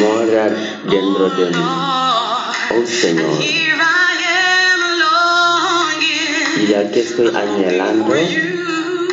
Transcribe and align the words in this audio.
Mora 0.00 0.48
dentro 0.84 1.30
de 1.30 1.46
mí, 1.46 1.64
oh 2.70 2.86
Señor. 2.86 3.38
Y 6.60 6.74
aquí 6.74 7.00
estoy 7.00 7.28
anhelando 7.28 8.14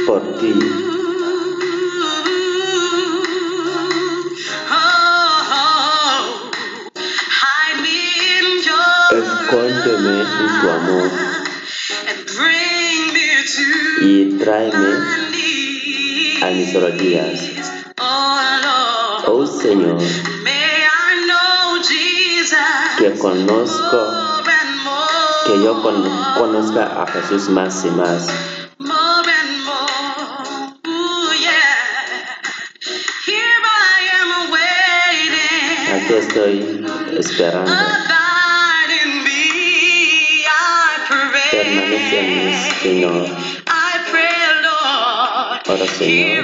por 0.07 0.21
ti. 0.39 0.53
Escóndeme 9.11 10.21
en 10.21 10.61
tu 10.61 10.69
amor 10.69 11.11
y 14.01 14.37
tráeme 14.37 14.91
a 16.41 16.49
mis 16.51 16.73
rodillas. 16.73 17.39
Oh 19.27 19.45
Señor, 19.45 19.97
que 23.05 23.19
conozco, 23.19 23.99
que 25.45 25.63
yo 25.63 25.79
con- 25.83 26.33
conozca 26.39 27.03
a 27.03 27.05
Jesús 27.05 27.49
más 27.49 27.85
y 27.85 27.91
más. 27.91 28.27
Aquí 35.95 36.13
estoy 36.15 36.85
esperando. 37.17 37.71
Permanece 41.51 42.19
en 42.19 42.45
mí, 42.45 42.53
Señor. 42.81 43.25
Ahora, 45.67 45.85
Señor, 45.97 46.43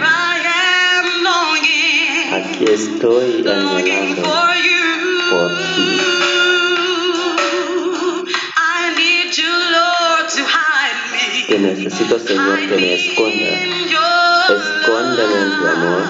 aquí 2.34 2.66
estoy 2.66 3.44
anhelando 3.48 4.22
por 5.30 5.48
ti. 5.76 6.11
Te 11.52 11.60
necesito, 11.60 12.18
Señor, 12.18 12.60
que 12.62 12.78
me 12.78 12.94
esconda. 12.94 13.50
Escóndeme 14.48 15.36
en 15.36 15.50
tu 15.60 15.68
amor 15.68 16.04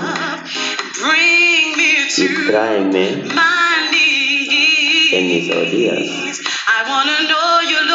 y 2.15 2.27
tráeme 2.45 3.23
en 5.11 5.27
mis 5.27 5.49
rodillas. 5.51 6.41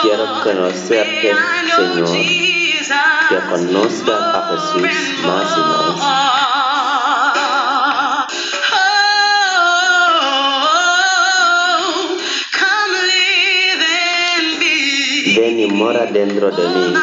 Quiero 0.03 0.27
conocerte, 0.43 1.37
Señor, 1.77 2.11
que 3.29 3.39
conozca 3.49 4.15
a 4.35 4.41
Jesús 4.51 4.83
más 5.25 5.49
y 5.57 5.61
más. 5.61 6.27
Ven 15.37 15.61
y 15.61 15.67
mora 15.69 16.07
dentro 16.07 16.51
de 16.51 16.69
mí 16.71 16.95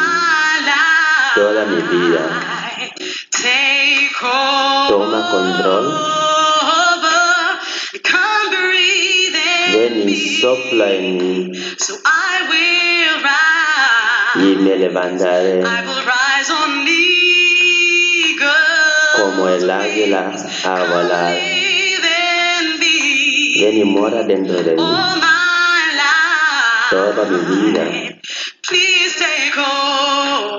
toda 1.34 1.64
mi 1.66 1.82
vida. 1.82 2.22
Toma 4.88 5.20
control. 5.30 5.86
Ven 9.72 10.08
y 10.08 10.40
sopla 10.40 10.90
en 10.92 11.16
mí 11.18 11.52
y 14.36 14.56
me 14.56 14.76
levantaré 14.76 15.62
como 19.16 19.48
el 19.48 19.70
águila 19.70 20.32
a 20.64 20.84
volar. 20.84 21.34
Ven 23.60 23.76
y 23.78 23.84
mora 23.84 24.22
dentro 24.22 24.62
de 24.62 24.74
mí 24.74 24.82
toda 26.90 27.24
mi 27.24 27.38
vida. 27.72 28.13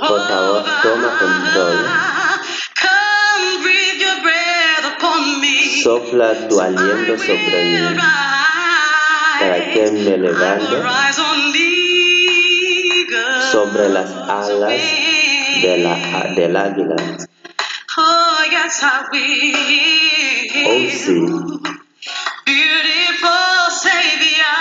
Por 0.07 0.27
favor, 0.27 0.63
toma 0.83 1.09
control. 1.17 1.77
Come 2.81 3.61
breathe 3.63 3.99
your 4.01 4.21
breath 4.21 4.85
upon 4.97 5.41
me. 5.41 5.81
Sopla 5.83 6.47
tu 6.47 6.59
aliento 6.59 7.17
sobre 7.17 7.63
mí 7.66 7.97
para 9.39 9.71
que 9.71 9.91
me 9.91 10.17
levante 10.17 10.75
sobre 13.51 13.89
las 13.89 14.11
alas 14.29 14.81
de 15.61 15.77
la, 15.77 15.95
del 16.35 16.55
águila. 16.55 16.95
Oh, 17.97 18.43
yes, 18.51 18.83
I 18.83 19.07
will. 19.11 19.55
Oh 20.67 20.89
sí, 20.91 21.16
Beautiful 22.45 23.72
Savior. 23.72 24.55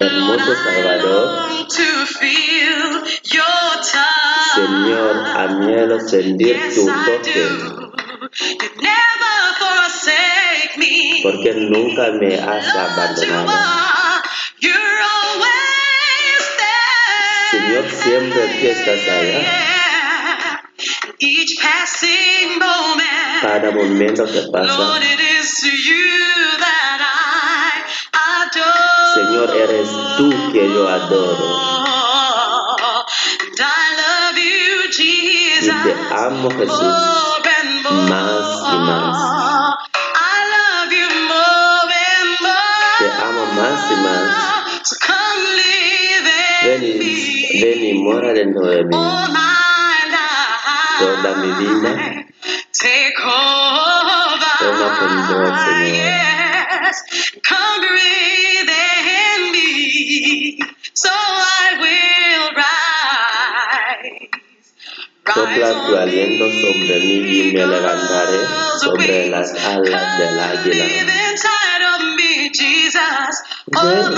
hermoso 0.00 0.54
Salvador, 0.64 1.26
Long 1.26 1.66
to 1.68 2.06
feel 2.06 2.82
your 2.82 2.96
touch. 2.98 3.17
Señor, 4.54 5.14
anhelo 5.36 6.00
sentir 6.00 6.56
Yes, 6.56 6.74
tu 6.74 6.88
I 6.88 6.92
toque, 7.06 7.32
do. 7.34 7.48
You 8.60 8.68
never 8.82 9.38
forsake 9.60 10.76
me. 10.78 11.20
porque 11.22 11.54
nunca 11.54 12.10
me 12.20 12.34
has 12.36 12.66
abandonado. 12.74 13.52
Señor, 17.50 17.84
siempre 17.90 18.70
estás 18.70 19.08
allá, 19.08 20.62
Each 21.18 21.56
passing 21.60 22.58
moment. 22.58 23.40
cada 23.42 23.70
momento 23.70 24.24
que 24.26 24.40
Lord, 24.42 24.52
pasa, 24.52 25.00
it 25.02 25.20
is 25.20 25.60
to 25.62 25.68
you 25.68 26.58
that 26.58 27.00
I 27.00 27.82
adore. 28.44 29.14
Señor, 29.14 29.48
eres 29.56 29.88
tú 30.18 30.52
que 30.52 30.68
yo 30.74 30.88
adoro. 30.88 31.97
Y 35.60 35.64
Jesus. 35.64 35.82
te 35.84 35.92
amo, 36.14 36.48
Jesús, 36.50 36.80
more 36.80 37.50
and 37.58 37.82
more. 37.82 38.08
más 38.10 38.46
y 38.72 38.78
más. 38.88 39.16
I 40.14 40.36
love 40.54 40.92
you 40.92 41.08
more 41.28 41.92
and 42.12 42.30
more. 42.40 42.96
Te 42.98 43.06
amo 43.22 43.42
más 43.58 43.80
y 43.90 43.96
más. 44.04 44.88
So 44.88 44.96
come 45.06 45.42
live 45.56 46.30
Ven 46.64 46.82
in 46.84 47.02
y, 47.02 47.04
me. 47.04 47.60
ven 47.64 47.84
y 47.84 47.92
mora 47.94 48.32
dentro 48.32 48.66
de 48.66 48.84
mí 48.84 48.94
All 48.96 49.28
my 49.32 49.98
life. 50.10 50.98
toda 50.98 51.34
mi 51.36 51.50
vida. 51.52 51.90
Take 52.72 53.14
over. 53.24 54.54
Toma 54.58 54.88
control, 54.98 55.52
Señor. 55.58 55.94
Yes. 55.94 56.96
Come 57.48 57.80
breathe 57.86 58.70
in 58.70 59.52
me. 59.52 60.58
So 60.94 61.10
I 61.10 61.76
will 61.80 62.17
Sopla 65.34 65.86
tu 65.86 65.96
aliento 65.96 66.50
sobre 66.50 67.00
mí 67.00 67.16
y 67.48 67.52
me 67.52 67.66
levantaré 67.66 68.40
sobre 68.80 69.28
las 69.28 69.52
alas 69.64 70.18
del 70.18 70.40
águila. 70.40 70.84
Ven. 73.66 74.14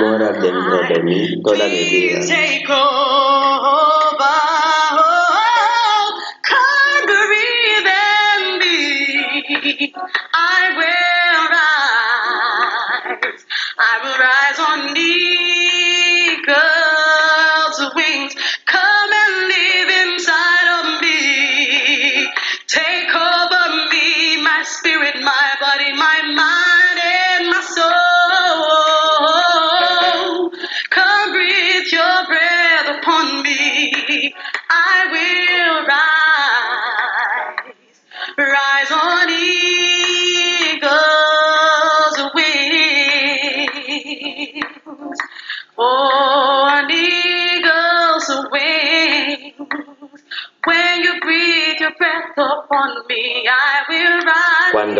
Mora 0.00 0.32
dentro 0.32 0.78
de 0.88 1.02
mí 1.02 1.42
toda 1.42 1.66
mi 1.66 1.84
vida. 1.90 2.20
Oh, 4.98 6.04
come 6.48 7.06
breathe 7.06 7.90
in 7.90 8.58
me. 8.58 9.92
I 10.34 10.60
will 10.76 11.42
rise. 13.14 13.42
I 13.78 13.98
will 14.02 14.18
rise 14.18 14.58
on 14.60 14.80
eagle's 16.44 17.78
wings. 17.96 18.34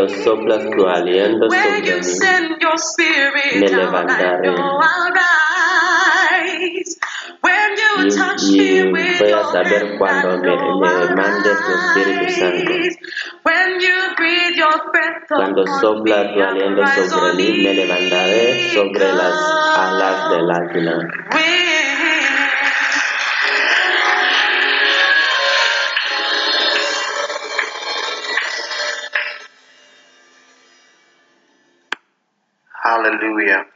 Cuando 0.05 0.23
soplas 0.23 0.71
tu 0.71 0.87
aliento 0.87 1.49
sobre 1.49 1.87
you 1.87 1.97
mí, 1.97 2.03
send 2.03 2.61
your 2.61 2.77
spirit 2.77 3.61
me 3.61 3.69
levantaré. 3.69 4.51
y, 8.05 8.09
touch 8.11 8.43
y 8.43 8.59
me 8.59 8.93
with 8.93 9.19
voy 9.19 9.33
a 9.33 9.45
saber 9.45 9.99
cuando 9.99 10.39
me, 10.39 10.51
me 10.51 10.89
I'll 10.89 11.17
mandes 11.17 11.59
tu 11.65 11.73
Espíritu 11.73 12.33
Santo. 12.33 12.73
rise. 12.73 12.99
When 13.45 13.81
you 13.81 14.15
breathe 14.17 14.57
your 14.57 14.91
breath 14.93 15.29
Cuando 15.29 15.67
sopla 15.81 16.35
tu 16.35 16.43
aliento 16.43 16.87
sobre 17.09 17.33
mí, 17.35 17.63
me 17.63 17.75
levantaré 17.75 18.71
sobre 18.75 19.13
las 19.13 19.35
alas 19.77 20.31
del 20.31 20.51
águila. 20.51 20.99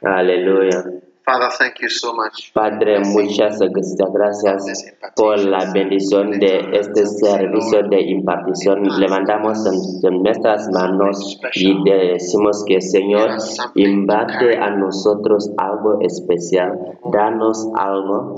Hallelujah. 0.02 1.07
Father, 1.28 1.50
thank 1.58 1.78
you 1.82 1.90
so 1.90 2.14
much. 2.14 2.54
Padre, 2.54 3.00
muchas 3.00 3.58
gracias 3.60 4.94
por 5.14 5.38
la 5.38 5.70
bendición 5.72 6.30
de 6.40 6.70
este 6.72 7.04
servicio 7.04 7.82
de 7.82 8.00
impartición. 8.00 8.82
Levantamos 8.98 9.58
en, 10.04 10.22
nuestras 10.22 10.70
manos 10.70 11.38
y 11.54 11.84
decimos 11.84 12.64
que 12.66 12.80
Señor, 12.80 13.36
imparte 13.74 14.56
a 14.56 14.70
nosotros 14.70 15.50
algo 15.58 16.00
especial, 16.00 16.98
danos 17.12 17.68
algo 17.76 18.36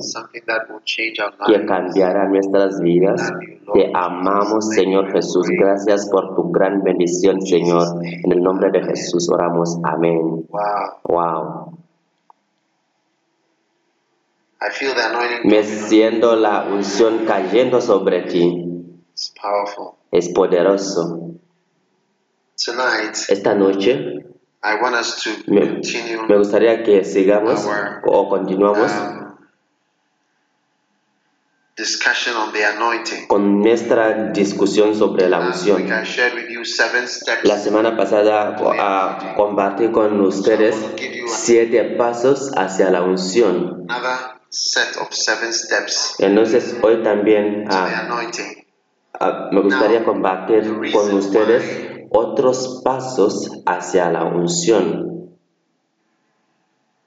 que 1.47 1.65
cambiará 1.67 2.29
nuestras 2.29 2.81
vidas. 2.81 3.33
Te 3.73 3.93
amamos, 3.95 4.69
Señor 4.71 5.13
Jesús. 5.13 5.47
Gracias 5.49 6.11
por 6.11 6.35
tu 6.35 6.51
gran 6.51 6.83
bendición, 6.83 7.41
Señor. 7.41 7.87
En 8.03 8.33
el 8.33 8.43
nombre 8.43 8.73
de 8.73 8.83
Jesús 8.83 9.31
oramos. 9.31 9.79
Amén. 9.85 10.45
Wow. 10.51 10.99
Wow. 11.05 11.71
I 11.73 11.79
feel 11.79 11.79
the 11.79 11.79
anointing. 11.79 11.81
Me 15.45 15.65
siento 15.65 16.37
la 16.37 16.65
unción 16.65 17.25
cayendo 17.27 17.81
sobre 17.81 18.23
ti. 18.23 18.67
It's 19.13 19.33
powerful. 19.41 19.97
Es 20.13 20.29
poderoso. 20.29 21.31
Tonight, 22.63 23.17
Esta 23.29 23.55
noche 23.55 24.23
I 24.63 24.75
want 24.83 24.95
us 24.95 25.23
to 25.25 25.31
me, 25.51 25.61
continue 25.61 26.27
me 26.29 26.37
gustaría 26.37 26.83
que 26.83 27.03
sigamos 27.05 27.67
o 28.05 28.29
continuamos 28.29 28.93
um, 28.93 29.35
discussion 31.75 32.37
on 32.37 32.53
the 32.53 32.63
anointing. 32.67 33.27
con 33.29 33.63
nuestra 33.63 34.31
discusión 34.33 34.95
sobre 34.95 35.31
la 35.31 35.39
week, 35.39 35.49
unción. 35.55 35.83
I 35.87 36.05
shared 36.05 36.35
with 36.35 36.51
you 36.51 36.67
seven 36.67 37.09
steps. 37.09 37.45
La 37.45 37.57
semana 37.57 37.97
pasada 37.97 38.55
ah, 38.79 39.33
compartí 39.37 39.91
con 39.91 40.21
ustedes 40.21 40.77
siete 41.29 41.83
pasos 41.97 42.53
hacia 42.55 42.91
la 42.91 43.01
unción. 43.03 43.87
Set 44.51 44.97
of 44.97 45.13
seven 45.13 45.53
steps 45.53 46.17
Entonces 46.19 46.75
hoy 46.83 47.03
también 47.05 47.65
to 47.65 47.71
the 47.71 47.77
ah, 47.77 48.01
anointing. 48.07 48.67
ah, 49.21 49.49
me 49.53 49.61
gustaría 49.63 50.05
compartir 50.05 50.65
con 50.93 51.15
ustedes 51.15 52.07
otros 52.11 52.81
pasos 52.85 53.49
hacia 53.67 54.11
la 54.11 54.25
unción. 54.25 55.31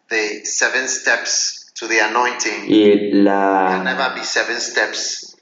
The 0.10 0.46
seven 0.46 0.88
steps 0.88 1.74
to 1.80 1.88
the 1.88 2.00
anointing 2.02 2.66
Y 2.68 3.12
la, 3.14 3.82
never 3.84 4.14
be 4.16 4.24
seven 4.24 4.60
steps. 4.62 5.36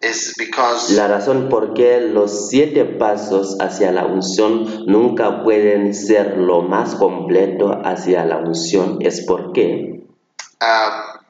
Is 0.00 0.34
because 0.38 0.94
la 0.94 1.08
razón 1.08 1.48
por 1.48 1.74
qué 1.74 2.00
los 2.00 2.48
siete 2.48 2.84
pasos 2.84 3.56
hacia 3.60 3.90
la 3.90 4.06
unción 4.06 4.84
nunca 4.86 5.42
pueden 5.42 5.92
ser 5.92 6.36
lo 6.38 6.62
más 6.62 6.94
completo 6.94 7.80
hacia 7.84 8.24
la 8.24 8.38
unción 8.38 8.98
es 9.00 9.24
porque 9.26 9.97
um, 10.60 11.20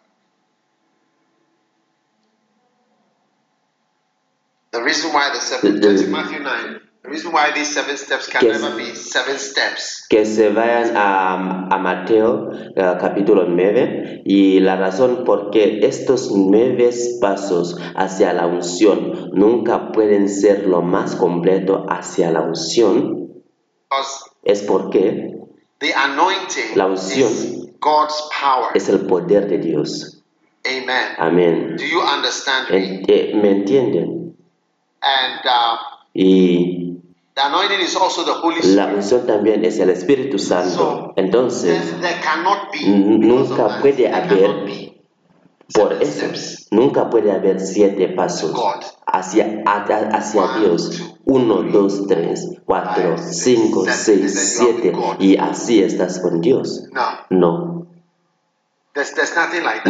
the 4.73 4.83
reason 4.83 5.13
why 5.13 5.31
the 5.33 5.41
seven 5.41 5.81
The- 5.81 6.07
Matthew 6.09 6.41
9, 6.41 6.81
the 7.03 7.11
reason 7.11 7.33
why 7.33 7.53
these 7.53 7.73
seven 7.73 7.97
steps 7.97 8.27
can 8.29 8.45
Yes. 8.45 8.61
never 8.61 8.77
be 8.77 8.95
seven 8.95 9.39
steps 9.39 10.07
que 10.11 10.25
se 10.25 10.51
vayan 10.51 10.97
a, 10.97 11.69
a 11.71 11.79
Mateo 11.79 12.51
eh, 12.53 12.97
capítulo 13.01 13.45
9 13.47 14.23
y 14.25 14.61
la 14.61 14.77
razón 14.77 15.25
por 15.25 15.51
qué 15.51 15.81
estos 15.83 16.31
nueve 16.35 16.91
pasos 17.21 17.77
hacia 17.97 18.33
la 18.33 18.47
unción 18.47 19.31
nunca 19.33 19.93
pueden 19.93 20.29
ser 20.29 20.67
lo 20.67 20.83
más 20.83 21.17
completo 21.17 21.87
hacia 21.89 22.31
la 22.31 22.43
unción 22.43 23.43
because 23.91 24.25
es 24.45 24.63
porque 24.63 25.35
the 25.81 25.93
anointing 25.95 26.77
La 26.77 26.87
unción 26.87 27.68
God's 27.81 28.15
power. 28.41 28.71
es 28.75 28.89
el 28.89 29.07
poder 29.07 29.49
de 29.49 29.59
Dios. 29.59 30.23
Amen. 30.67 31.15
Amén. 31.19 31.77
Do 31.77 31.85
you 31.85 32.01
understand 32.01 32.69
me? 32.71 33.05
Eh, 33.09 33.33
¿Me 33.35 33.51
entienden? 33.51 34.37
And 35.01 35.41
uh, 35.47 35.77
Y 36.15 36.97
the 37.35 37.47
anointing 37.47 37.81
is 37.81 37.95
also 37.95 38.25
the 38.25 38.33
Holy 38.35 38.57
la 38.75 38.85
Spirit. 38.85 38.97
unción 38.97 39.27
también 39.27 39.65
es 39.65 39.79
el 39.79 39.91
Espíritu 39.91 40.39
Santo. 40.39 41.13
Entonces, 41.17 42.01
There, 42.01 42.21
cannot 42.21 42.73
be 42.73 42.89
nunca 42.89 43.79
puede 43.81 44.09
haber 44.13 44.41
cannot 44.41 44.67
be 44.67 44.98
por 45.75 45.93
eso, 46.03 46.27
nunca 46.71 47.11
puede 47.11 47.31
haber 47.31 47.61
siete 47.61 48.09
pasos 48.09 48.59
hacia, 49.07 49.63
hacia, 49.67 50.59
Dios. 50.59 51.15
Uno, 51.27 51.63
dos, 51.63 52.07
tres, 52.07 52.49
cuatro, 52.65 53.17
cinco, 53.19 53.85
seis, 53.87 54.57
siete. 54.57 54.93
Y 55.19 55.37
así 55.37 55.83
estás 55.83 56.21
con 56.21 56.41
Dios. 56.41 56.85
No, 57.29 57.87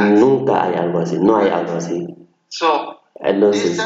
nunca 0.01 0.65
hay 0.65 0.75
algo 0.75 0.99
así. 0.99 1.17
No 1.19 1.37
hay 1.37 1.49
algo 1.49 1.75
así. 1.75 2.09
So 2.49 3.01
Entonces, 3.21 3.79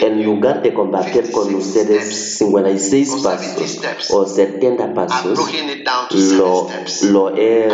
en 0.00 0.24
lugar 0.24 0.62
de 0.62 0.74
compartir 0.74 1.30
con 1.30 1.46
56 1.46 1.58
ustedes 1.58 2.36
steps, 2.36 2.38
56 2.38 4.10
or 4.10 4.28
70 4.28 4.94
pasos 4.94 5.38
o 5.38 5.46
70 5.46 5.48
I've 6.18 6.28
pasos, 6.28 6.32
lo, 6.32 6.68
lo 7.02 7.36
he. 7.36 7.68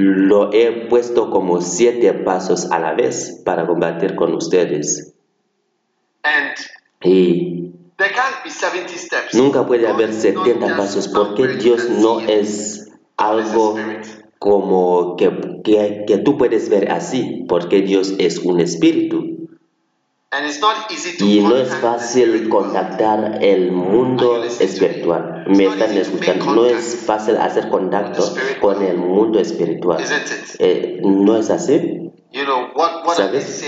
Lo 0.00 0.52
he 0.52 0.86
puesto 0.88 1.28
como 1.28 1.60
siete 1.60 2.12
pasos 2.14 2.70
a 2.70 2.78
la 2.78 2.94
vez 2.94 3.42
para 3.44 3.66
compartir 3.66 4.14
con 4.14 4.32
ustedes. 4.32 5.12
And 6.22 6.54
Y 7.02 7.72
there 7.96 8.12
can't 8.14 8.44
be 8.44 8.50
70 8.50 8.88
steps. 8.96 9.34
nunca 9.34 9.66
puede 9.66 9.86
God 9.86 9.94
haber 9.94 10.10
is 10.10 10.24
not 10.24 10.44
70 10.46 10.66
just 10.66 10.76
pasos 10.78 11.08
porque 11.08 11.48
Dios 11.48 11.88
no 11.90 12.20
es 12.20 12.92
algo 13.16 13.76
como 14.38 15.16
que, 15.16 15.32
que, 15.64 16.04
que 16.06 16.18
tú 16.18 16.38
puedes 16.38 16.68
ver 16.68 16.92
así, 16.92 17.44
porque 17.48 17.82
Dios 17.82 18.14
es 18.18 18.38
un 18.38 18.60
espíritu. 18.60 19.16
And 19.18 19.26
it's 19.26 19.26
not 19.26 19.36
easy 19.38 19.46
to 19.48 20.17
Y 21.20 21.40
no 21.40 21.56
es 21.56 21.74
fácil 21.76 22.50
contactar 22.50 23.38
el 23.42 23.72
mundo 23.72 24.44
espiritual. 24.44 25.44
Me 25.46 25.64
están 25.64 25.96
escuchando. 25.96 26.44
No 26.54 26.66
es 26.66 26.96
fácil 27.06 27.38
hacer 27.38 27.70
contacto 27.70 28.34
con 28.60 28.82
el 28.82 28.98
mundo 28.98 29.40
espiritual. 29.40 30.04
Eh, 30.58 31.00
¿No 31.02 31.36
es 31.36 31.48
así? 31.48 32.12
¿Sabes? 33.16 33.64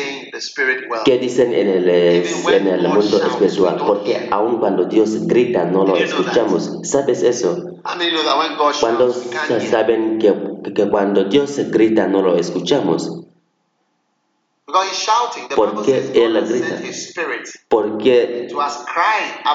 ¿Qué 1.06 1.18
dicen 1.18 1.54
en 1.54 1.66
el, 1.66 1.88
eh, 1.88 2.30
en 2.52 2.68
el 2.68 2.88
mundo 2.88 3.22
espiritual? 3.24 3.76
Porque 3.78 4.28
aun 4.30 4.58
cuando 4.58 4.84
Dios 4.84 5.26
grita 5.26 5.64
no 5.64 5.86
lo 5.86 5.96
escuchamos. 5.96 6.80
¿Sabes 6.82 7.22
eso? 7.22 7.78
Cuando 8.80 9.14
saben 9.14 10.18
que, 10.18 10.34
que 10.74 10.90
cuando 10.90 11.24
Dios 11.24 11.58
grita 11.70 12.06
no 12.06 12.20
lo 12.20 12.36
escuchamos. 12.36 13.16
Because 14.59 14.59
he's 14.59 14.59
shouting. 14.59 14.59
The 14.59 14.59
¿Por 15.56 15.84
qué 15.84 16.10
él 16.14 16.46
grita? 16.46 16.80
Porque 17.68 18.48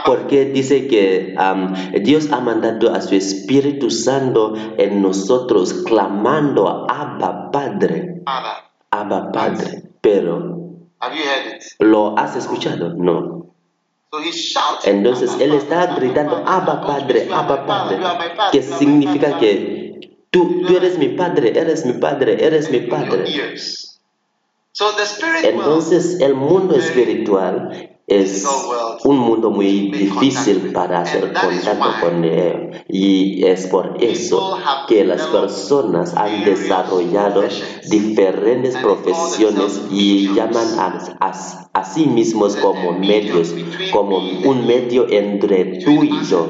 Porque 0.05 0.45
dice 0.45 0.87
que 0.87 1.35
am, 1.37 1.73
Dios 2.03 2.31
ha 2.31 2.39
mandado 2.39 2.93
a 2.93 3.01
su 3.01 3.15
Espíritu 3.15 3.89
Santo 3.89 4.53
en 4.77 5.01
nosotros, 5.01 5.73
clamando 5.85 6.87
Abba 6.89 7.51
Padre. 7.51 8.21
Abba 8.91 9.31
Padre. 9.31 9.83
Pero, 10.01 10.55
Have 10.99 11.15
you 11.15 11.23
heard 11.23 11.57
it? 11.57 11.63
¿lo 11.79 12.17
has 12.17 12.35
escuchado? 12.35 12.93
No. 12.95 13.45
Entonces 14.85 15.35
Él 15.39 15.53
está 15.53 15.87
gritando 15.95 16.43
Abba 16.45 16.81
Padre, 16.81 17.27
Abba 17.31 17.65
Padre, 17.65 17.99
que 18.51 18.61
significa 18.61 19.37
que 19.37 20.19
tú, 20.29 20.61
tú 20.65 20.77
eres 20.77 20.97
mi 20.97 21.09
Padre, 21.09 21.57
eres 21.59 21.85
mi 21.85 21.93
Padre, 21.93 22.45
eres 22.45 22.71
mi 22.71 22.79
Padre. 22.81 23.25
the 23.25 23.27
spirit 23.27 23.73
world 23.73 23.94
Entonces 25.47 26.19
el 26.19 26.35
mundo 26.35 26.75
espiritual 26.75 27.91
es 28.07 28.43
un 29.05 29.17
mundo 29.17 29.49
muy 29.49 29.89
difícil 29.91 30.71
para 30.73 30.99
hacer 31.01 31.33
contacto 31.33 31.89
con 32.01 32.23
él. 32.25 32.83
Y 32.89 33.45
es 33.45 33.67
por 33.67 33.97
eso 34.03 34.57
que 34.87 35.03
las 35.05 35.27
personas 35.27 36.15
han 36.15 36.43
desarrollado 36.43 37.41
diferentes 37.89 38.75
profesiones 38.77 39.81
y 39.89 40.33
llaman 40.33 40.77
a, 40.79 40.99
a- 41.19 41.69
a 41.73 41.83
sí 41.83 42.05
mismos 42.05 42.55
como 42.57 42.91
medios, 42.93 43.53
como 43.91 44.17
un 44.17 44.65
medio 44.67 45.07
entre 45.09 45.79
tú 45.83 46.03
y 46.03 46.23
yo, 46.25 46.47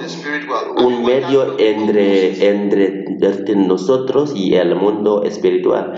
un 0.78 1.04
medio 1.06 1.58
entre, 1.58 2.50
entre 2.50 3.56
nosotros 3.56 4.34
y 4.36 4.56
el 4.56 4.76
mundo 4.76 5.24
espiritual. 5.24 5.94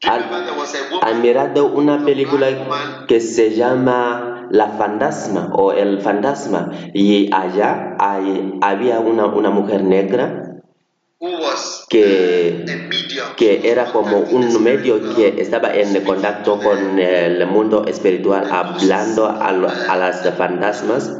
Do 0.00 0.06
you 0.08 0.14
remember 0.14 0.44
there 0.46 0.58
was 0.58 0.74
a 0.74 0.82
woman 0.94 1.08
Han 1.08 1.22
mirado 1.22 1.66
una 1.66 2.04
película 2.04 2.46
que 3.08 3.20
se 3.20 3.54
llama 3.56 4.46
La 4.50 4.68
Fantasma 4.68 5.50
o 5.54 5.72
El 5.72 6.00
Fantasma. 6.00 6.70
Y 6.94 7.30
allá 7.32 7.96
hay- 7.98 8.58
había 8.62 9.00
una, 9.00 9.26
una 9.26 9.50
mujer 9.50 9.82
negra 9.82 10.44
que, 11.88 12.64
que 13.36 13.68
era 13.70 13.86
como 13.86 14.18
un 14.18 14.62
medio 14.62 15.14
que 15.16 15.40
estaba 15.40 15.74
en 15.74 16.04
contacto 16.04 16.60
con 16.60 16.98
el 17.00 17.44
mundo 17.48 17.84
espiritual 17.86 18.46
hablando 18.50 19.26
a, 19.26 19.48
a 19.48 19.96
las 19.96 20.30
fantasmas 20.36 21.12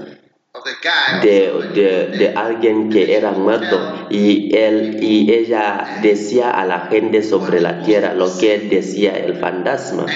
de, 1.23 1.53
de, 1.75 2.07
de 2.19 2.33
alguien 2.35 2.91
que 2.91 3.17
era 3.17 3.33
muerto. 3.33 4.07
Y 4.11 4.55
él 4.57 4.99
y 5.03 5.31
ella 5.33 5.99
decía 6.03 6.51
a 6.51 6.65
la 6.65 6.81
gente 6.87 7.23
sobre 7.23 7.61
la 7.61 7.83
tierra 7.83 8.15
lo 8.15 8.37
que 8.39 8.59
decía 8.59 9.13
el 9.13 9.37
fantasma. 9.37 10.07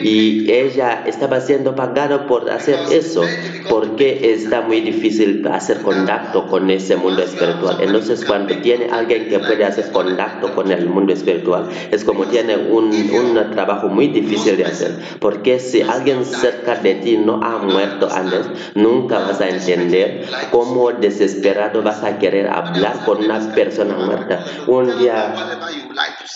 Y 0.00 0.50
ella 0.50 1.04
estaba 1.06 1.40
siendo 1.40 1.74
pagada 1.74 2.26
por 2.26 2.50
hacer 2.50 2.78
eso 2.90 3.22
porque 3.68 4.32
está 4.32 4.60
muy 4.60 4.80
difícil 4.80 5.46
hacer 5.48 5.82
contacto 5.82 6.46
con 6.46 6.70
ese 6.70 6.96
mundo 6.96 7.22
espiritual. 7.22 7.78
Entonces 7.80 8.24
cuando 8.24 8.56
tiene 8.58 8.88
alguien 8.90 9.28
que 9.28 9.38
puede 9.40 9.64
hacer 9.64 9.90
contacto 9.90 10.54
con 10.54 10.70
el 10.70 10.86
mundo 10.86 11.12
espiritual 11.12 11.68
es 11.90 12.04
como 12.04 12.26
tiene 12.26 12.56
un, 12.56 12.92
un 12.92 13.50
trabajo 13.50 13.88
muy 13.88 14.08
difícil 14.08 14.56
de 14.56 14.66
hacer. 14.66 14.96
Porque 15.20 15.58
si 15.58 15.82
alguien 15.82 16.24
cerca 16.24 16.76
de 16.76 16.94
ti 16.96 17.16
no 17.16 17.42
ha 17.42 17.58
muerto 17.58 18.08
antes 18.12 18.46
nunca 18.74 19.18
vas 19.18 19.40
a 19.40 19.46
entender 19.56 20.24
cómo 20.50 20.92
desesperado 20.92 21.82
vas 21.82 22.02
a 22.04 22.18
querer 22.18 22.46
hablar 22.48 23.04
con 23.04 23.24
una 23.24 23.38
persona 23.54 23.96
muerta 23.96 24.44
un 24.66 24.86
día 24.98 25.34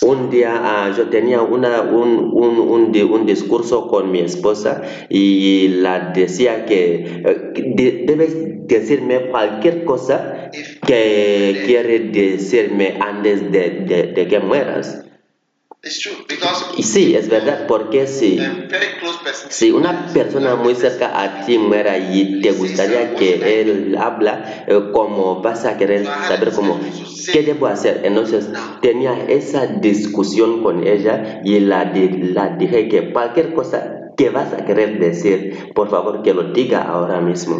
un 0.01 0.29
día 0.29 0.51
ah, 0.63 0.91
yo 0.95 1.09
tenía 1.09 1.41
una, 1.41 1.81
un, 1.81 2.31
un, 2.33 2.59
un, 2.59 2.95
un 3.11 3.25
discurso 3.25 3.87
con 3.87 4.11
mi 4.11 4.19
esposa 4.19 4.81
y 5.09 5.67
la 5.69 6.11
decía 6.13 6.65
que 6.65 7.21
eh, 7.25 7.51
de- 7.75 8.03
debes 8.07 8.35
decirme 8.67 9.29
cualquier 9.29 9.83
cosa 9.85 10.49
que 10.85 11.63
quiere 11.65 11.99
decirme 11.99 12.97
antes 12.99 13.51
de, 13.51 13.69
de, 13.89 14.03
de 14.13 14.27
que 14.27 14.39
mueras. 14.39 14.97
It's 14.97 14.99
true 14.99 14.99
because 14.99 15.09
Y 15.69 15.70
sí, 16.83 17.15
es 17.15 17.27
verdad, 17.27 17.65
porque 17.67 18.05
si, 18.05 18.39
si 19.49 19.71
una 19.71 20.13
persona 20.13 20.55
muy 20.55 20.75
cerca 20.75 21.23
a 21.23 21.43
ti 21.45 21.57
muera 21.57 21.97
y 21.97 22.39
te 22.41 22.51
gustaría 22.51 23.15
que 23.15 23.61
él 23.61 23.97
habla, 23.99 24.65
eh, 24.67 24.91
como 24.93 25.41
vas 25.41 25.65
a 25.65 25.77
querer 25.77 26.05
saber 26.05 26.51
cómo, 26.51 26.79
¿qué 27.31 27.41
debo 27.41 27.65
hacer? 27.65 28.01
Entonces 28.03 28.47
tenía 28.83 29.25
esa 29.27 29.65
discusión 29.65 30.61
con 30.61 30.85
ella 30.85 31.41
y 31.43 31.59
la, 31.59 31.85
la 31.85 32.49
dije 32.57 32.87
que 32.87 33.11
cualquier 33.11 33.55
cosa 33.55 34.11
que 34.15 34.29
vas 34.29 34.53
a 34.53 34.65
querer 34.65 34.99
decir, 34.99 35.73
por 35.73 35.89
favor 35.89 36.21
que 36.21 36.35
lo 36.35 36.53
diga 36.53 36.83
ahora 36.83 37.21
mismo. 37.21 37.59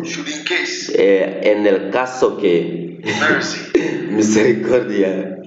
Eh, 0.94 1.42
en 1.44 1.66
el 1.66 1.90
caso 1.90 2.38
que 2.38 3.02
misericordia, 4.12 5.40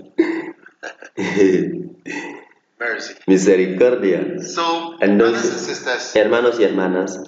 mercy. 2.79 3.15
misericordia. 3.27 4.41
So, 4.41 4.97
Entonces, 5.01 5.51
sisters, 5.67 6.15
hermanos 6.17 6.59
y 6.59 6.65
hermanas, 6.65 7.21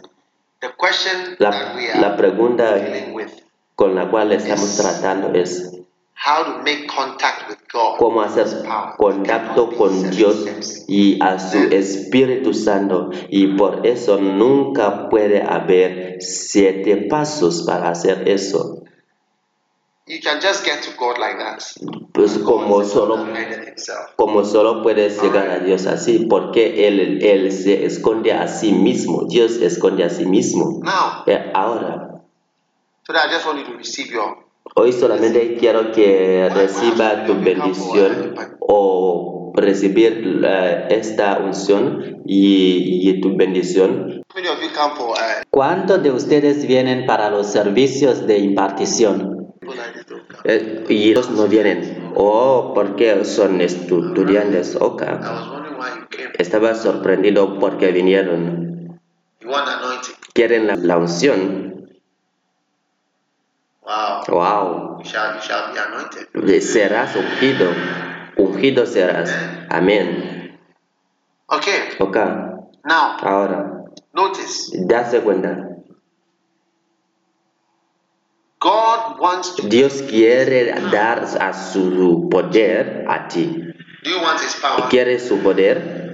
the 0.60 0.68
question 0.76 1.36
la, 1.38 1.50
that 1.50 1.76
we 1.76 1.88
la 2.00 2.08
are 2.08 2.16
pregunta 2.16 2.74
dealing 2.76 3.14
with, 3.14 3.30
con 3.74 3.94
la 3.94 4.10
cual 4.10 4.32
estamos 4.32 4.76
tratando 4.76 5.34
es 5.34 5.72
how 6.14 6.42
to 6.42 6.62
make 6.62 6.86
contact 6.88 7.48
with 7.48 7.58
God, 7.70 7.98
cómo 7.98 8.22
hacer 8.22 8.46
contacto 8.96 9.70
con 9.76 10.10
Dios 10.10 10.84
y 10.88 11.18
a 11.22 11.38
su 11.38 11.58
Espíritu 11.70 12.54
Santo 12.54 13.10
y 13.28 13.48
por 13.56 13.86
eso 13.86 14.18
nunca 14.18 15.08
puede 15.10 15.42
haber 15.42 16.16
siete 16.20 17.06
pasos 17.10 17.64
para 17.66 17.90
hacer 17.90 18.28
eso. 18.28 18.75
You 20.08 20.20
can 20.22 20.40
just 20.40 20.64
get 20.64 20.82
to 20.84 20.90
God 20.96 21.18
like 21.18 21.36
that. 21.38 21.62
Pues 22.12 22.38
como 22.38 22.84
solo 22.84 23.26
como 24.14 24.44
solo 24.44 24.82
puedes 24.82 25.20
llegar 25.20 25.50
a 25.50 25.58
Dios 25.58 25.86
así, 25.86 26.26
porque 26.30 26.86
él, 26.86 27.24
él 27.24 27.50
se 27.50 27.84
esconde 27.84 28.32
a 28.32 28.46
sí 28.46 28.72
mismo, 28.72 29.26
Dios 29.28 29.56
esconde 29.56 30.04
a 30.04 30.10
sí 30.10 30.24
mismo. 30.24 30.80
Now, 30.84 31.24
Eh, 31.26 31.50
Ahora, 31.52 32.22
today 33.04 33.20
I 33.26 33.32
just 33.32 33.46
want 33.46 33.58
you 33.58 33.64
to 33.66 33.76
receive 33.76 34.12
your 34.12 34.46
Hoy 34.76 34.92
solamente 34.92 35.56
quiero 35.58 35.90
que 35.92 36.48
reciba 36.54 37.24
tu 37.24 37.34
bendición 37.34 38.34
o 38.60 39.52
recibir 39.54 40.42
eh, 40.44 40.86
esta 40.90 41.38
unción 41.38 42.22
y, 42.26 43.08
y 43.10 43.20
tu 43.20 43.36
bendición. 43.36 44.22
Uh, 44.34 45.14
¿Cuántos 45.50 46.02
de 46.02 46.10
ustedes 46.10 46.66
vienen 46.66 47.06
para 47.06 47.30
los 47.30 47.46
servicios 47.46 48.26
de 48.26 48.38
impartición? 48.38 49.45
Eh, 50.44 50.84
y 50.88 51.10
ellos 51.10 51.30
no 51.30 51.46
vienen. 51.46 52.12
Oh, 52.14 52.72
porque 52.74 53.24
son 53.24 53.60
estudiantes. 53.60 54.76
Ok. 54.80 55.02
Came. 55.02 56.32
Estaba 56.38 56.74
sorprendido 56.74 57.58
porque 57.58 57.92
vinieron. 57.92 59.00
Quieren 60.32 60.66
la, 60.66 60.76
la 60.76 60.98
unción. 60.98 61.66
Wow. 64.28 65.02
Serás 66.60 67.16
ungido. 67.16 67.70
Ungido 68.36 68.86
serás. 68.86 69.34
Amén. 69.70 70.58
Okay. 71.46 71.94
Ok. 72.00 72.16
Now 72.84 73.16
Ahora, 73.20 73.84
notice 74.12 74.84
dase 74.86 75.20
cuenta. 75.20 75.75
God 78.58 79.20
wants 79.20 79.54
to 79.56 79.68
Dios 79.68 80.02
quiere 80.02 80.72
dar 80.90 81.24
a 81.40 81.52
su 81.52 82.28
poder 82.30 83.04
a 83.08 83.28
ti. 83.28 83.46
do 84.02 84.10
you 84.10 84.20
want 84.20 84.40
his 84.40 84.54
power? 84.56 84.88
Quiere 84.88 85.18
su 85.18 85.38
poder 85.42 86.06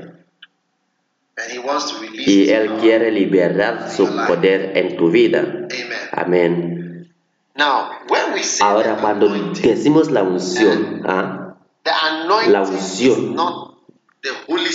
And 1.38 1.50
he 1.50 1.58
wants 1.58 1.90
to 1.92 1.98
release 2.00 2.28
y 2.28 2.40
his 2.42 2.50
Él 2.50 2.78
quiere 2.80 3.10
liberar 3.10 3.90
su 3.90 4.06
poder 4.26 4.72
en 4.76 4.96
tu 4.96 5.10
vida. 5.10 5.40
Amen. 5.40 6.08
Amén. 6.12 7.12
Now, 7.54 7.90
when 8.08 8.32
we 8.34 8.42
say 8.42 8.64
Ahora, 8.66 8.96
the 8.96 9.00
cuando 9.02 9.26
anointing, 9.26 9.62
decimos 9.62 10.10
la 10.10 10.22
unción, 10.22 11.02
¿ah? 11.06 11.54
the 11.84 11.90
anointing 11.90 12.52
la 12.52 12.62
unción 12.62 13.36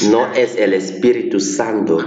no 0.10 0.34
es 0.34 0.56
el 0.58 0.74
Espíritu 0.74 1.40
Santo. 1.40 2.06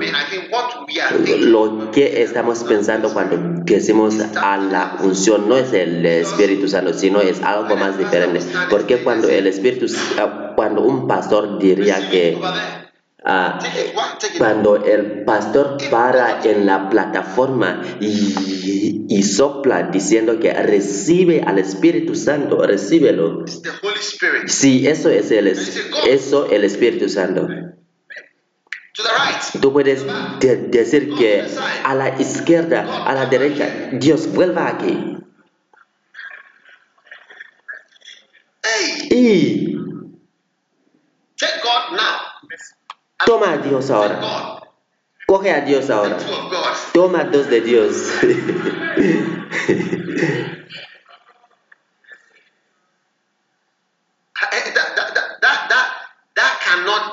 Lo 1.38 1.90
que 1.90 2.22
estamos 2.22 2.64
pensando 2.64 3.12
cuando 3.12 3.62
decimos 3.64 4.16
a 4.36 4.56
la 4.58 4.98
unción 5.00 5.48
no 5.48 5.56
es 5.56 5.72
el 5.72 6.04
Espíritu 6.04 6.68
Santo, 6.68 6.92
sino 6.92 7.20
es 7.20 7.40
algo 7.42 7.76
más 7.76 7.96
diferente. 7.98 8.40
Porque 8.68 8.98
cuando 8.98 9.28
el 9.28 9.46
Espíritu, 9.46 9.86
cuando 10.54 10.82
un 10.82 11.08
pastor 11.08 11.58
diría 11.58 12.10
que. 12.10 12.38
Ah, 13.22 13.58
cuando 14.38 14.76
el 14.76 15.24
pastor 15.24 15.76
para 15.90 16.42
en 16.42 16.64
la 16.64 16.88
plataforma 16.88 17.82
y, 18.00 19.04
y 19.08 19.22
sopla 19.22 19.82
diciendo 19.84 20.38
que 20.40 20.52
recibe 20.54 21.42
al 21.42 21.58
Espíritu 21.58 22.14
Santo, 22.14 22.62
recíbelo. 22.64 23.44
Sí, 24.46 24.86
eso 24.86 25.10
es 25.10 25.30
el, 25.30 25.48
eso 26.06 26.50
el 26.50 26.64
Espíritu 26.64 27.08
Santo. 27.10 27.48
Tú 29.60 29.72
puedes 29.72 30.04
de- 30.40 30.56
decir 30.68 31.14
que 31.14 31.44
a 31.84 31.94
la 31.94 32.20
izquierda, 32.20 33.04
a 33.06 33.14
la 33.14 33.26
derecha, 33.26 33.90
Dios 33.92 34.32
vuelva 34.32 34.68
aquí. 34.68 35.16
Y 39.10 39.76
take 41.36 41.60
God 41.62 41.96
now. 41.96 42.29
Toma 43.26 43.52
a 43.52 43.58
Dios 43.58 43.90
ahora. 43.90 44.20
Coge 45.26 45.50
a 45.50 45.60
Dios 45.60 45.90
ahora. 45.90 46.16
Toma 46.92 47.24
dos 47.24 47.48
de 47.48 47.60
Dios. 47.60 48.10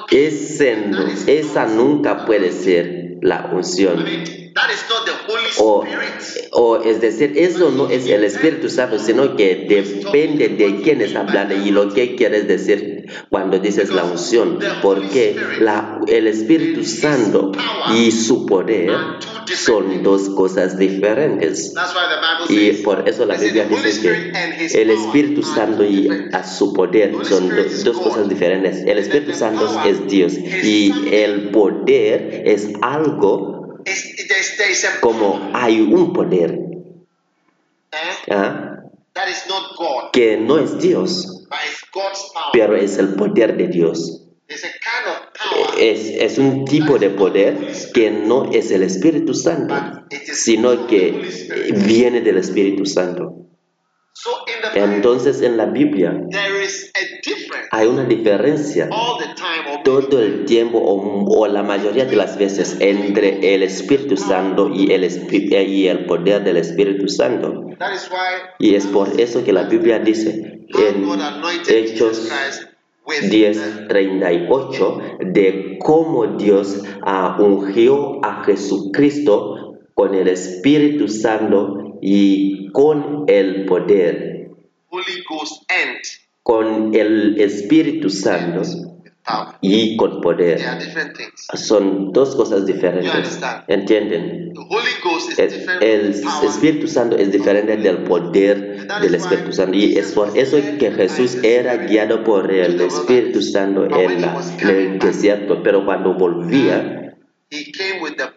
Ese 0.10 0.78
esa 1.28 1.66
nunca 1.68 2.26
puede 2.26 2.52
ser 2.52 3.18
la 3.22 3.52
unción. 3.54 4.04
O, 5.60 5.86
o 6.52 6.78
es 6.84 7.02
decir, 7.02 7.34
eso 7.36 7.70
no 7.70 7.90
es 7.90 8.08
el 8.08 8.24
Espíritu 8.24 8.70
Santo, 8.70 8.98
sino 8.98 9.36
que 9.36 9.68
depende 9.70 10.50
de 10.50 10.82
quién 10.82 11.02
está 11.02 11.20
hablando 11.20 11.54
y 11.54 11.70
lo 11.70 11.94
que 11.94 12.16
quieres 12.16 12.48
decir 12.48 12.97
cuando 13.30 13.60
dices 13.60 13.90
la 13.90 14.04
unción. 14.04 14.60
Porque 14.82 15.36
la, 15.60 16.00
el 16.08 16.28
Espíritu 16.28 16.84
Santo 16.84 17.52
y 17.94 18.12
su 18.12 18.46
poder 18.46 18.92
son 19.56 20.04
dos 20.04 20.30
cosas 20.30 20.78
diferentes. 20.78 21.74
Y 22.50 22.70
por 22.84 23.08
eso 23.08 23.26
la 23.26 23.36
Biblia 23.36 23.66
dice 23.66 24.02
que 24.02 24.82
el 24.82 24.90
Espíritu 24.90 25.44
Santo 25.44 25.84
y 25.86 26.10
a 26.34 26.44
su 26.44 26.74
poder 26.74 27.14
son 27.24 27.50
do- 27.50 27.56
dos 27.84 27.98
cosas 28.00 28.28
diferentes. 28.30 28.84
El 28.86 28.98
Espíritu 28.98 29.34
Santo 29.34 29.82
es 29.86 30.08
Dios 30.08 30.34
y 30.64 30.92
el 31.12 31.50
poder 31.52 32.44
es 32.46 32.70
algo 32.82 33.56
como 35.00 35.50
hay 35.54 35.80
un 35.82 36.12
poder 36.12 36.60
eh, 37.94 38.32
¿ah? 38.32 38.77
That 39.18 39.28
is 39.28 39.46
not 39.50 39.76
God, 39.76 40.12
que 40.14 40.38
no 40.38 40.60
es 40.60 40.78
Dios, 40.80 41.46
pero 42.54 42.76
es 42.76 42.98
el 42.98 43.16
poder 43.16 43.58
de 43.58 43.68
Dios. 43.68 44.24
There's 44.48 44.64
a 44.64 44.68
kind 44.68 45.08
of 45.08 45.34
power, 45.34 45.78
Es, 45.78 46.08
es 46.08 46.38
un 46.38 46.64
tipo 46.64 46.98
de 46.98 47.10
poder 47.10 47.58
que 47.94 48.12
no 48.12 48.50
es 48.54 48.72
el 48.72 48.84
Espíritu 48.84 49.34
Santo, 49.34 49.74
but 49.76 50.14
it 50.14 50.30
is 50.30 50.40
sino 50.40 50.88
que 50.88 51.12
viene 51.86 52.22
del 52.22 52.38
Espíritu 52.38 52.86
Santo. 52.86 53.48
Entonces 54.74 55.42
en 55.42 55.58
la 55.58 55.66
Biblia 55.66 56.14
hay 57.72 57.88
una 57.88 58.04
diferencia 58.06 58.90
todo 59.88 60.22
el 60.22 60.44
tiempo 60.44 60.80
o, 60.80 61.24
o 61.40 61.48
la 61.48 61.64
mayoría 61.64 62.04
de 62.04 62.18
las 62.18 62.38
veces 62.38 62.76
entre 62.82 63.56
el 63.56 63.64
Espíritu 63.64 64.18
Santo 64.18 64.70
y 64.74 64.92
el, 64.92 65.06
eh, 65.06 65.64
y 65.64 65.88
el 65.88 66.06
poder 66.06 66.44
del 66.44 66.58
Espíritu 66.58 67.08
Santo. 67.08 67.64
that 67.80 67.94
is 67.94 68.10
why 68.12 68.50
Y 68.60 68.76
es 68.76 68.86
por 68.86 69.08
eso 69.18 69.46
que 69.46 69.54
la 69.54 69.64
Biblia 69.64 70.00
dice 70.00 70.60
en 70.68 71.06
Hechos 71.70 72.18
Jesus 72.20 72.28
Christ 72.28 72.64
with 73.06 73.30
the 73.30 73.52
10:38 73.88 75.20
de 75.32 75.78
cómo 75.80 76.28
Dios 76.36 76.84
ah, 77.04 77.38
ungió 77.40 78.20
a 78.26 78.44
Jesucristo 78.44 79.78
con 79.94 80.14
el 80.16 80.28
Espíritu 80.28 81.08
Santo 81.08 81.98
y 82.02 82.70
con 82.74 83.24
el 83.28 83.66
poder, 83.66 84.50
Holy 84.90 85.24
Ghost 85.30 85.64
and 85.72 85.98
con 86.44 86.94
el 86.94 87.40
Espíritu 87.40 88.10
Santo. 88.10 88.62
Y 89.62 89.98
con 89.98 90.22
poder. 90.22 90.58
Son 91.56 92.12
dos 92.14 92.36
cosas 92.36 92.66
diferentes. 92.66 93.40
¿Entienden? 93.68 94.54
El, 95.38 95.84
el. 95.84 96.14
Espíritu 96.44 96.88
Santo 96.88 97.16
es 97.18 97.32
diferente 97.32 97.78
del 97.78 98.04
poder 98.04 98.88
del 99.02 99.16
Espíritu 99.16 99.52
Santo 99.52 99.76
y 99.78 99.98
es 99.98 100.12
por 100.14 100.38
eso 100.38 100.58
que 100.80 100.92
Jesús 100.92 101.38
era 101.44 101.76
guiado 101.78 102.24
por 102.24 102.50
el 102.52 102.80
Espíritu 102.82 103.42
Santo 103.42 103.86
en, 103.86 104.22
la- 104.22 104.42
en 104.62 104.70
el 104.70 105.00
desierto, 105.00 105.62
pero 105.64 105.86
cuando 105.86 106.14
volvía, 106.16 107.16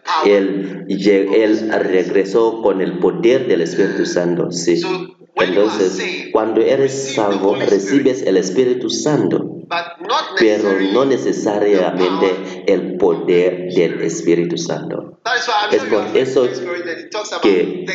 power. 0.05 0.33
él, 0.33 0.87
él 0.89 1.71
regresó 1.83 2.63
con 2.63 2.81
el 2.81 2.99
poder 2.99 3.47
del 3.49 3.61
Espíritu 3.63 4.07
Santo. 4.07 4.51
Sí. 4.51 4.81
Entonces, 5.37 6.29
cuando 6.33 6.61
eres 6.61 7.15
salvo, 7.15 7.55
recibes 7.57 8.23
el 8.23 8.37
Espíritu 8.37 8.91
Santo, 8.91 9.50
pero 10.39 10.81
no 10.93 11.05
necesariamente 11.05 12.65
el 12.67 12.97
poder 12.97 13.73
del 13.73 14.01
Espíritu 14.03 14.59
Santo. 14.59 15.21
Es 15.71 15.85
por 15.85 16.17
eso 16.17 16.49
que 17.43 17.87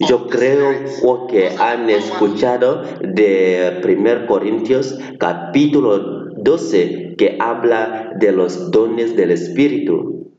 Yo 0.00 0.26
creo 0.26 0.84
o 1.04 1.26
que 1.26 1.54
han 1.58 1.88
escuchado 1.90 2.82
de 3.00 3.80
1 3.84 4.26
Corintios 4.26 4.98
capítulo 5.18 6.26
12 6.36 7.14
que 7.16 7.36
habla 7.38 8.12
de 8.18 8.32
los 8.32 8.70
dones 8.70 9.14
del 9.16 9.30
Espíritu. 9.30 10.32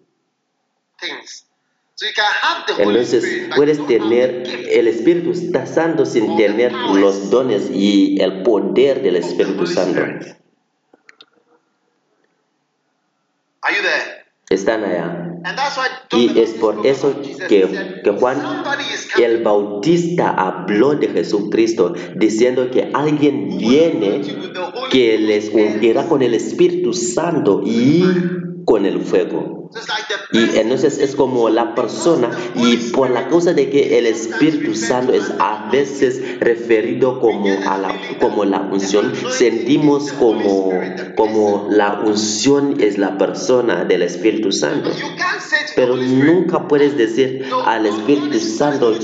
Entonces 2.78 3.50
puedes 3.56 3.86
tener 3.86 4.44
el 4.70 4.88
Espíritu 4.88 5.34
Santo 5.66 6.06
sin 6.06 6.36
tener 6.36 6.74
los 6.74 7.30
dones 7.30 7.70
y 7.72 8.20
el 8.20 8.42
poder 8.44 9.04
del 9.04 9.18
Espíritu 9.18 9.68
Santo. 9.68 10.02
Spirit. 10.02 10.42
Are 13.64 13.72
you 13.76 13.82
there? 13.84 14.26
Están 14.52 14.84
allá. 14.84 15.28
Y 16.12 16.38
es 16.40 16.52
por 16.52 16.86
eso 16.86 17.16
que, 17.48 18.02
que 18.04 18.12
Juan 18.12 18.64
el 19.18 19.44
Bautista 19.44 20.30
habló 20.30 20.96
de 20.96 21.08
Jesucristo 21.08 21.94
diciendo 22.16 22.70
que 22.70 22.92
alguien 22.94 23.58
viene 23.58 24.22
que 24.92 25.18
les 25.18 25.50
ungirá 25.50 26.08
con 26.08 26.22
el 26.22 26.34
Espíritu 26.36 26.94
Santo 26.94 27.64
y 27.66 28.04
con 28.72 28.86
el 28.86 29.02
fuego. 29.02 29.70
Y 30.32 30.58
entonces 30.58 30.98
es 30.98 31.14
como 31.18 31.50
la 31.50 31.76
persona 31.76 32.32
y 32.56 32.78
por 32.92 33.10
la 33.10 33.28
causa 33.28 33.52
de 33.52 33.70
que 33.70 33.98
el 33.98 34.06
Espíritu 34.06 34.76
Santo 34.76 35.12
es 35.12 35.30
a 35.40 35.68
veces 35.70 36.40
referido 36.40 37.20
como, 37.20 37.50
a 37.68 37.78
la, 37.78 37.94
como 38.22 38.46
la 38.46 38.62
unción, 38.62 39.12
sentimos 39.30 40.14
como, 40.14 40.72
como 41.18 41.68
la 41.70 42.00
unción 42.06 42.78
es 42.80 42.98
la 42.98 43.18
persona 43.18 43.84
del 43.84 44.04
Espíritu 44.04 44.54
Santo. 44.54 44.90
Pero 45.76 45.98
nunca 45.98 46.70
puedes 46.70 46.96
decir 46.96 47.46
al 47.66 47.86
Espíritu 47.86 48.40
Santo 48.40 48.98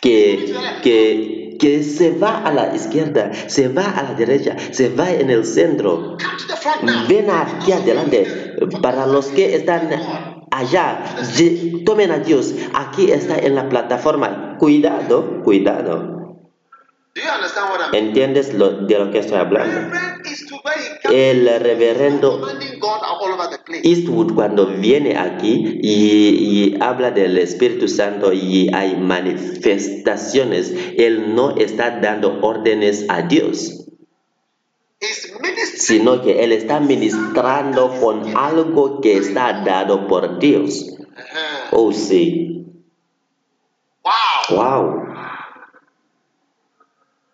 que, 0.00 0.54
que, 0.82 1.41
que 1.58 1.82
se 1.82 2.10
va 2.12 2.38
a 2.38 2.52
la 2.52 2.74
izquierda, 2.74 3.32
se 3.46 3.68
va 3.68 3.90
a 3.90 4.02
la 4.02 4.14
derecha, 4.14 4.56
se 4.70 4.88
va 4.88 5.10
en 5.10 5.30
el 5.30 5.44
centro. 5.44 6.16
Ven 7.08 7.30
aquí 7.30 7.72
adelante. 7.72 8.26
Para 8.80 9.06
los 9.06 9.26
que 9.26 9.56
están 9.56 9.90
allá, 10.50 11.04
tomen 11.84 12.10
a 12.10 12.18
Dios. 12.18 12.54
Aquí 12.74 13.10
está 13.10 13.38
en 13.38 13.54
la 13.54 13.68
plataforma. 13.68 14.56
Cuidado, 14.58 15.42
cuidado. 15.42 16.38
¿Entiendes 17.92 18.54
lo, 18.54 18.86
de 18.86 18.98
lo 18.98 19.10
que 19.10 19.18
estoy 19.18 19.38
hablando? 19.38 19.96
El 21.10 21.46
reverendo. 21.60 22.40
Eastwood 23.82 24.34
cuando 24.34 24.66
viene 24.66 25.16
aquí 25.18 25.80
y, 25.82 26.74
y 26.74 26.78
habla 26.80 27.10
del 27.10 27.36
Espíritu 27.38 27.88
Santo 27.88 28.32
y 28.32 28.72
hay 28.72 28.96
manifestaciones, 28.96 30.72
él 30.96 31.34
no 31.34 31.56
está 31.56 31.98
dando 32.00 32.38
órdenes 32.42 33.06
a 33.08 33.22
Dios, 33.22 33.86
sino 35.76 36.22
que 36.22 36.44
él 36.44 36.52
está 36.52 36.80
ministrando 36.80 37.90
con 38.00 38.36
algo 38.36 39.00
que 39.00 39.16
está 39.16 39.62
dado 39.64 40.06
por 40.06 40.38
Dios. 40.38 40.86
Oh 41.72 41.92
sí, 41.92 42.48
Wow. 44.04 44.56
wow, 44.58 45.06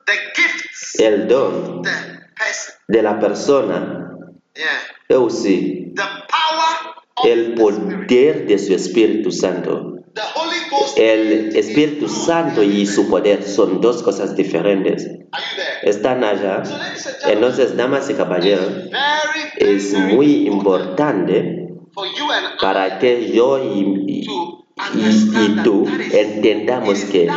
The 0.06 0.12
gifts, 0.34 1.00
el 1.00 1.26
don. 1.28 1.82
De 2.88 3.02
la 3.02 3.18
persona, 3.18 4.04
Yeah. 4.54 5.16
oh 5.18 5.30
sí, 5.30 5.92
The 5.94 6.02
power 6.02 6.96
of 7.16 7.26
el 7.26 7.54
poder 7.54 8.46
de 8.46 8.58
su 8.58 8.74
Espíritu 8.74 9.30
Santo. 9.30 9.94
El 10.96 11.54
Espíritu 11.56 12.08
Santo 12.08 12.62
y 12.64 12.84
su 12.86 13.08
poder 13.08 13.44
son 13.44 13.80
dos 13.80 14.02
cosas 14.02 14.34
diferentes. 14.34 15.08
Están 15.82 16.24
allá. 16.24 16.64
Entonces, 17.28 17.76
damas 17.76 18.10
y 18.10 18.14
caballeros, 18.14 18.68
es 19.58 19.92
muy 19.94 20.48
important 20.48 21.30
importante 21.30 21.68
para 22.60 22.98
que 22.98 23.30
yo 23.32 23.58
y, 23.62 23.80
y- 24.08 24.26
y- 24.94 25.44
y 25.44 25.62
tú 25.62 25.86
entendamos 26.12 26.98
que 27.04 27.28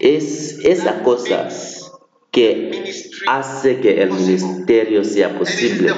es 0.00 0.58
esa 0.62 1.02
cosa 1.02 1.48
que 2.34 2.92
hace 3.28 3.80
que 3.80 4.02
el 4.02 4.10
ministerio 4.10 5.04
sea 5.04 5.38
posible. 5.38 5.94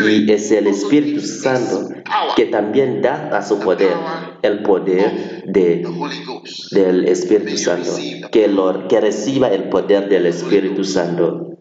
Y 0.00 0.32
es 0.32 0.50
el 0.50 0.66
Espíritu 0.66 1.20
Santo 1.20 1.90
que 2.34 2.46
también 2.46 3.02
da 3.02 3.28
a 3.36 3.42
su 3.42 3.60
poder 3.60 3.92
el 4.40 4.62
poder 4.62 5.44
del 5.44 7.06
Espíritu 7.06 7.58
Santo. 7.58 7.96
Que, 8.32 8.50
que 8.88 9.00
reciba 9.00 9.48
el 9.48 9.68
poder 9.68 10.08
del 10.08 10.24
Espíritu 10.24 10.84
Santo. 10.84 11.58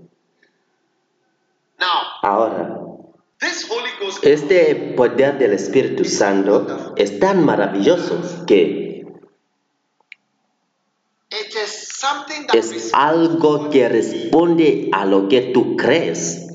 Ahora, 2.21 2.79
este 4.21 4.93
poder 4.95 5.37
del 5.37 5.51
Espíritu 5.51 6.05
Santo 6.05 6.93
es 6.95 7.19
tan 7.19 7.43
maravilloso 7.43 8.45
que 8.47 9.05
es 12.53 12.93
algo 12.93 13.69
que 13.69 13.89
responde 13.89 14.89
a 14.91 15.05
lo 15.05 15.27
que 15.27 15.41
tú 15.53 15.75
crees. 15.77 16.47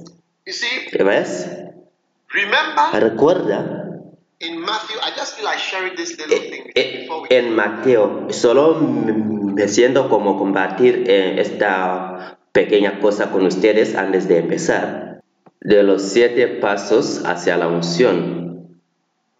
¿Ves? 0.44 1.46
remember 2.30 2.92
Recuerda 2.92 3.78
in 4.40 4.60
Matthew, 4.60 4.96
I 5.02 5.10
just 5.16 5.36
feel 5.36 5.44
like 5.44 5.58
sharing 5.58 5.96
this 5.96 6.16
little 6.16 6.38
thing 6.38 6.70
before 6.74 7.22
we 7.22 7.36
en 7.36 7.54
Mateo, 7.56 8.28
solo 8.30 8.76
me 8.78 9.66
siento 9.66 10.08
como 10.08 10.38
combatir 10.38 11.04
eh, 11.08 11.40
esta 11.40 12.38
pequeña 12.52 13.00
cosa 13.00 13.30
con 13.32 13.46
ustedes 13.46 13.96
antes 13.96 14.28
de 14.28 14.38
empezar. 14.38 15.20
De 15.60 15.82
los 15.82 16.02
siete 16.02 16.46
pasos 16.46 17.24
hacia 17.24 17.56
la 17.56 17.66
unción. 17.66 18.78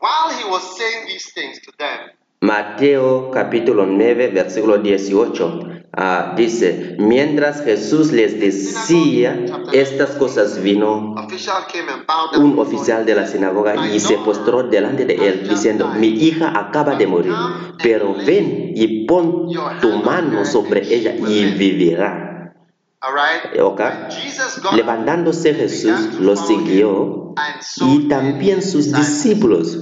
While 0.00 0.36
he 0.36 0.44
was 0.50 0.76
saying 0.76 1.06
these 1.06 1.32
things 1.32 1.62
to 1.62 1.72
them, 1.78 2.10
Mateo 2.40 3.30
capítulo 3.30 3.86
9, 3.86 4.28
versículo 4.28 4.78
18. 4.78 5.77
Ah, 5.92 6.34
dice, 6.36 6.96
mientras 6.98 7.62
Jesús 7.62 8.12
les 8.12 8.38
decía 8.38 9.44
estas 9.72 10.10
cosas, 10.10 10.62
vino 10.62 11.14
un 12.36 12.58
oficial 12.58 13.04
de 13.06 13.14
la 13.14 13.26
sinagoga 13.26 13.88
y 13.88 14.00
se 14.00 14.16
postró 14.18 14.62
delante 14.64 15.04
de 15.04 15.14
él, 15.14 15.48
diciendo, 15.48 15.88
mi 15.88 16.08
hija 16.08 16.52
acaba 16.58 16.94
de 16.94 17.06
morir, 17.06 17.34
pero 17.82 18.14
ven 18.14 18.72
y 18.74 19.06
pon 19.06 19.48
tu 19.80 19.88
mano 20.04 20.44
sobre 20.44 20.94
ella 20.94 21.14
y 21.14 21.44
vivirá. 21.52 22.28
All 23.00 23.14
right? 23.14 23.60
¿Ok? 23.60 23.80
Jesus 24.10 24.60
got 24.60 24.72
Levantándose 24.72 25.54
Jesús 25.54 26.18
lo 26.18 26.34
siguió 26.34 27.34
y 27.80 28.08
también 28.08 28.60
sus 28.60 28.92
discípulos. 28.92 29.78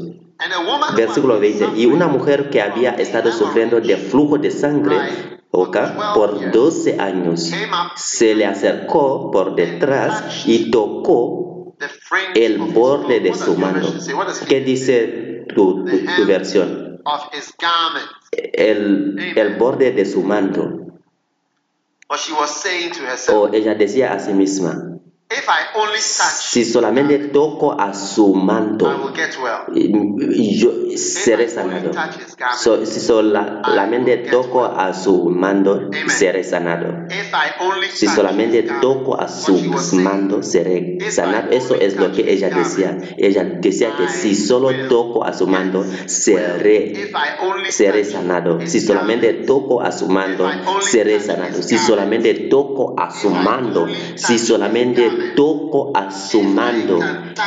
Versículo 0.95 1.37
had 1.37 1.41
20. 1.41 1.69
Y 1.77 1.87
una 1.87 2.09
mujer 2.09 2.51
que 2.51 2.61
había 2.61 2.91
estado 2.91 3.33
sufriendo 3.33 3.81
de 3.81 3.97
flujo 3.97 4.37
de 4.37 4.51
sangre 4.51 5.36
¿ok? 5.57 5.77
por 6.15 6.51
12 6.53 6.99
años 7.01 7.51
se 7.97 8.35
le 8.35 8.47
acercó 8.47 9.31
por 9.31 9.55
detrás 9.55 10.23
y 10.47 10.71
tocó 10.71 11.75
el 12.35 12.59
borde 12.59 13.21
de 13.21 13.35
su 13.35 13.55
mano. 13.57 13.81
¿Qué 14.47 14.61
dice 14.61 15.45
tu, 15.55 15.85
tu- 15.85 15.99
tu 16.17 16.27
versión? 16.27 17.01
El, 18.33 19.15
el 19.37 19.57
borde 19.57 19.93
de 19.93 20.05
su 20.05 20.23
manto. 20.23 20.63
O 23.33 23.49
ella 23.53 23.75
decía 23.75 24.13
a 24.13 24.19
sí 24.19 24.33
misma, 24.33 24.96
if 25.29 25.49
I 25.49 25.77
only 25.77 25.99
si 25.99 26.65
solamente 26.65 27.19
toco 27.33 27.73
a 27.73 27.93
su 27.95 28.33
I 28.33 28.45
manto, 28.45 28.87
will 28.87 29.13
get 29.13 29.37
well. 29.43 29.67
yo 29.75 30.71
seré 30.97 31.49
sanado. 31.49 31.91
So- 32.57 32.87
si 32.87 33.01
solamente 33.01 34.19
toco 34.31 34.65
a 34.67 34.95
su 34.95 35.29
mando, 35.31 35.91
seré 36.07 36.45
sanado. 36.45 37.07
If 37.11 37.33
I 37.35 37.61
only 37.61 37.89
Si 37.89 38.07
solamente 38.07 38.63
toco 38.81 39.21
a 39.21 39.27
su 39.29 39.59
mando, 39.95 40.43
seré 40.45 40.99
sanado. 41.11 41.51
Eso 41.51 41.75
es 41.75 41.97
lo 41.97 42.13
que 42.13 42.31
ella 42.33 42.51
decía. 42.51 42.97
Ella 43.19 43.43
decía 43.45 43.97
que 43.97 44.09
si 44.09 44.35
solo 44.37 44.71
toco 44.89 45.25
a 45.25 45.33
su 45.33 45.49
mando, 45.49 45.85
seré, 46.07 46.93
I 46.93 47.71
seré 47.73 48.05
sanado. 48.05 48.61
Si 48.65 48.81
solamente 48.81 49.33
toco 49.45 49.83
a 49.83 49.91
su 49.91 50.07
mando, 50.09 50.49
seré 50.83 51.21
sanado. 51.21 51.63
Si 51.63 51.79
solamente 51.79 52.35
toco 52.49 52.95
a 52.97 53.11
su 53.11 53.31
mando, 53.31 53.89
si 54.15 54.39
solamente 54.39 55.16
toco 55.35 55.93
a 55.95 56.11
su 56.11 56.43
mando, 56.43 57.01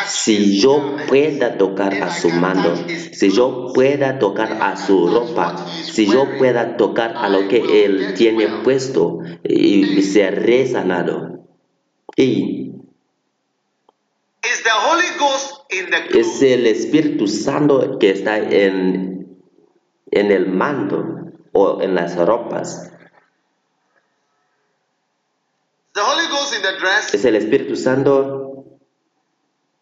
si 0.08 0.60
yo 0.60 0.98
pueda 1.08 1.58
tocar 1.58 1.94
a 2.04 2.14
su 2.14 2.30
mando, 2.30 2.76
si 3.12 3.32
yo 3.32 3.72
pueda 3.74 4.20
tocar 4.20 4.58
a 4.62 4.76
su 4.78 5.08
ropa, 5.08 5.66
si 5.84 6.06
yo 6.06 6.38
pueda 6.38 6.78
tocar 6.78 7.16
a 7.16 7.30
lo 7.30 7.48
que 7.48 7.86
él 7.86 8.14
tiene 8.16 8.48
puesto, 8.64 9.20
y 9.44 10.02
seré 10.02 10.68
sanado. 10.68 11.46
Y 12.16 12.70
es 16.14 16.42
el 16.42 16.66
Espíritu 16.68 17.28
Santo 17.28 18.00
que 18.00 18.12
está 18.12 18.38
en, 18.38 19.38
en 20.12 20.32
el 20.32 20.48
mando 20.48 21.32
o 21.52 21.82
en 21.82 21.96
las 21.96 22.18
ropas. 22.18 22.92
The 25.94 26.02
Holy 26.02 26.28
Ghost 26.28 26.56
in 26.56 26.62
the 26.62 26.78
dress? 26.80 27.14
Es 27.14 27.26
el 27.26 27.36
Espíritu 27.36 27.76
Santo 27.76 28.80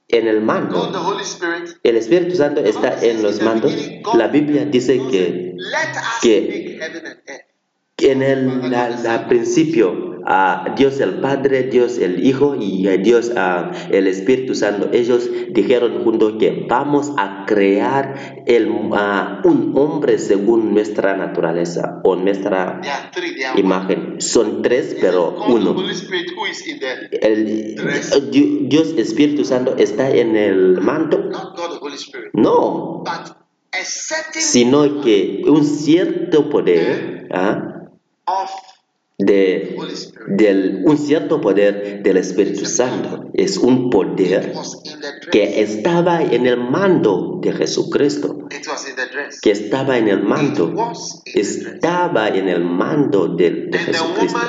en 0.07 0.27
el 0.27 0.41
mando. 0.41 0.79
Holy 0.79 1.23
Spirit. 1.23 1.77
El 1.83 1.97
Espíritu 1.97 2.35
Santo 2.35 2.61
está 2.61 3.01
en 3.03 3.21
los 3.21 3.41
mandos. 3.41 3.73
La 4.13 4.27
Biblia 4.27 4.65
dice 4.65 4.97
que 5.11 5.55
que- 6.21 6.79
en 7.99 8.21
el 8.21 8.69
la 8.69 9.27
principio 9.27 10.17
a 10.29 10.75
Dios 10.77 10.99
el 10.99 11.21
Padre, 11.21 11.63
Dios 11.63 11.97
el 11.97 12.23
Hijo 12.25 12.55
y 12.59 12.85
a 12.89 12.97
Dios 12.97 13.31
ah, 13.37 13.71
el 13.89 14.07
Espíritu 14.07 14.55
Santo, 14.55 14.89
ellos 14.91 15.29
dijeron 15.51 16.03
juntos 16.03 16.33
que 16.37 16.65
vamos 16.69 17.13
a 17.17 17.45
crear 17.47 18.43
el, 18.45 18.69
ah, 18.93 19.41
un 19.45 19.71
hombre 19.75 20.19
según 20.19 20.73
nuestra 20.73 21.15
naturaleza 21.15 22.01
o 22.03 22.15
nuestra 22.17 22.81
imagen. 23.55 24.19
Son 24.19 24.61
tres, 24.61 24.97
pero 24.99 25.33
uno. 25.47 25.73
El, 27.21 27.75
Di- 28.29 28.67
Dios 28.67 28.93
Espíritu 28.97 29.45
Santo 29.45 29.75
está 29.77 30.09
en 30.11 30.35
el 30.35 30.81
manto. 30.81 31.19
No, 32.33 33.03
but 33.05 33.35
a 33.71 33.83
certain 33.83 34.41
sino 34.41 35.01
que 35.01 35.43
un 35.47 35.63
cierto 35.63 36.49
poder 36.49 37.27
ah, 37.31 37.73
of 37.75 37.76
de 39.17 39.75
del 40.27 40.83
un 40.85 40.97
cierto 40.97 41.41
poder 41.41 42.03
del 42.03 42.17
Espíritu 42.17 42.65
Santo. 42.65 43.29
Es 43.33 43.57
un 43.57 43.89
poder 43.89 44.53
que 45.31 45.61
estaba 45.61 46.21
en 46.21 46.45
el 46.45 46.57
mando 46.57 47.39
de 47.41 47.53
Jesucristo, 47.53 48.47
que 49.41 49.51
estaba 49.51 49.97
en 49.97 50.07
el 50.07 50.21
mando, 50.21 50.93
estaba 51.25 52.27
en 52.27 52.49
el 52.49 52.63
mando 52.63 53.27
de, 53.27 53.67
de 53.67 53.79
Jesucristo. 53.79 54.39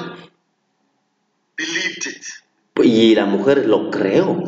Y 2.85 3.15
la 3.15 3.27
mujer 3.27 3.67
lo 3.67 3.91
creó. 3.91 4.45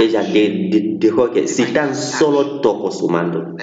Ella 0.00 0.22
di- 0.22 0.68
di- 0.70 0.96
dijo 0.98 1.30
que 1.32 1.48
si 1.48 1.64
tan 1.72 1.94
solo 1.94 2.60
toco 2.60 2.90
su 2.90 3.08
mando, 3.08 3.56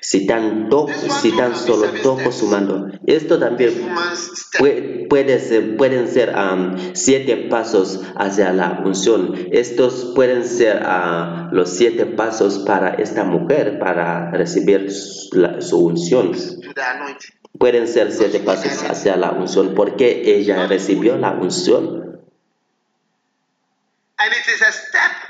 si 0.00 0.26
tan, 0.26 0.68
to- 0.68 0.86
si 1.20 1.30
tan 1.32 1.54
solo 1.54 1.86
toco 2.02 2.32
su 2.32 2.46
mando, 2.48 2.88
esto 3.06 3.38
también 3.38 3.72
puede 5.08 5.38
ser- 5.38 5.76
pueden 5.76 6.08
ser 6.08 6.30
am, 6.36 6.76
siete 6.94 7.36
pasos 7.48 8.00
hacia 8.16 8.52
la 8.52 8.82
unción. 8.84 9.34
Estos 9.52 10.12
pueden 10.14 10.44
ser 10.44 10.80
ah, 10.84 11.48
los 11.52 11.70
siete 11.70 12.06
pasos 12.06 12.58
para 12.66 12.94
esta 12.94 13.24
mujer 13.24 13.78
para 13.78 14.30
recibir 14.32 14.90
su, 14.90 15.36
la- 15.38 15.60
su 15.60 15.78
unción. 15.86 16.32
Pueden 17.58 17.86
ser 17.88 18.12
siete 18.12 18.40
pasos 18.40 18.82
hacia 18.90 19.16
la 19.16 19.30
unción. 19.32 19.74
Porque 19.74 20.22
ella 20.36 20.66
recibió 20.66 21.16
la 21.16 21.30
unción 21.32 22.04
And 22.08 22.14
it 23.56 23.84
is 23.86 24.02
a 24.02 24.02
step 24.02 24.05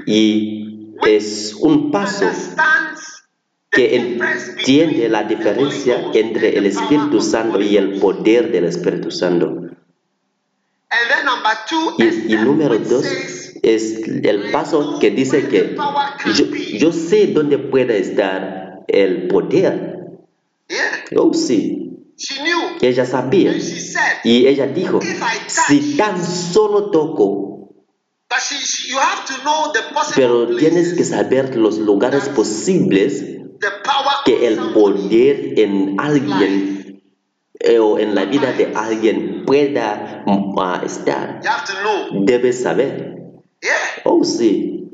y 0.07 0.94
es 1.07 1.55
un 1.55 1.90
paso 1.90 2.27
que 3.70 3.96
entiende 3.96 5.09
la 5.09 5.25
diferencia 5.25 6.11
entre 6.14 6.57
el 6.57 6.66
Espíritu 6.66 7.20
Santo 7.20 7.61
y 7.61 7.77
el 7.77 7.99
poder 7.99 8.51
del 8.51 8.64
Espíritu 8.64 9.11
Santo. 9.11 9.46
And 10.88 11.11
then 11.11 11.25
number 11.25 11.53
two, 11.68 11.94
Y, 11.99 12.33
y 12.33 12.37
número 12.37 12.79
dos 12.79 13.05
es 13.62 14.01
el 14.07 14.51
paso 14.53 14.99
que 15.01 15.11
dice 15.11 15.49
que 15.49 15.77
yo, 16.35 16.44
yo 16.79 16.92
sé 16.92 17.27
dónde 17.27 17.59
puede 17.59 17.99
estar 17.99 18.85
el 18.87 19.27
poder. 19.27 19.96
Oh, 21.16 21.33
sí, 21.35 21.87
she 22.16 22.42
knew. 22.42 22.79
ella 22.81 23.05
sabía. 23.05 23.51
And 23.51 23.61
she 23.61 23.81
said, 23.81 24.20
Y 24.25 24.46
ella 24.46 24.66
dijo, 24.66 25.01
si 25.68 25.96
tan 25.96 26.25
solo 26.25 26.90
toco, 26.90 27.45
pero 30.14 30.56
tienes 30.56 30.94
que 30.94 31.04
saber 31.04 31.56
los 31.56 31.78
lugares 31.78 32.28
posibles 32.28 33.24
que 34.24 34.46
el 34.46 34.58
poder 34.72 35.58
en 35.58 36.00
alguien 36.00 37.02
eh, 37.60 37.78
o 37.78 37.98
en 37.98 38.14
la 38.14 38.24
vida 38.24 38.52
de 38.52 38.72
alguien 38.74 39.44
pueda 39.46 40.22
mm, 40.26 40.58
ah, 40.58 40.82
estar, 40.84 41.40
You 41.42 41.50
have 41.50 41.64
to 41.66 41.72
know. 41.80 42.24
debes 42.24 42.62
saber. 42.62 43.16
Oh, 44.04 44.24
sí, 44.24 44.90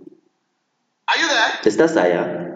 estás 1.65 1.97
allá. 1.97 2.52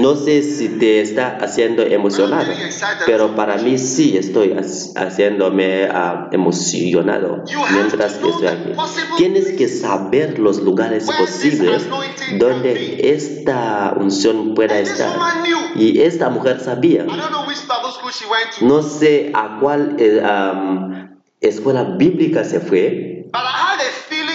No 0.00 0.16
sé 0.16 0.42
si 0.42 0.68
te 0.68 1.00
está 1.00 1.38
haciendo 1.40 1.82
emocionado, 1.82 2.52
pero 3.06 3.34
para 3.34 3.56
mí 3.58 3.78
sí 3.78 4.16
estoy 4.16 4.50
hac- 4.50 4.92
haciéndome 4.96 5.84
ah, 5.90 6.28
emocionado 6.32 7.44
mientras 7.72 8.14
estoy 8.14 8.46
aquí. 8.46 8.72
Tienes 9.16 9.52
que 9.52 9.68
saber 9.68 10.38
los 10.38 10.58
lugares 10.60 11.06
posibles 11.06 11.88
donde 12.38 13.10
esta 13.14 13.94
unción 13.96 14.54
pueda 14.54 14.78
estar. 14.78 15.16
woman 15.16 15.42
knew. 15.42 15.58
Y 15.76 16.00
esta 16.02 16.28
mujer 16.28 16.60
sabía. 16.60 17.04
I 17.04 17.06
don't 17.06 17.30
know 17.30 17.46
which 17.46 17.60
Bible 17.62 17.92
school 17.92 18.10
she 18.12 18.26
went 18.26 18.50
to, 18.58 18.64
No 18.66 18.82
sé 18.82 19.30
a 19.34 19.58
cuál 19.60 19.96
am, 20.24 21.18
escuela 21.40 21.84
bíblica 21.84 22.44
se 22.44 22.60
fue, 22.60 23.26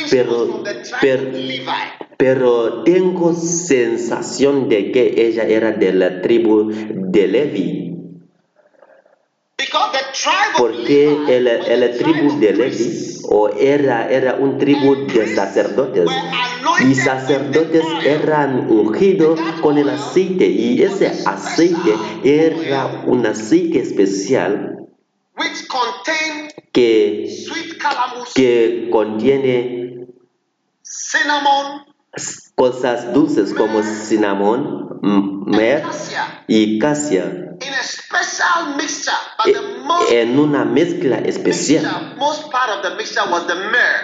Pero- 0.10 0.64
pero-. 1.02 1.32
Pero 2.17 2.84
tengo 2.84 3.34
sensación 3.34 4.69
de 4.69 4.91
que 4.91 5.28
ella 5.28 5.43
era 5.43 5.71
de 5.71 5.93
la 5.93 6.21
tribu 6.21 6.71
de 6.71 7.28
Levi. 7.28 7.89
Porque 10.58 11.17
el, 11.28 11.47
el 11.47 11.97
tribu 11.97 12.39
de 12.39 12.54
Levi 12.54 13.13
o 13.30 13.49
era, 13.49 14.10
era 14.10 14.36
un 14.36 14.58
tribu 14.58 15.08
de 15.08 15.36
sacerdotes 15.36 16.10
y 16.82 16.95
sacerdotes 16.95 17.84
eran 18.06 18.69
ungidos 18.69 19.39
con 19.62 19.78
el 19.78 19.89
aceite 19.89 20.45
y 20.45 20.82
ese 20.82 21.08
aceite 21.26 21.95
era 22.23 23.04
un 23.06 23.26
aceite 23.26 23.80
especial 23.80 24.88
que, 26.71 27.30
que 28.36 28.89
contiene 28.91 30.08
cinnamon, 30.82 31.92
cosas 32.56 33.13
dulces 33.13 33.54
como 33.54 33.82
cinnamon, 33.84 34.99
mer 35.45 35.84
y 36.47 36.80
casia 36.80 37.43
in 37.62 37.73
a 37.73 37.84
special 37.84 38.76
mixture. 38.78 39.15
But 39.38 40.12
e- 40.12 40.21
en 40.21 40.39
una 40.39 40.65
mezcla 40.65 41.17
especial 41.17 42.15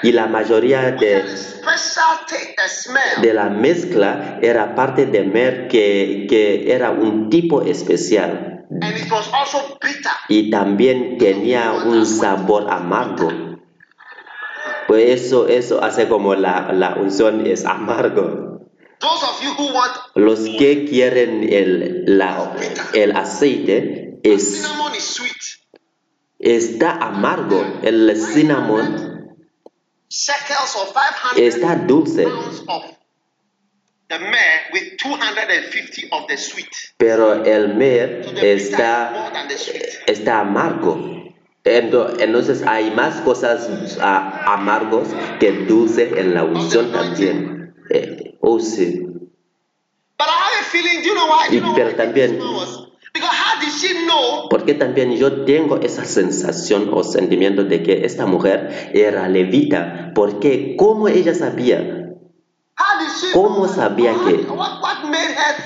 y 0.04 0.12
la 0.12 0.28
mayoría 0.28 0.92
de 0.92 1.24
de 3.22 3.34
la 3.34 3.50
mezcla 3.50 4.40
era 4.42 4.76
parte 4.76 5.06
de 5.06 5.24
mer 5.24 5.68
que, 5.68 6.26
que 6.30 6.72
era 6.74 6.92
un 6.92 7.30
tipo 7.30 7.62
especial 7.62 8.66
and 8.82 8.98
it 8.98 9.12
was 9.12 9.28
also 9.34 9.78
bitter. 9.82 10.12
y 10.30 10.50
también 10.52 11.18
tenía 11.18 11.72
un 11.74 12.06
sabor 12.06 12.70
amargo. 12.72 13.49
Pues 14.90 15.22
eso, 15.22 15.48
eso 15.48 15.84
hace 15.84 16.08
como 16.08 16.34
la, 16.34 16.74
la 16.74 16.96
unción 16.96 17.46
es 17.46 17.64
amargo. 17.64 18.68
Those 19.00 19.24
of 19.24 19.40
you 19.44 19.52
who 19.52 19.72
want 19.72 19.96
Los 20.16 20.40
que 20.40 20.88
quieren 20.90 21.48
el, 21.54 22.06
la, 22.18 22.56
el 22.96 23.16
aceite 23.16 24.18
es, 24.24 24.68
está 26.40 26.94
amargo. 26.94 27.64
El 27.84 28.20
cinnamon 28.34 29.38
Shekels 30.10 30.76
or 30.76 30.88
500 30.88 31.38
está 31.38 31.76
dulce, 31.76 32.24
pounds 32.24 32.64
of 32.68 32.84
the 34.08 34.18
myrrh 34.18 34.74
with 34.74 34.98
250 34.98 36.10
of 36.12 36.28
the 36.28 36.36
sweet. 36.36 36.68
pero 36.98 37.46
el 37.46 37.76
mer 37.76 38.26
está 38.42 39.32
está 40.08 40.40
amargo. 40.40 41.19
Ento- 41.64 42.16
Entonces 42.20 42.64
hay 42.66 42.92
más 42.92 43.22
cosas 43.22 43.70
ah, 44.02 44.44
amargos 44.48 45.10
que 45.40 45.52
dulce 45.52 46.20
en 46.20 46.34
la 46.34 46.44
unción 46.44 46.92
también. 46.92 47.74
Eh, 47.90 48.38
oh 48.42 48.60
sí. 48.60 49.06
Y 51.52 51.60
pero 51.76 51.96
también- 51.96 52.38
Porque 54.50 54.74
también 54.74 55.16
yo 55.18 55.44
tengo 55.46 55.78
esa 55.78 56.06
sensación 56.06 56.90
o 56.94 57.04
sentimiento 57.04 57.64
de 57.64 57.82
que 57.84 58.06
esta 58.06 58.26
mujer 58.26 58.92
era 58.94 59.28
levita. 59.28 60.12
Porque 60.16 60.76
¿cómo 60.78 61.08
ella 61.08 61.34
sabía? 61.34 61.99
¿Cómo 63.34 63.68
sabía 63.68 64.14
que-? 64.26 64.46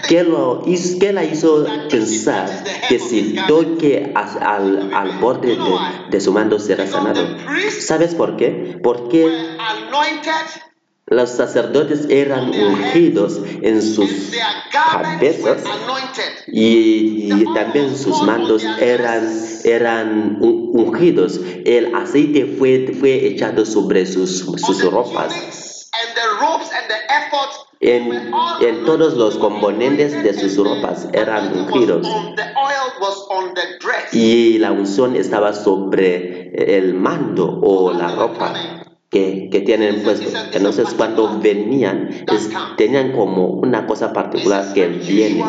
¿Qué, 0.07 0.23
lo 0.23 0.63
hizo, 0.65 0.99
qué 0.99 1.13
la 1.13 1.23
hizo 1.23 1.65
pensar 1.89 2.63
que 2.89 2.99
si 2.99 3.35
toque 3.47 4.11
al, 4.15 4.91
al 4.93 5.11
borde 5.19 5.49
de, 5.49 5.55
de 6.09 6.21
su 6.21 6.31
mando 6.33 6.59
será 6.59 6.87
sanado? 6.87 7.21
¿Sabes 7.81 8.15
por 8.15 8.35
qué? 8.37 8.79
Porque 8.83 9.25
los 11.07 11.29
sacerdotes 11.29 12.07
eran 12.09 12.49
ungidos 12.49 13.39
en 13.61 13.81
sus 13.81 14.09
cabezas 14.91 15.63
y, 16.47 17.31
y 17.33 17.45
también 17.53 17.95
sus 17.95 18.21
mandos 18.23 18.63
eran, 18.81 19.29
eran 19.65 20.37
un- 20.41 20.71
ungidos. 20.73 21.39
El 21.65 21.93
aceite 21.95 22.55
fue, 22.57 22.93
fue 22.99 23.27
echado 23.27 23.65
sobre 23.65 24.05
sus, 24.07 24.39
sus 24.39 24.83
ropas. 24.91 25.72
Tunics 25.93 26.07
and 26.07 26.15
the 26.15 26.45
robes 26.45 26.69
and 26.71 26.87
the 26.89 26.95
ephod 27.09 27.49
En, 27.79 28.31
en 28.61 28.85
todos 28.85 29.15
los 29.15 29.37
componentes 29.37 30.13
de 30.23 30.33
sus 30.33 30.55
ropas 30.57 31.07
eran 31.13 31.51
ungidos. 31.53 32.07
on- 32.07 32.33
The 32.35 32.43
oil 32.55 32.93
was 33.01 33.25
on 33.29 33.53
the 33.53 33.61
dress. 33.79 34.13
y 34.13 34.57
la 34.59 34.71
unción 34.71 35.15
estaba 35.17 35.53
sobre 35.53 36.51
el 36.77 36.93
mando 36.93 37.59
o 37.61 37.91
la 37.91 38.09
ropa 38.15 38.53
que, 39.09 39.49
que 39.51 39.59
tienen 39.61 40.01
puesto. 40.03 40.29
Entonces 40.53 40.93
cuando 40.95 41.39
venían, 41.39 42.09
es- 42.31 42.49
tenían 42.77 43.11
como 43.11 43.47
una 43.47 43.85
cosa 43.85 44.13
particular 44.13 44.73
que 44.73 44.87
viene. 44.87 45.43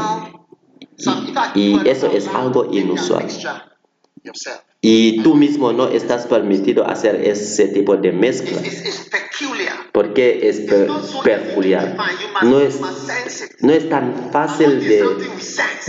Y 1.54 1.78
are 1.78 1.90
eso 1.90 2.08
es 2.08 2.26
algo 2.28 2.66
inusual. 2.72 3.26
Y 4.80 5.22
tú 5.22 5.34
mismo 5.36 5.72
no 5.72 5.86
estás 5.88 6.26
permitido 6.26 6.84
hacer 6.86 7.16
ese 7.24 7.68
tipo 7.68 7.96
de 7.96 8.12
mezcla 8.12 8.60
porque 9.94 10.40
es 10.48 10.58
It's 10.58 10.70
pe- 10.72 10.86
not 10.88 11.04
so 11.04 11.06
easy 11.06 11.12
to 11.18 11.22
peculiar. 11.22 11.96
No 12.42 12.58
es, 12.58 12.80
no 13.60 13.72
es 13.72 13.88
tan 13.88 14.30
fácil 14.32 14.80
de, 14.80 15.04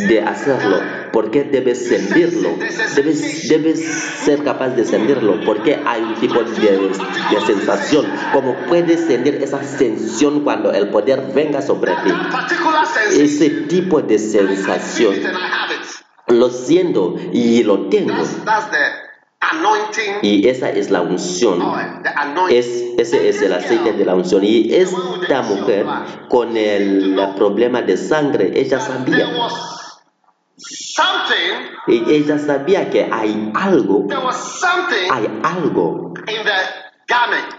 de 0.07 0.21
hacerlo. 0.21 0.79
Porque 1.11 1.43
debes 1.43 1.87
sentirlo 1.87 2.49
debes, 2.95 3.47
debes 3.49 3.79
ser 4.25 4.43
capaz 4.43 4.69
de 4.75 4.83
sentirlo 4.85 5.39
porque 5.45 5.79
hay 5.85 6.01
un 6.03 6.15
tipo 6.19 6.43
de, 6.43 6.89
de 7.31 7.41
sensación 7.47 8.05
como 8.33 8.53
puedes 8.67 8.99
sentir 9.07 9.35
esa 9.41 9.63
sensación 9.63 10.41
cuando 10.43 10.71
el 10.73 10.89
poder 10.89 11.31
venga 11.33 11.61
sobre 11.61 11.93
ti 12.03 12.11
ese 13.13 13.49
tipo 13.49 14.01
de 14.01 14.19
sensación. 14.19 15.15
Lo 16.27 16.49
siento 16.49 17.15
y 17.31 17.63
lo 17.63 17.87
tengo 17.89 18.13
Y 20.21 20.47
esa 20.47 20.69
es 20.69 20.89
la 20.89 21.01
unción 21.01 21.61
anointing. 21.61 22.57
es, 22.57 22.67
ese 22.97 23.29
es 23.29 23.41
el 23.41 23.53
aceite 23.53 23.93
de 23.93 24.05
la 24.05 24.15
unción 24.15 24.43
y 24.43 24.73
esta 24.73 25.41
mujer 25.41 25.85
con 26.29 26.55
el 26.57 27.19
problema 27.35 27.81
de 27.81 27.97
sangre 27.97 28.51
ella 28.55 28.79
sabía 28.79 29.27
y 31.87 32.13
ella 32.13 32.39
sabía 32.39 32.89
que 32.89 33.09
hay 33.11 33.51
algo 33.55 34.05
There 34.07 34.23
was 34.23 34.59
something 34.59 35.11
hay 35.11 35.27
algo. 35.43 36.13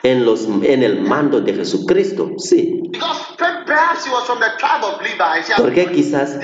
En, 0.02 0.24
los, 0.24 0.46
en 0.62 0.82
el 0.82 1.00
mando 1.00 1.40
de 1.40 1.54
Jesucristo, 1.54 2.32
sí. 2.38 2.80
Porque 5.56 5.92
quizás, 5.92 6.38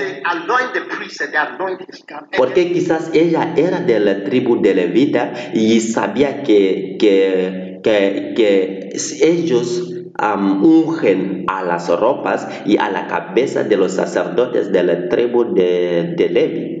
porque 2.37 2.71
quizás 2.71 3.09
ella 3.13 3.53
era 3.55 3.79
de 3.79 3.99
la 3.99 4.23
tribu 4.23 4.61
de 4.61 4.75
Levita 4.75 5.33
y 5.53 5.81
sabía 5.81 6.43
que, 6.43 6.97
que, 6.99 7.79
que, 7.83 8.33
que 8.35 8.89
ellos 9.21 10.02
am, 10.17 10.63
ungen 10.63 11.45
a 11.47 11.63
las 11.63 11.89
ropas 11.89 12.47
y 12.65 12.77
a 12.77 12.89
la 12.89 13.07
cabeza 13.07 13.63
de 13.63 13.77
los 13.77 13.93
sacerdotes 13.93 14.71
de 14.71 14.83
la 14.83 15.09
tribu 15.09 15.53
de, 15.53 16.13
de 16.17 16.29
Levi. 16.29 16.73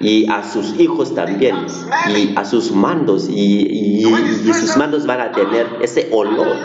Y 0.00 0.28
a 0.28 0.42
sus 0.42 0.78
hijos 0.80 1.14
también 1.14 1.54
y 2.10 2.34
a 2.36 2.44
sus 2.44 2.72
mandos 2.72 3.28
y, 3.28 3.32
y- 3.68 4.02
y 4.48 4.52
sus 4.52 4.76
mandos 4.76 5.06
van 5.06 5.20
a 5.20 5.30
tener 5.32 5.66
ese 5.80 6.08
olor. 6.12 6.56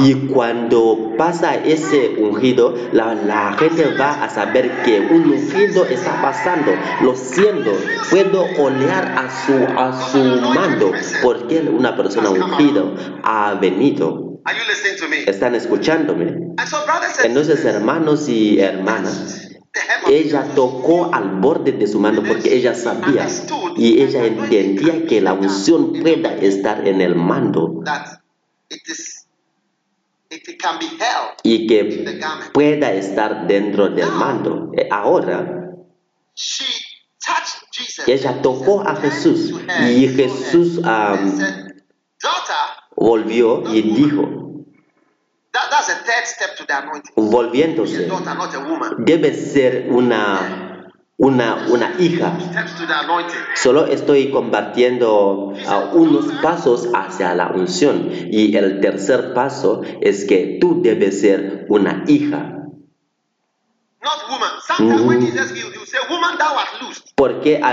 Y 0.00 0.14
cuando 0.26 1.12
pasa 1.16 1.54
ese 1.54 2.16
ungido 2.18 2.74
la, 2.92 3.14
la 3.14 3.54
gente 3.58 3.94
va 3.98 4.24
a 4.24 4.28
saber 4.28 4.82
que 4.84 5.00
un 5.00 5.30
ungido 5.32 5.86
está 5.86 6.20
pasando 6.20 6.72
lo 7.02 7.14
siento 7.14 7.72
puedo 8.10 8.44
olear 8.58 9.14
a 9.16 9.30
su 9.30 9.54
a 9.78 9.92
su 10.10 10.18
mando 10.54 10.92
porque 11.22 11.60
una 11.60 11.96
persona 11.96 12.28
ungida. 12.30 12.82
ha 13.22 13.54
venido 13.62 14.42
están 15.26 15.54
escuchándome 15.54 16.54
entonces 17.24 17.64
hermanos 17.64 18.28
y 18.28 18.60
hermanas 18.60 19.48
ella 20.08 20.44
tocó 20.54 21.14
al 21.14 21.40
borde 21.40 21.72
de 21.72 21.86
su 21.86 21.98
mano 21.98 22.22
porque 22.22 22.54
ella 22.54 22.74
sabía 22.74 23.26
y 23.76 24.02
ella 24.02 24.26
entendía 24.26 25.06
que 25.06 25.20
la 25.20 25.32
unción 25.32 25.94
pueda 25.94 26.34
estar 26.34 26.86
en 26.86 27.00
el 27.00 27.14
mando 27.14 27.82
y 31.42 31.66
que 31.66 32.20
pueda 32.52 32.92
estar 32.92 33.46
dentro 33.46 33.88
del 33.90 34.10
mando. 34.12 34.70
Eh, 34.76 34.88
Ahora 34.90 35.70
She 36.34 36.64
touched 37.18 37.62
Jesus. 37.70 38.08
ella 38.08 38.40
tocó 38.40 38.80
a 38.80 38.96
Jesús 38.96 39.52
y 39.90 40.08
Jesús 40.08 40.80
Daughter, 40.82 41.42
volvió 43.02 43.64
y 43.72 43.82
dijo, 43.82 44.28
volviéndose, 47.16 48.08
debe 48.98 49.34
ser 49.34 49.88
una, 49.90 50.88
una, 51.16 51.66
una 51.68 51.94
hija. 51.98 52.38
Solo 53.54 53.86
estoy 53.86 54.30
compartiendo 54.30 55.52
unos 55.92 56.26
pasos 56.40 56.88
hacia 56.94 57.34
la 57.34 57.48
unción 57.48 58.08
y 58.10 58.56
el 58.56 58.80
tercer 58.80 59.34
paso 59.34 59.82
es 60.00 60.24
que 60.24 60.58
tú 60.60 60.80
debes 60.82 61.20
ser 61.20 61.66
una 61.68 62.04
hija. 62.06 62.61
Porque 67.16 67.60
a, 67.62 67.70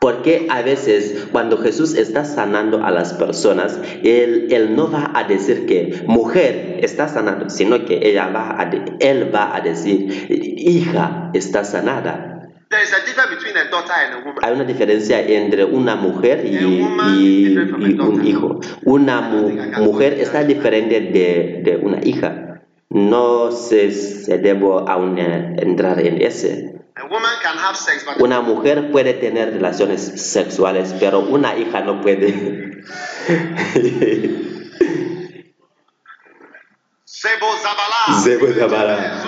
porque 0.00 0.46
a 0.50 0.62
veces 0.62 1.28
cuando 1.30 1.58
Jesús 1.58 1.94
está 1.94 2.24
sanando 2.24 2.84
a 2.84 2.90
las 2.90 3.12
personas, 3.14 3.78
él, 4.02 4.48
él 4.50 4.74
no 4.74 4.90
va 4.90 5.10
a 5.14 5.24
decir 5.24 5.66
que 5.66 6.02
mujer 6.06 6.78
está 6.82 7.06
sanando, 7.08 7.48
sino 7.50 7.84
que 7.84 8.00
ella 8.02 8.28
va 8.28 8.60
a 8.60 8.64
de- 8.66 8.96
él 9.00 9.30
va 9.34 9.54
a 9.54 9.60
decir 9.60 10.26
hija 10.58 11.30
está 11.34 11.64
sanada. 11.64 12.26
there 12.70 12.82
is 12.84 12.92
a 12.92 13.00
difference 13.04 13.34
between 13.34 13.56
a 13.56 13.64
daughter 13.68 13.92
and 13.92 14.14
a 14.14 14.18
woman. 14.18 14.38
Hay 14.44 14.52
una 14.54 14.64
diferencia 14.64 15.20
entre 15.20 15.64
una 15.64 15.96
mujer 15.96 16.44
y, 16.46 16.56
y- 17.10 17.54
y 17.78 17.98
un 18.00 18.24
hijo. 18.26 18.60
Una 18.84 19.20
mu- 19.22 19.50
mujer 19.80 20.14
está 20.20 20.44
diferente 20.44 21.00
de, 21.00 21.62
de 21.64 21.76
una 21.82 21.98
hija. 22.04 22.49
No 22.90 23.52
se, 23.52 23.92
se 23.92 24.38
debo 24.38 24.88
aún 24.88 25.16
entrar 25.16 26.00
en 26.00 26.20
ese. 26.20 26.74
Una 28.18 28.40
mujer 28.40 28.90
puede 28.90 29.14
tener 29.14 29.52
relaciones 29.52 30.02
sexuales, 30.02 30.92
pero 30.98 31.20
una 31.20 31.56
hija 31.56 31.82
no 31.82 32.00
puede. 32.00 32.82
Sebo 37.04 37.46
Zabala. 37.58 38.20
Sebo 38.22 38.48
Zabala. 38.48 39.20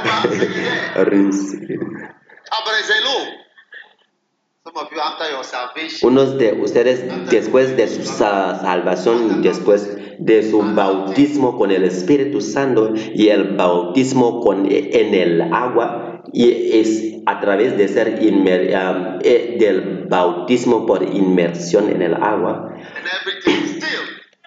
Unos 6.02 6.38
de 6.38 6.52
ustedes, 6.52 7.04
después 7.30 7.76
de 7.76 7.88
su 7.88 8.04
sa- 8.04 8.60
salvación, 8.60 9.42
después 9.42 9.96
de 10.18 10.48
su 10.48 10.62
bautismo 10.62 11.58
con 11.58 11.70
el 11.72 11.82
Espíritu 11.84 12.40
Santo 12.40 12.92
y 12.94 13.28
el 13.28 13.56
bautismo 13.56 14.40
con, 14.40 14.66
en 14.70 15.14
el 15.14 15.40
agua, 15.52 16.22
y 16.32 16.78
es 16.78 17.14
a 17.26 17.40
través 17.40 17.76
de 17.76 17.88
ser 17.88 18.20
inmer- 18.22 18.70
um, 18.74 19.18
eh, 19.24 19.56
del 19.58 20.06
bautismo 20.08 20.86
por 20.86 21.02
inmersión 21.02 21.88
en 21.90 22.02
el 22.02 22.14
agua 22.14 22.72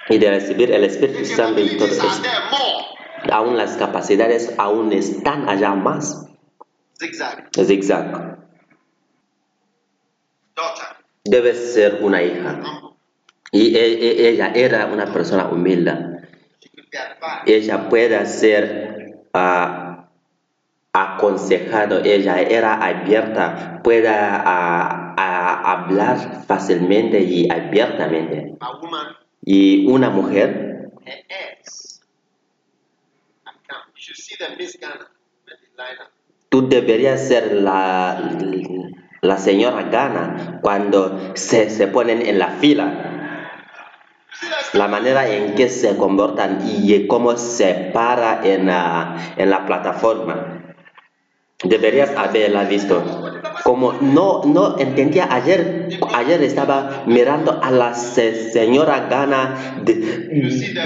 y 0.10 0.18
de 0.18 0.30
recibir 0.30 0.72
el 0.72 0.84
Espíritu 0.86 1.26
Santo 1.26 1.60
y 1.60 1.78
todo 1.78 1.88
eso. 1.90 2.08
Aún 3.32 3.58
las 3.58 3.76
capacidades 3.76 4.54
aún 4.58 4.94
están 4.94 5.50
allá 5.50 5.74
más. 5.76 6.26
Zigzag. 6.98 7.50
Zigzag. 7.66 8.45
Debe 11.24 11.54
ser 11.54 12.00
una 12.02 12.22
hija. 12.22 12.62
Y 13.52 13.76
e- 13.76 13.94
e- 13.94 14.30
ella 14.30 14.52
era 14.54 14.86
una 14.88 15.12
persona 15.12 15.48
humilde. 15.48 15.94
Ella 17.46 17.90
pueda 17.90 18.26
ser 18.26 19.18
ah, 19.34 20.08
aconsejado, 20.94 22.02
ella 22.04 22.42
era 22.42 22.76
abierta, 22.76 23.82
pueda 23.84 24.42
ah, 24.46 25.16
ah, 25.18 25.72
hablar 25.74 26.44
fácilmente 26.48 27.20
y 27.20 27.50
abiertamente. 27.52 28.56
Y 29.44 29.88
una 29.88 30.10
mujer, 30.10 30.90
tú 36.50 36.68
deberías 36.70 37.28
ser 37.28 37.52
la, 37.54 38.38
la 39.26 39.38
señora 39.38 39.84
Gana 39.92 40.60
cuando 40.62 41.32
se, 41.36 41.70
se 41.70 41.88
ponen 41.88 42.22
en 42.26 42.40
la 42.40 42.50
fila. 42.50 43.12
La 44.74 44.88
manera 44.88 45.28
en 45.30 45.56
que 45.56 45.70
se 45.70 45.96
comportan 45.96 46.60
y 46.66 47.08
cómo 47.08 47.38
se 47.38 47.92
para 47.94 48.42
en 48.44 48.66
la, 48.68 49.16
en 49.38 49.50
la 49.50 49.66
plataforma. 49.66 50.76
Deberías 51.64 52.12
haberla 52.18 52.66
visto. 52.66 53.02
Como 53.64 53.94
no, 53.94 54.42
no 54.46 54.78
entendía 54.78 55.34
ayer, 55.34 55.88
ayer 56.14 56.44
estaba 56.44 57.04
mirando 57.08 57.60
a 57.64 57.72
la 57.72 57.94
se- 57.96 58.52
señora 58.52 59.08
Gana 59.10 59.56
de, 59.82 59.94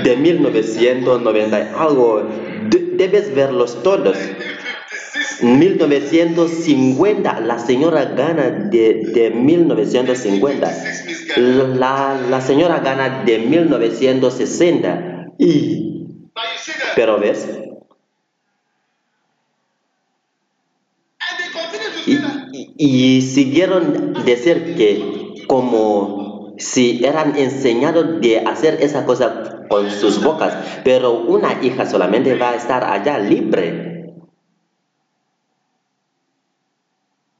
de 0.04 0.16
1990 0.16 1.60
y 1.60 1.68
algo. 1.78 2.24
De- 2.70 2.90
debes 2.94 3.34
verlos 3.34 3.82
todos. 3.82 4.18
1950, 5.42 7.40
la 7.42 7.60
señora 7.60 8.06
Gana 8.06 8.50
de, 8.50 9.12
de 9.14 9.30
1950. 9.32 10.72
La, 11.38 12.20
la 12.30 12.42
señora 12.42 12.80
Gana 12.80 13.24
de 13.24 13.40
1960. 13.40 15.28
Y, 15.38 16.08
pero 16.96 17.20
ves, 17.20 17.48
y, 22.06 22.16
y- 22.52 23.18
y 23.18 23.22
siguieron 23.22 24.14
decir 24.26 24.76
que 24.76 25.44
como 25.48 26.54
si 26.58 27.04
eran 27.06 27.38
enseñados 27.38 28.20
de 28.22 28.40
hacer 28.40 28.78
esa 28.82 29.06
cosa 29.06 29.66
con 29.70 29.90
sus 29.92 30.22
bocas, 30.24 30.82
pero 30.84 31.14
una 31.22 31.64
hija 31.64 31.86
solamente 31.86 32.36
va 32.36 32.52
a 32.52 32.56
estar 32.56 32.84
allá 32.84 33.18
libre. 33.20 33.88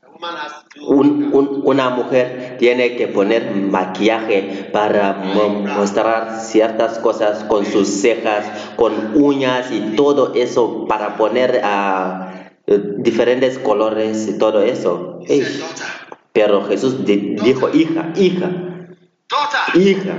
A 0.04 0.10
woman 0.12 0.36
has 0.36 0.52
to 0.52 0.59
do 0.59 0.59
Un- 0.88 1.32
un- 1.34 1.62
una 1.66 1.90
mujer 1.90 2.58
tiene 2.60 2.96
que 2.96 3.08
poner 3.08 3.56
maquillaje 3.56 4.70
para 4.72 5.14
mo- 5.14 5.50
mostrar 5.62 6.40
ciertas 6.42 7.00
cosas 7.00 7.44
con 7.46 7.66
sus 7.66 7.88
cejas, 7.88 8.46
con 8.76 8.94
uñas 9.16 9.72
y 9.72 9.96
todo 9.96 10.34
eso 10.36 10.86
para 10.88 11.18
poner 11.18 11.62
eh, 11.64 12.80
diferentes 13.00 13.58
colores 13.58 14.28
y 14.28 14.38
todo 14.38 14.62
eso. 14.62 15.20
Pero 16.34 16.64
Jesús 16.68 17.04
di- 17.04 17.36
dijo, 17.44 17.70
hija, 17.74 18.14
hija, 18.16 18.50
daughter, 19.28 19.82
hija, 19.82 20.16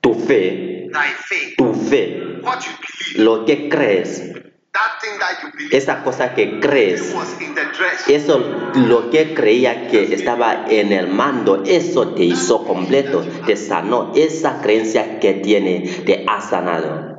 tu 0.00 0.14
fe, 0.14 0.88
tu 1.58 1.74
fe, 1.74 2.40
lo 3.16 3.44
que 3.44 3.68
crees, 3.68 4.32
esa 5.70 6.02
cosa 6.02 6.34
que 6.34 6.60
crees. 6.60 7.14
Eso, 8.06 8.38
lo 8.74 9.10
que 9.10 9.34
creía 9.34 9.88
que 9.88 10.14
estaba 10.14 10.66
en 10.68 10.92
el 10.92 11.08
mando, 11.08 11.62
eso 11.64 12.14
te 12.14 12.24
hizo 12.24 12.64
completo, 12.64 13.24
te 13.46 13.56
sanó. 13.56 14.12
Esa 14.14 14.60
creencia 14.60 15.18
que 15.20 15.34
tiene 15.34 15.80
te 16.04 16.24
ha 16.26 16.40
sanado. 16.40 17.10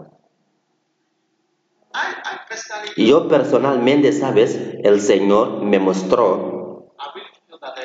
Yo 2.96 3.28
personalmente, 3.28 4.14
sabes, 4.14 4.58
el 4.84 5.02
Señor 5.02 5.64
me 5.64 5.80
mostró, 5.80 6.94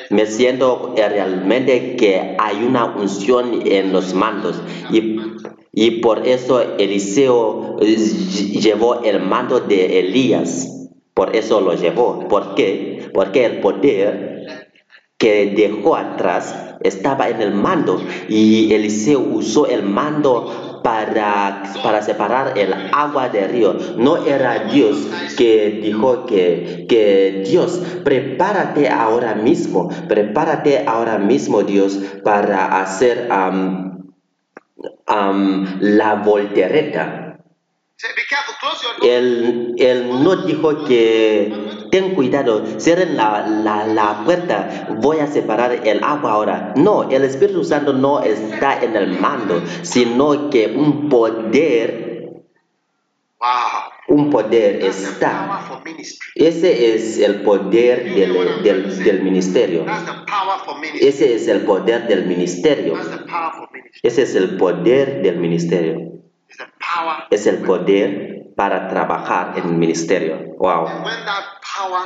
me 0.09 0.25
siento 0.25 0.93
realmente 0.95 1.95
que 1.97 2.35
hay 2.39 2.63
una 2.63 2.85
unción 2.85 3.61
en 3.65 3.91
los 3.91 4.13
mandos. 4.13 4.61
Y, 4.91 5.19
y 5.79 5.91
por 6.01 6.27
eso 6.27 6.59
Eliseo 6.79 7.77
eh, 7.79 7.95
llevó 7.95 9.03
el 9.03 9.19
mando 9.21 9.59
de 9.59 9.99
Elías. 9.99 10.89
Por 11.13 11.35
eso 11.35 11.61
lo 11.61 11.75
llevó. 11.75 12.27
¿Por 12.27 12.55
qué? 12.55 13.11
Porque 13.13 13.45
el 13.45 13.59
poder 13.59 14.65
que 15.19 15.53
dejó 15.55 15.95
atrás 15.95 16.77
estaba 16.81 17.29
en 17.29 17.43
el 17.43 17.53
mando 17.53 18.01
y 18.27 18.73
Eliseo 18.73 19.19
usó 19.19 19.67
el 19.67 19.83
mando 19.83 20.81
para, 20.83 21.61
para 21.83 22.01
separar 22.01 22.57
el 22.57 22.73
agua 22.91 23.29
del 23.29 23.51
río. 23.51 23.75
No 23.97 24.25
era 24.25 24.69
Dios 24.71 25.07
que 25.37 25.79
dijo 25.83 26.25
que, 26.25 26.87
que 26.89 27.43
Dios, 27.47 27.83
prepárate 28.03 28.89
ahora 28.89 29.35
mismo, 29.35 29.89
prepárate 30.07 30.85
ahora 30.87 31.19
mismo 31.19 31.61
Dios 31.61 31.99
para 32.23 32.81
hacer 32.81 33.27
la 35.79 36.15
voltereta. 36.15 37.23
Él 39.01 39.75
no 40.23 40.35
dijo 40.35 40.85
que 40.85 41.51
ten 41.89 42.13
cuidado, 42.13 42.63
cierren 42.79 43.17
la, 43.17 43.47
la, 43.47 43.87
la 43.87 44.23
puerta, 44.23 44.87
voy 44.99 45.17
a 45.17 45.27
separar 45.27 45.71
el 45.71 46.03
agua 46.03 46.33
ahora. 46.33 46.73
No, 46.75 47.09
el 47.09 47.23
Espíritu 47.23 47.63
Santo 47.63 47.93
no 47.93 48.21
está 48.21 48.83
en 48.83 48.95
el 48.95 49.19
mando, 49.19 49.63
sino 49.81 50.49
que 50.51 50.67
un 50.67 51.09
poder, 51.09 52.07
Wow. 53.39 53.76
Un 54.07 54.29
poder 54.29 54.83
está. 54.83 55.81
Ese 56.35 56.95
es 56.95 57.19
el 57.19 57.41
poder 57.41 58.13
del, 58.15 58.63
del, 58.63 59.03
del 59.03 59.23
ministerio. 59.23 59.85
Ese 60.99 61.35
es 61.35 61.47
el 61.47 61.61
poder 61.61 62.07
del 62.07 62.25
ministerio. 62.25 62.93
Ese 64.01 64.21
es 64.21 64.35
el 64.35 64.57
poder 64.57 65.21
del 65.21 65.37
ministerio. 65.37 66.17
Es 67.29 67.47
el 67.47 67.57
poder 67.57 68.37
para 68.55 68.87
trabajar 68.87 69.53
en 69.55 69.65
el 69.65 69.75
ministerio. 69.75 70.55
Wow. 70.57 70.87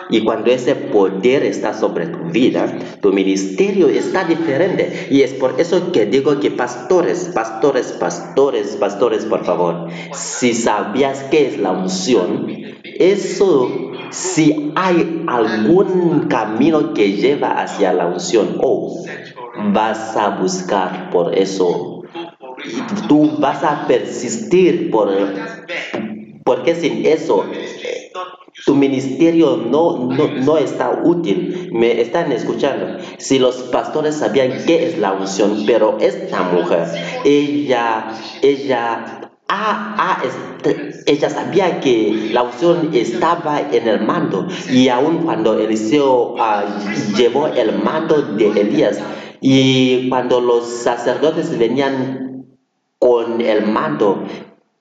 Y 0.10 0.26
cuando 0.26 0.52
ese 0.52 0.76
poder 0.76 1.44
está 1.44 1.74
sobre 1.74 2.08
tu 2.08 2.30
vida, 2.30 2.68
tu 3.02 3.14
ministerio 3.14 3.88
está 3.88 4.26
diferente. 4.26 5.08
Y 5.10 5.22
es 5.22 5.34
por 5.34 5.62
eso 5.62 5.94
que 5.94 6.06
digo 6.06 6.42
que 6.42 6.52
pastores, 6.52 7.32
pastores, 7.34 7.94
pastores, 7.94 8.76
pastores, 8.76 9.26
por 9.26 9.46
favor, 9.46 9.88
si 10.14 10.54
sabías 10.54 11.24
qué 11.32 11.48
es 11.48 11.58
la 11.58 11.72
unción, 11.72 12.48
eso, 12.84 13.70
si 14.10 14.74
hay 14.76 15.24
algún 15.28 16.28
camino 16.28 16.94
que 16.94 17.14
lleva 17.14 17.62
hacia 17.62 17.94
la 17.94 18.08
unción, 18.08 18.58
oh, 18.62 19.06
vas 19.72 20.18
a 20.18 20.32
buscar 20.32 21.10
por 21.12 21.34
eso. 21.34 22.01
Tú 23.07 23.38
vas 23.39 23.64
a 23.64 23.88
persistir 23.88 24.91
por, 24.91 25.09
porque 26.43 26.76
sin 26.76 27.05
eso 27.05 27.45
not 28.14 28.41
tu 28.66 28.76
ministerio 28.76 29.57
no, 29.57 30.07
no, 30.07 30.28
no 30.28 30.57
está 30.57 31.01
útil. 31.03 31.70
Me 31.72 32.01
están 32.01 32.32
escuchando. 32.32 32.97
Si 33.18 33.39
los 33.39 33.55
pastores 33.64 34.16
sabían 34.16 34.66
qué 34.66 34.88
es 34.88 34.97
la 34.97 35.14
unción, 35.14 35.64
pero 35.66 35.97
esta 35.99 36.43
mujer, 36.43 36.88
ella, 37.24 38.14
ella, 38.41 39.32
ah, 39.47 39.95
ah, 39.97 40.24
ella 41.05 41.30
sabía 41.30 41.80
que 41.80 42.30
la 42.32 42.43
unción 42.43 42.91
estaba 42.93 43.62
en 43.72 43.88
el 43.88 44.01
mando. 44.01 44.47
Y 44.70 44.89
aun 44.89 45.20
cuando 45.20 45.57
Eliseo 45.57 46.36
ah, 46.39 46.66
llevó 47.18 47.47
el 47.47 47.80
mando 47.80 48.22
de 48.22 48.47
Elías, 48.62 48.99
y 49.43 50.07
cuando 50.09 50.39
los 50.39 50.68
sacerdotes 50.68 51.57
venían 51.57 52.31
con 53.02 53.41
el 53.41 53.66
mando, 53.66 54.24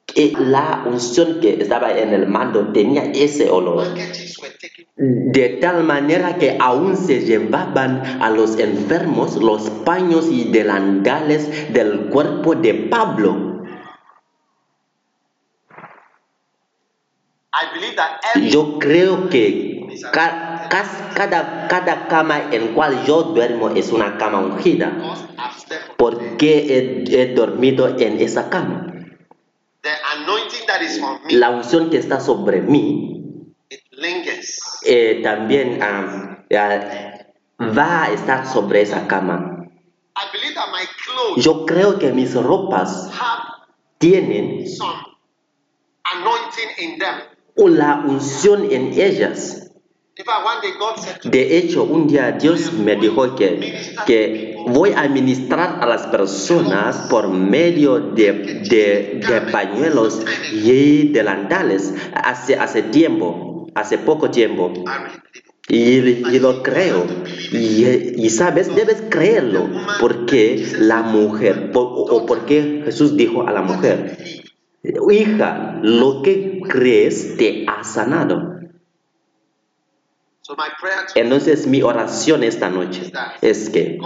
que 0.05 0.35
la 0.39 0.85
unción 0.87 1.41
que 1.41 1.55
estaba 1.63 1.91
en 1.99 2.13
el 2.13 2.27
mando 2.27 2.71
tenía 2.71 3.05
ese 3.15 3.49
olor. 3.49 3.87
De 4.97 5.49
tal 5.63 5.85
manera 5.85 6.37
que 6.37 6.59
aún 6.61 6.99
se 6.99 7.21
llevaban 7.25 8.03
a 8.21 8.29
los 8.29 8.59
enfermos 8.59 9.37
los 9.37 9.71
paños 9.71 10.27
y 10.31 10.45
delantales 10.51 11.73
del 11.73 12.11
cuerpo 12.11 12.55
de 12.55 12.75
Pablo. 12.75 13.63
Yo 18.51 18.79
creo 18.79 19.29
que 19.31 19.87
ca- 20.13 20.69
cada, 21.15 21.69
cada 21.69 22.07
cama 22.09 22.49
en 22.53 22.75
cual 22.75 23.05
yo 23.07 23.23
duermo 23.23 23.71
es 23.71 23.91
una 23.93 24.19
cama 24.19 24.39
ungida, 24.41 24.93
on 26.01 26.11
porque 26.11 27.05
he, 27.09 27.21
he 27.23 27.35
dormido 27.35 27.89
en 27.99 28.21
esa 28.21 28.49
cama. 28.51 28.87
the 29.83 29.91
anointing 30.19 30.67
that 30.67 30.83
is 30.83 31.01
on 31.03 31.25
me, 31.25 31.35
La 31.35 31.51
unción 31.51 31.91
que 31.91 31.99
está 31.99 32.21
sobre 32.21 32.61
mí 32.61 33.11
it 33.71 33.81
eh, 34.85 35.21
también 35.23 35.81
ah, 35.83 36.45
va 37.61 38.05
a 38.05 38.11
estar 38.13 38.47
sobre 38.47 38.83
esa 38.83 39.07
cama. 39.07 39.69
I 40.17 40.33
believe 40.33 40.55
that 40.55 40.71
my 40.73 40.85
clothes 41.05 41.45
Yo 41.45 41.65
creo 41.67 41.99
que 41.99 42.13
mis 42.13 42.35
ropas 42.35 43.11
tienen 43.99 44.67
some 44.69 44.93
anointing 46.05 46.71
in 46.79 46.99
them. 46.99 47.21
la 47.57 48.03
unción 48.07 48.71
en 48.71 48.93
ellas. 48.95 49.71
Fact, 50.25 50.79
God 50.79 50.97
said 50.99 51.21
De 51.31 51.57
hecho, 51.57 51.85
un 51.85 52.07
día 52.07 52.33
Dios 52.33 52.73
me 52.73 52.97
dijo 52.97 53.35
que, 53.37 53.95
que 54.07 54.50
voy 54.69 54.93
a 54.93 55.09
ministrar 55.09 55.79
a 55.81 55.87
las 55.87 56.07
personas 56.07 57.09
por 57.11 57.29
medio 57.29 57.99
de, 57.99 58.33
de, 58.69 59.41
pañuelos 59.53 60.23
y 60.53 61.09
delantales 61.09 61.95
hace, 62.15 62.57
hace 62.57 62.83
tiempo, 62.83 63.67
hace 63.75 63.99
poco 63.99 64.31
tiempo. 64.31 64.73
Y, 65.69 66.01
lo 66.41 66.63
creo. 66.63 67.07
Y, 67.53 68.31
sabes, 68.31 68.75
debes 68.75 69.03
creerlo. 69.09 69.69
Porque 70.01 70.67
la 70.79 71.03
mujer, 71.03 71.71
o 71.75 72.27
porque 72.27 72.83
Jesús 72.85 73.17
dijo 73.17 73.47
a 73.47 73.53
la 73.53 73.63
mujer, 73.63 74.19
hija, 75.11 75.79
lo 75.83 76.23
que 76.23 76.61
crees 76.69 77.37
te 77.37 77.67
ha 77.69 77.85
sanado. 77.85 78.61
So 80.40 80.40
my 80.40 80.40
prayer 80.40 80.40
to 80.40 80.40
Entonces 81.15 81.67
mi 81.67 81.83
oración 81.83 82.43
esta 82.43 82.69
noche 82.69 83.13
es 83.41 83.71
que 83.71 83.99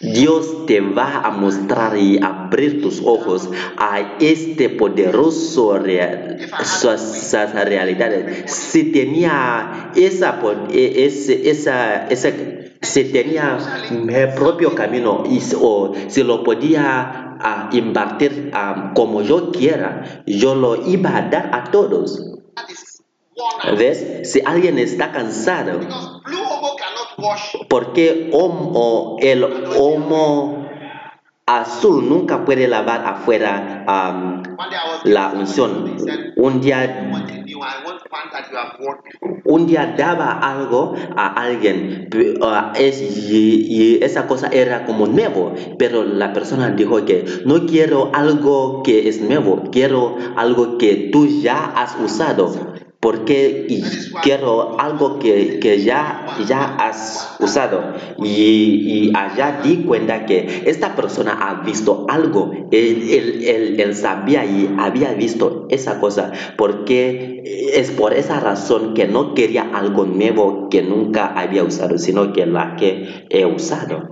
Dios 0.00 0.66
te 0.66 0.80
va 0.80 1.20
a 1.24 1.30
mostrar 1.30 1.96
y 1.96 2.18
abrir 2.22 2.80
tus 2.82 3.00
ojos 3.04 3.50
a 3.76 4.16
este 4.20 4.68
poderoso 4.68 5.78
real, 5.78 6.38
esas 6.60 7.54
realidades. 7.54 8.50
Si 8.50 8.92
tenía 8.92 9.90
esa, 9.96 10.40
e- 10.70 11.04
esa, 11.44 12.06
esa, 12.08 12.32
si 12.82 13.04
tenía 13.04 13.58
mi 13.90 14.14
propio 14.36 14.74
camino 14.74 15.24
y, 15.28 15.40
o 15.60 15.92
si 16.08 16.22
lo 16.22 16.44
podía 16.44 17.36
ah, 17.40 17.68
impartir 17.72 18.50
ah, 18.54 18.92
como 18.94 19.22
yo 19.22 19.50
quiera, 19.50 20.22
yo 20.26 20.54
lo 20.54 20.86
iba 20.86 21.16
a 21.16 21.22
dar 21.22 21.50
a 21.52 21.64
todos. 21.64 22.20
¿Ves? 23.78 24.30
Si 24.30 24.40
alguien 24.44 24.78
está 24.78 25.12
cansado, 25.12 25.80
porque 27.68 28.30
el 29.20 29.44
homo 29.76 30.68
azul 31.46 32.08
nunca 32.08 32.44
puede 32.44 32.68
lavar 32.68 33.04
afuera 33.06 33.84
la 35.04 35.32
unción. 35.34 35.96
Un 36.36 36.60
día, 36.60 37.10
un 39.44 39.66
día 39.66 39.94
daba 39.96 40.32
algo 40.32 40.94
a 41.16 41.26
alguien 41.40 42.08
y 42.12 43.98
esa 44.04 44.26
cosa 44.26 44.48
era 44.48 44.84
como 44.84 45.06
nuevo, 45.06 45.54
pero 45.78 46.04
la 46.04 46.32
persona 46.32 46.70
dijo 46.70 47.04
que 47.04 47.24
no 47.44 47.66
quiero 47.66 48.10
algo 48.14 48.82
que 48.82 49.08
es 49.08 49.20
nuevo, 49.20 49.64
quiero 49.72 50.16
algo 50.36 50.78
que 50.78 51.08
tú 51.12 51.26
ya 51.26 51.64
has 51.64 51.96
usado. 52.00 52.52
Porque 53.00 53.66
quiero 54.22 54.78
algo 54.80 55.20
que, 55.20 55.60
que 55.60 55.82
ya, 55.84 56.26
ya 56.48 56.74
has 56.76 57.36
usado. 57.38 57.94
Y, 58.18 59.06
y 59.08 59.12
allá 59.14 59.60
di 59.62 59.84
cuenta 59.84 60.26
que 60.26 60.62
esta 60.66 60.96
persona 60.96 61.32
ha 61.40 61.62
visto 61.62 62.06
algo. 62.08 62.50
Él, 62.72 63.02
él- 63.08 63.44
él- 63.46 63.80
él 63.80 63.94
sabía 63.94 64.44
y 64.44 64.74
había 64.78 65.12
visto 65.14 65.66
esa 65.70 66.00
cosa. 66.00 66.32
Porque 66.56 67.70
es 67.74 67.92
por 67.92 68.14
esa 68.14 68.40
razón 68.40 68.94
que 68.94 69.06
no 69.06 69.32
quería 69.34 69.62
algo 69.74 70.04
nuevo 70.04 70.68
que 70.68 70.82
nunca 70.82 71.26
había 71.38 71.62
usado, 71.62 71.98
sino 71.98 72.32
que 72.32 72.46
la 72.46 72.74
que 72.74 73.26
he 73.30 73.46
usado. 73.46 74.08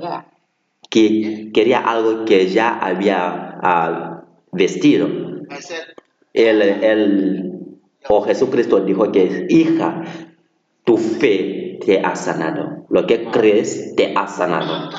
Que 0.89 1.51
quería 1.53 1.81
algo 1.81 2.25
que 2.25 2.49
ya 2.49 2.69
había 2.79 3.59
ah, 3.63 4.23
vestido. 4.53 5.09
I 5.51 5.61
said, 5.61 5.85
El, 8.09 8.15
el, 8.15 8.17
o 8.17 8.23
Jesucristo 8.23 8.81
dijo 8.81 9.13
que, 9.13 9.47
hija, 9.49 10.03
tu 10.85 10.97
fe 10.97 11.79
te 11.85 12.01
ha 12.01 12.15
sanado. 12.17 12.87
Lo 12.89 13.07
que 13.07 13.31
crees 13.31 13.95
te 13.97 14.15
ha 14.17 14.27
sanado. 14.27 14.91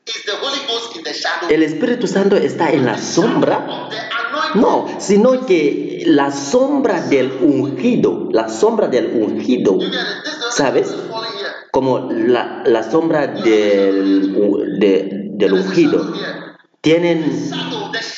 ¿El 1.49 1.63
Espíritu 1.63 2.07
Santo 2.07 2.35
está 2.35 2.69
en 2.71 2.85
la 2.85 2.97
sombra? 2.97 3.89
No, 4.55 4.87
sino 4.99 5.45
que 5.45 6.03
la 6.05 6.31
sombra 6.31 7.01
del 7.01 7.31
ungido, 7.41 8.29
la 8.31 8.47
sombra 8.49 8.87
del 8.87 9.07
ungido, 9.21 9.77
¿sabes? 10.51 10.93
Como 11.71 12.09
la, 12.11 12.63
la 12.65 12.83
sombra 12.89 13.27
del, 13.27 14.79
de- 14.79 15.09
del 15.33 15.53
ungido. 15.53 16.13
tienen 16.81 17.25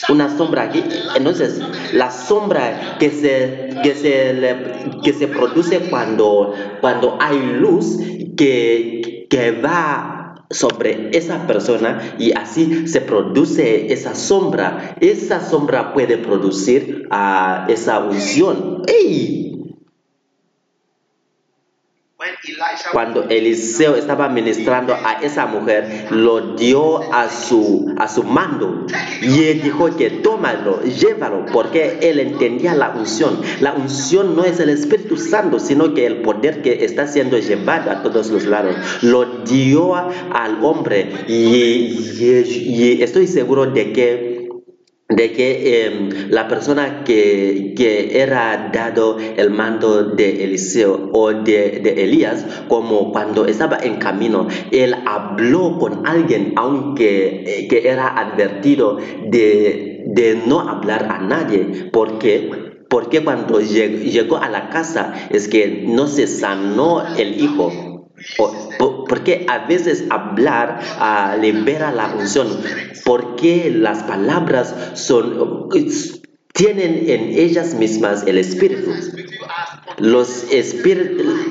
una 0.09 0.35
sombra 0.38 0.63
aquí. 0.63 0.83
Entonces, 1.15 1.59
la 1.93 2.11
sombra 2.11 2.97
que 2.99 3.09
se, 3.09 3.69
que 3.81 3.95
se, 3.95 5.01
que 5.03 5.13
se 5.13 5.27
produce 5.27 5.79
cuando, 5.89 6.53
cuando 6.81 7.17
hay 7.21 7.39
luz 7.39 7.97
que, 8.35 9.25
que 9.29 9.51
va 9.53 10.16
sobre 10.49 11.09
esa 11.17 11.45
persona 11.45 12.15
y 12.19 12.31
así 12.33 12.87
se 12.87 13.01
produce 13.01 13.91
esa 13.91 14.15
sombra. 14.15 14.95
Esa 15.01 15.41
sombra 15.41 15.93
puede 15.93 16.17
producir 16.17 17.07
ah, 17.11 17.65
esa 17.69 17.99
unción. 17.99 18.83
¡Ey! 18.87 19.46
Cuando 22.91 23.26
Eliseo 23.30 23.95
estaba 23.95 24.28
ministrando 24.30 24.95
a 24.95 25.13
esa 25.22 25.45
mujer, 25.45 26.07
lo 26.09 26.55
dio 26.55 27.13
a 27.13 27.30
su, 27.30 27.93
a 27.97 28.07
su 28.07 28.24
mando 28.24 28.88
y 29.22 29.43
él 29.43 29.61
dijo 29.61 29.95
que 29.95 30.09
tómalo, 30.09 30.82
llévalo, 30.84 31.45
porque 31.53 31.99
él 32.01 32.20
entendía 32.20 32.74
la 32.74 32.89
unción. 32.89 33.39
La 33.61 33.74
unción 33.74 34.36
no 34.36 34.45
es 34.45 34.59
el 34.59 34.70
Espíritu 34.70 35.18
Santo, 35.18 35.59
sino 35.59 35.93
que 35.93 36.07
el 36.07 36.22
poder 36.24 36.61
que 36.63 36.84
está 36.86 37.05
siendo 37.07 37.38
llevado 37.38 37.91
a 37.91 38.01
todos 38.01 38.30
los 38.32 38.45
lados. 38.45 38.76
Lo 39.03 39.43
dio 39.43 39.93
al 39.95 40.63
hombre 40.63 41.11
y, 41.28 41.34
y- 41.34 42.97
y 42.97 43.03
estoy 43.03 43.28
seguro 43.28 43.68
de 43.68 43.93
que 43.93 44.36
de 45.10 45.32
que 45.32 45.86
em, 45.86 46.10
la 46.30 46.47
persona 46.49 47.03
que, 47.05 47.74
que 47.78 48.20
era 48.22 48.70
dado 48.74 49.18
el 49.20 49.49
mando 49.51 50.03
de 50.03 50.43
Eliseo 50.43 51.10
o 51.14 51.32
de, 51.32 51.80
de 51.82 52.03
Elías, 52.03 52.45
como 52.68 53.12
cuando 53.14 53.45
estaba 53.45 53.78
en 53.82 53.95
camino, 53.99 54.47
él 54.72 54.93
habló 55.05 55.78
con 55.80 56.05
alguien, 56.05 56.53
aunque 56.58 57.43
eh, 57.45 57.68
que 57.70 57.88
era 57.88 58.08
advertido 58.20 58.97
de, 59.30 60.03
de 60.08 60.41
no 60.45 60.60
hablar 60.60 61.08
a 61.10 61.20
nadie, 61.20 61.89
porque 61.91 62.66
porque 62.89 63.22
cuando 63.22 63.60
lleg- 63.60 64.03
llegó 64.10 64.38
a 64.38 64.47
la 64.49 64.70
casa 64.70 65.14
es 65.30 65.49
que 65.49 65.84
no 65.88 66.08
se 66.08 66.26
sanó 66.26 67.03
el 67.18 67.41
hijo. 67.41 67.86
Porque 69.07 69.45
a 69.47 69.68
veces 69.68 70.05
hablar 70.09 70.80
ah, 70.99 71.38
libera 71.39 71.91
la 71.91 72.13
unción, 72.13 72.47
porque 73.05 73.70
las 73.72 74.03
palabras 74.03 74.76
son 74.93 75.70
tienen 76.53 77.07
en 77.07 77.38
ellas 77.38 77.76
mismas 77.76 78.26
el 78.26 78.39
espíritu. 78.39 78.91
Los 79.97 80.45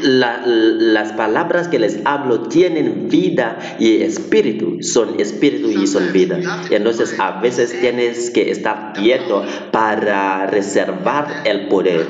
la- 0.03 0.43
las 0.47 1.13
palabras 1.15 1.67
que 1.67 1.81
les 1.81 1.99
hablo 2.05 2.43
tienen 2.43 3.09
vida 3.09 3.59
y 3.81 4.03
espíritu, 4.03 4.83
son 4.83 5.19
espíritu 5.19 5.71
y 5.71 5.87
son 5.89 6.13
vida. 6.13 6.39
Entonces 6.71 7.19
a 7.19 7.41
veces 7.41 7.81
tienes 7.81 8.31
que 8.31 8.51
estar 8.53 8.93
quieto 8.93 9.43
para 9.73 10.47
reservar 10.47 11.43
el 11.45 11.67
poder 11.67 12.07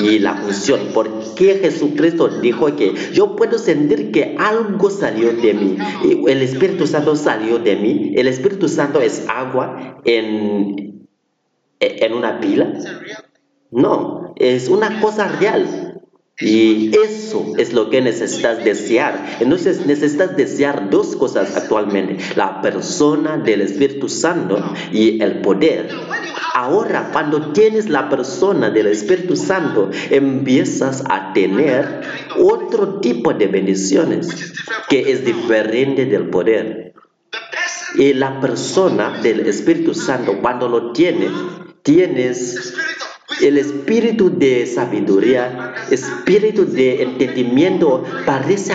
y 0.00 0.20
la 0.20 0.34
unción, 0.46 0.80
porque 0.94 1.58
Jesucristo 1.60 2.28
dijo 2.28 2.76
que 2.76 2.94
yo 3.12 3.34
puedo 3.34 3.58
sentir 3.58 4.12
que 4.12 4.36
algo 4.38 4.88
salió 4.88 5.32
de 5.32 5.52
mí, 5.54 5.76
el 6.28 6.42
Espíritu 6.42 6.86
Santo 6.86 7.16
salió 7.16 7.58
de 7.58 7.74
mí, 7.76 8.12
el 8.16 8.28
Espíritu 8.28 8.68
Santo 8.68 9.00
es 9.00 9.26
agua 9.28 10.00
en, 10.04 11.08
en 11.80 12.12
una 12.12 12.38
pila. 12.40 12.72
No, 13.72 14.34
es 14.36 14.68
una 14.68 15.00
cosa 15.00 15.28
real. 15.28 16.00
Y 16.38 16.90
eso 16.96 17.52
es 17.56 17.72
lo 17.72 17.88
que 17.88 18.00
necesitas 18.00 18.64
desear. 18.64 19.36
Entonces 19.40 19.86
necesitas 19.86 20.36
desear 20.36 20.90
dos 20.90 21.14
cosas 21.16 21.56
actualmente. 21.56 22.18
La 22.36 22.60
persona 22.60 23.38
del 23.38 23.60
Espíritu 23.62 24.08
Santo 24.08 24.62
y 24.92 25.22
el 25.22 25.40
poder. 25.40 25.88
Ahora, 26.54 27.10
cuando 27.12 27.52
tienes 27.52 27.88
la 27.88 28.08
persona 28.08 28.70
del 28.70 28.88
Espíritu 28.88 29.36
Santo, 29.36 29.90
empiezas 30.10 31.04
a 31.08 31.32
tener 31.32 32.02
otro 32.38 33.00
tipo 33.00 33.32
de 33.32 33.46
bendiciones 33.46 34.52
que 34.88 35.12
es 35.12 35.24
diferente 35.24 36.06
del 36.06 36.28
poder. 36.28 36.94
Y 37.94 38.14
la 38.14 38.40
persona 38.40 39.20
del 39.22 39.40
Espíritu 39.40 39.94
Santo, 39.94 40.38
cuando 40.40 40.68
lo 40.68 40.92
tienes 40.92 41.30
wisdom, 41.86 43.01
el 43.42 43.58
espíritu 43.58 44.30
de 44.30 44.66
sabiduría, 44.66 45.74
espíritu 45.90 46.64
de 46.64 47.02
entendimiento 47.02 48.04
parece 48.24 48.72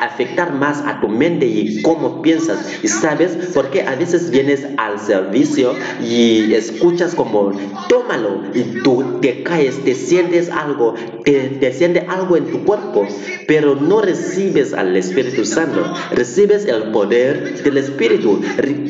afectar 0.00 0.52
más 0.54 0.82
a 0.86 1.00
tu 1.00 1.08
mente 1.08 1.46
y 1.46 1.82
cómo 1.82 2.22
piensas. 2.22 2.78
Y 2.82 2.88
sabes, 2.88 3.36
porque 3.54 3.82
a 3.82 3.94
veces 3.94 4.30
vienes 4.30 4.66
al 4.76 5.00
servicio 5.00 5.74
y 6.02 6.52
escuchas 6.54 7.14
como, 7.14 7.52
tómalo, 7.88 8.42
y 8.54 8.82
tú 8.82 9.18
te 9.20 9.42
caes, 9.42 9.82
te 9.84 9.94
sientes 9.94 10.50
algo, 10.50 10.94
te, 11.24 11.48
te 11.48 11.72
siente 11.72 12.00
algo 12.08 12.36
en 12.36 12.46
tu 12.46 12.64
cuerpo, 12.64 13.06
pero 13.46 13.74
no 13.74 14.02
recibes 14.02 14.74
al 14.74 14.96
Espíritu 14.96 15.44
Santo, 15.44 15.82
recibes 16.12 16.66
el 16.66 16.90
poder 16.92 17.62
del 17.62 17.78
Espíritu 17.78 18.40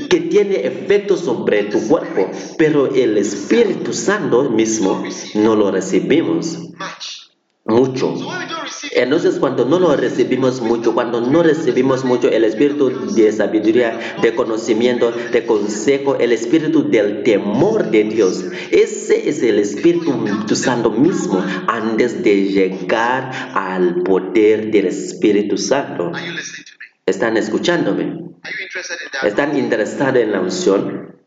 que 0.08 0.20
tiene 0.20 0.66
efecto 0.66 1.16
sobre 1.16 1.64
tu 1.64 1.86
cuerpo, 1.86 2.30
pero 2.56 2.92
el 2.94 3.16
Espíritu 3.18 3.92
Santo 3.92 4.47
mismo 4.50 5.04
no 5.34 5.56
lo 5.56 5.70
recibimos 5.70 6.58
mucho. 7.68 8.14
Entonces 8.92 9.38
cuando 9.38 9.64
no 9.66 9.78
lo 9.78 9.94
recibimos 9.94 10.60
mucho, 10.60 10.94
cuando 10.94 11.20
no 11.20 11.42
recibimos 11.42 12.04
mucho 12.04 12.28
el 12.28 12.44
espíritu 12.44 13.14
de 13.14 13.30
sabiduría, 13.30 14.16
de 14.22 14.34
conocimiento, 14.34 15.12
de 15.12 15.44
consejo, 15.44 16.16
el 16.16 16.32
espíritu 16.32 16.88
del 16.88 17.22
temor 17.22 17.90
de 17.90 18.04
Dios, 18.04 18.44
ese 18.70 19.28
es 19.28 19.42
el 19.42 19.58
Espíritu 19.58 20.56
Santo 20.56 20.90
mismo 20.90 21.44
antes 21.66 22.22
de 22.22 22.44
llegar 22.44 23.30
al 23.54 24.02
poder 24.02 24.70
del 24.70 24.86
Espíritu 24.86 25.58
Santo. 25.58 26.12
¿Están 27.04 27.36
escuchándome? 27.36 28.30
¿Están 29.22 29.58
interesados 29.58 30.22
en 30.22 30.32
la 30.32 30.40
unción? 30.40 31.17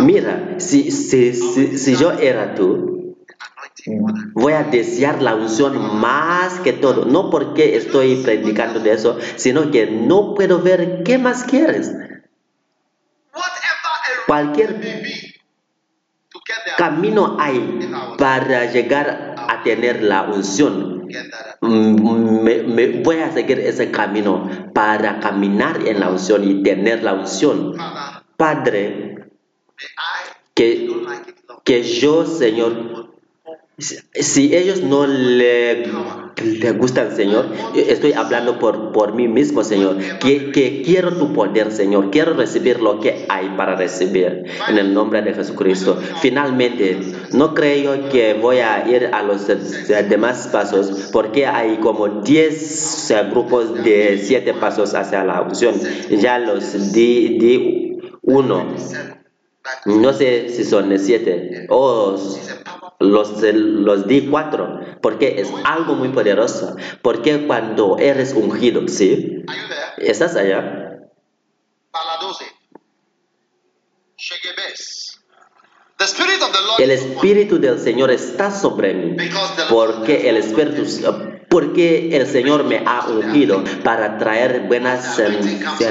Mira, 0.00 0.56
si, 0.58 0.90
yo 1.96 2.12
era 2.12 2.54
tú, 2.54 2.98
Voy 4.34 4.52
a 4.52 4.64
desear 4.64 5.22
la 5.22 5.34
unción 5.34 5.98
más 5.98 6.60
que 6.60 6.72
todo, 6.72 7.04
no 7.04 7.30
porque 7.30 7.76
estoy 7.76 8.16
predicando 8.16 8.80
de 8.80 8.92
eso, 8.92 9.18
sino 9.36 9.70
que 9.70 9.86
no 9.86 10.34
puedo 10.34 10.60
ver 10.60 11.02
qué 11.04 11.16
más 11.16 11.44
quieres. 11.44 11.92
Cualquier 14.26 14.80
camino 16.76 17.36
hay 17.38 17.90
para 18.18 18.70
llegar 18.70 19.34
a 19.36 19.62
tener 19.62 20.02
la 20.02 20.24
unción. 20.24 21.08
Voy 21.60 23.18
a 23.20 23.32
seguir 23.32 23.60
ese 23.60 23.90
camino 23.90 24.70
para 24.74 25.20
caminar 25.20 25.86
en 25.86 26.00
la 26.00 26.10
unción 26.10 26.44
y 26.44 26.62
tener 26.62 27.02
la 27.02 27.14
unción. 27.14 27.74
Padre, 28.36 29.17
que, 30.54 30.90
que 31.64 31.82
yo, 31.82 32.26
Señor, 32.26 33.08
si, 33.78 34.56
ellos 34.56 34.82
no 34.82 35.06
le, 35.06 35.86
le 35.86 36.72
gustan, 36.72 37.14
Señor, 37.14 37.46
estoy 37.76 38.12
hablando 38.12 38.58
por, 38.58 38.90
por 38.90 39.14
mí 39.14 39.28
mismo, 39.28 39.62
Señor, 39.62 39.98
que, 40.18 40.50
que 40.50 40.82
quiero 40.82 41.16
tu 41.16 41.32
poder, 41.32 41.70
Señor, 41.70 42.10
quiero 42.10 42.34
recibir 42.34 42.80
lo 42.80 42.98
que 42.98 43.24
hay 43.28 43.50
para 43.50 43.76
recibir 43.76 44.46
en 44.68 44.78
el 44.78 44.92
nombre 44.92 45.22
de 45.22 45.32
Jesucristo. 45.32 45.96
Finalmente, 46.20 46.98
no 47.32 47.54
creo 47.54 48.08
que 48.08 48.34
voy 48.34 48.58
a 48.58 48.88
ir 48.88 49.10
a 49.12 49.22
los 49.22 49.46
demás 49.46 50.48
pasos 50.50 51.10
porque 51.12 51.46
hay 51.46 51.76
como 51.76 52.08
10 52.08 53.10
eh, 53.12 53.28
grupos 53.30 53.84
de 53.84 54.18
7 54.20 54.54
pasos 54.54 54.94
hacia 54.94 55.22
la 55.22 55.42
unción. 55.42 55.76
Ya 56.10 56.40
los 56.40 56.92
di 56.92 57.96
uno. 58.22 58.74
No 59.86 60.12
sé 60.12 60.48
si 60.48 60.64
son 60.64 60.96
siete 60.98 61.66
o 61.68 62.16
los, 63.00 63.42
los 63.42 64.06
di 64.06 64.28
cuatro, 64.28 64.80
porque 65.00 65.40
es 65.40 65.48
algo 65.64 65.94
muy 65.94 66.08
poderoso. 66.08 66.76
Porque 67.02 67.46
cuando 67.46 67.96
eres 67.98 68.32
ungido, 68.34 68.86
¿sí? 68.88 69.44
¿Estás 69.98 70.36
allá? 70.36 70.98
Paladose. 71.90 72.44
Shegebes. 74.16 75.20
The 75.97 75.97
Spirit 75.97 75.97
of 75.97 75.97
the 75.97 75.97
Lord 75.97 75.97
El. 76.78 76.90
Espíritu 76.90 77.58
del 77.58 77.78
Señor 77.78 78.10
está 78.10 78.50
sobre 78.50 78.94
mí. 78.94 79.16
Porque 79.68 80.28
el 80.28 80.36
Espíritu, 80.36 80.84
porque 81.48 82.16
el 82.16 82.26
Señor 82.26 82.64
me 82.64 82.82
ha 82.84 83.06
ungido 83.08 83.64
para 83.82 84.18
traer 84.18 84.66
buenas 84.68 85.20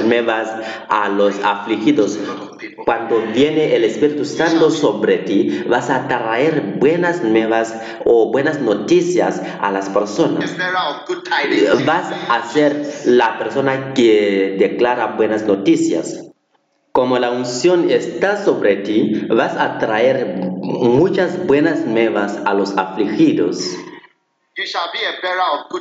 nuevas 0.04 0.48
a 0.88 1.08
los 1.08 1.34
afligidos. 1.42 2.18
Cuando 2.84 3.20
viene 3.34 3.74
el 3.74 3.84
Espíritu 3.84 4.24
Santo 4.24 4.70
sobre 4.70 5.18
ti, 5.18 5.64
vas 5.68 5.90
a 5.90 6.08
traer 6.08 6.76
buenas 6.78 7.22
nuevas 7.22 7.74
o 8.04 8.30
buenas 8.30 8.60
noticias 8.60 9.42
a 9.60 9.70
las 9.70 9.88
personas. 9.88 10.56
Vas 11.84 12.12
a 12.28 12.48
ser 12.52 12.86
la 13.04 13.38
persona 13.38 13.94
que 13.94 14.56
declara 14.58 15.16
buenas 15.16 15.44
noticias. 15.44 16.27
Como 16.98 17.20
la 17.20 17.30
unción 17.30 17.92
está 17.92 18.44
sobre 18.44 18.74
ti, 18.78 19.24
vas 19.28 19.56
a 19.56 19.78
traer 19.78 20.50
muchas 20.60 21.46
buenas 21.46 21.86
nuevas 21.86 22.40
a 22.44 22.54
los 22.54 22.76
afligidos. 22.76 23.76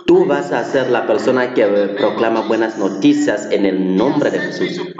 Tú 0.05 0.25
vas 0.25 0.51
a 0.51 0.63
ser 0.63 0.91
la 0.91 1.07
persona 1.07 1.55
que 1.55 1.65
proclama 1.97 2.41
buenas 2.41 2.77
noticias 2.77 3.47
en 3.49 3.65
el 3.65 3.95
nombre 3.95 4.29
de 4.29 4.39
Jesús. 4.39 4.93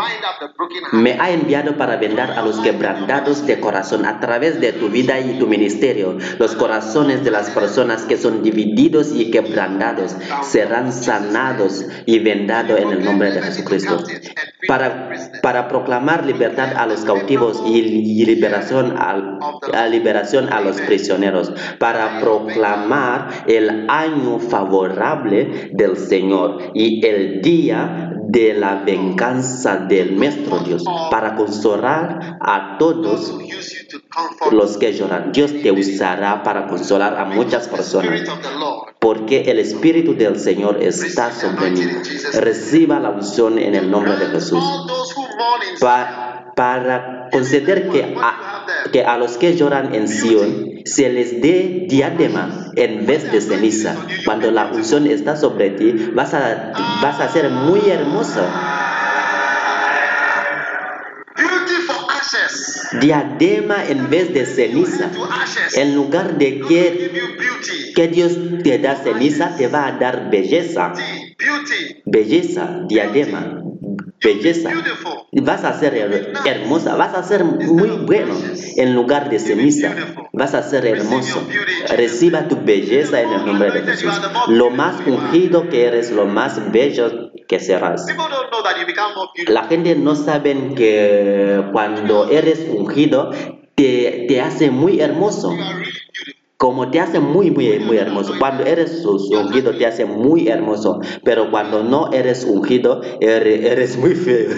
Me 0.93 1.13
ha 1.19 1.29
enviado 1.29 1.77
para 1.77 1.97
vendar 1.97 2.31
a 2.31 2.41
los 2.41 2.59
quebrantados 2.59 3.45
de 3.45 3.59
corazón 3.59 4.05
a 4.05 4.19
través 4.19 4.59
de 4.59 4.73
tu 4.73 4.89
vida 4.89 5.19
y 5.19 5.37
tu 5.37 5.45
ministerio. 5.45 6.17
Los 6.39 6.55
corazones 6.55 7.23
de 7.23 7.29
las 7.29 7.51
personas 7.51 8.03
que 8.03 8.17
son 8.17 8.41
divididos 8.41 9.11
y 9.13 9.29
quebrantados 9.29 10.15
serán 10.43 10.91
sanados 10.91 11.85
y 12.07 12.17
vendados 12.17 12.79
en 12.79 12.89
el 12.89 13.05
nombre 13.05 13.31
de 13.31 13.43
Jesucristo. 13.43 14.03
Para, 14.67 15.11
para 15.43 15.67
proclamar 15.67 16.25
libertad 16.25 16.73
a 16.75 16.87
los 16.87 17.01
cautivos 17.01 17.61
y, 17.65 18.25
liberación, 18.25 18.95
a 18.97 19.87
liberación 19.87 20.51
a 20.51 20.61
los 20.61 20.81
prisioneros. 20.81 21.53
Para 21.79 22.19
proclamar 22.19 23.43
el 23.47 23.66
año 23.89 24.39
favorable 24.39 25.71
del 25.73 25.97
Señor 25.97 26.71
y 26.73 27.05
el 27.05 27.41
día 27.41 28.13
de 28.29 28.53
la 28.53 28.75
venganza 28.83 29.77
del 29.77 30.15
nuestro 30.17 30.59
Dios. 30.59 30.83
Para 31.09 31.35
consolar 31.35 32.37
a 32.41 32.77
todos 32.77 33.37
los 34.51 34.77
que 34.77 34.93
lloran. 34.93 35.31
Dios 35.31 35.51
te 35.61 35.71
usará 35.71 36.43
para 36.43 36.67
consolar 36.67 37.17
a 37.19 37.25
muchas 37.25 37.67
personas. 37.67 38.21
Porque 38.99 39.41
el 39.51 39.59
Espíritu 39.59 40.15
del 40.15 40.37
Señor 40.39 40.81
está 40.81 41.31
sobre 41.31 41.71
mí. 41.71 41.81
Reciba 42.33 42.99
la 42.99 43.11
unción 43.11 43.59
en 43.59 43.75
el 43.75 43.89
nombre 43.89 44.17
de 44.17 44.25
Jesús. 44.27 44.63
Pa- 45.79 46.53
para 46.55 47.16
conceder 47.29 47.89
que 47.89 48.15
a, 48.21 48.65
que 48.91 49.03
a 49.03 49.17
los 49.17 49.37
que 49.37 49.55
lloran 49.55 49.93
en 49.93 50.07
Sion 50.07 50.81
se 50.85 51.09
les 51.09 51.41
dé 51.41 51.85
diadema 51.89 52.71
en 52.75 53.05
vez 53.05 53.31
de 53.31 53.41
ceniza. 53.41 53.95
Cuando 54.25 54.51
la 54.51 54.71
unción 54.71 55.07
está 55.07 55.35
sobre 55.35 55.71
ti, 55.71 56.11
vas 56.13 56.33
a, 56.33 56.73
vas 57.01 57.19
a 57.19 57.29
ser 57.29 57.49
muy 57.49 57.81
ashes. 62.17 62.87
Diadema 62.99 63.85
en 63.85 64.09
vez 64.09 64.33
de 64.33 64.45
ceniza. 64.45 65.11
En 65.75 65.95
lugar 65.95 66.37
de 66.37 66.61
que, 66.61 67.11
que 67.95 68.07
Dios 68.07 68.37
te 68.63 68.77
da 68.79 68.95
ceniza, 68.95 69.55
te 69.55 69.67
va 69.67 69.87
a 69.87 69.91
dar 69.93 70.29
belleza. 70.29 70.93
Belleza, 72.05 72.81
diadema, 72.87 73.61
belleza. 74.23 74.69
Vas 75.31 75.63
a 75.63 75.73
ser 75.79 75.93
her- 75.95 76.33
hermosa, 76.45 76.95
vas 76.95 77.13
a 77.13 77.23
ser 77.23 77.43
muy 77.43 77.89
bueno 77.89 78.35
en 78.75 78.95
lugar 78.95 79.29
de 79.29 79.39
ceniza. 79.39 79.93
Vas 80.33 80.53
a 80.53 80.63
ser 80.63 80.85
hermoso. 80.85 81.41
Reciba 81.95 82.47
tu 82.47 82.57
belleza 82.63 83.21
en 83.21 83.31
el 83.31 83.45
nombre 83.45 83.71
de 83.71 83.81
Jesús. 83.91 84.11
Lo 84.47 84.69
más 84.69 84.95
ungido 85.05 85.69
que 85.69 85.85
eres, 85.85 86.11
lo 86.11 86.25
más 86.25 86.71
bello 86.71 87.31
que 87.47 87.59
serás. 87.59 88.05
La 89.47 89.63
gente 89.65 89.95
no 89.95 90.15
sabe 90.15 90.73
que 90.75 91.63
cuando 91.71 92.29
eres 92.29 92.65
ungido 92.69 93.31
te, 93.75 94.25
te 94.27 94.41
hace 94.41 94.71
muy 94.71 94.99
hermoso. 95.01 95.55
Como 96.57 96.89
te 96.89 96.99
hace 96.99 97.19
muy, 97.19 97.51
muy, 97.51 97.79
muy 97.79 97.97
hermoso. 97.97 98.33
Cuando 98.39 98.65
eres 98.65 99.05
ungido 99.05 99.77
te 99.77 99.85
hace 99.85 100.05
muy 100.05 100.47
hermoso. 100.47 100.99
Pero 101.23 101.51
cuando 101.51 101.83
no 101.83 102.11
eres 102.11 102.45
ungido, 102.45 103.01
eres, 103.21 103.63
eres 103.63 103.97
muy 103.97 104.15
feo. 104.15 104.49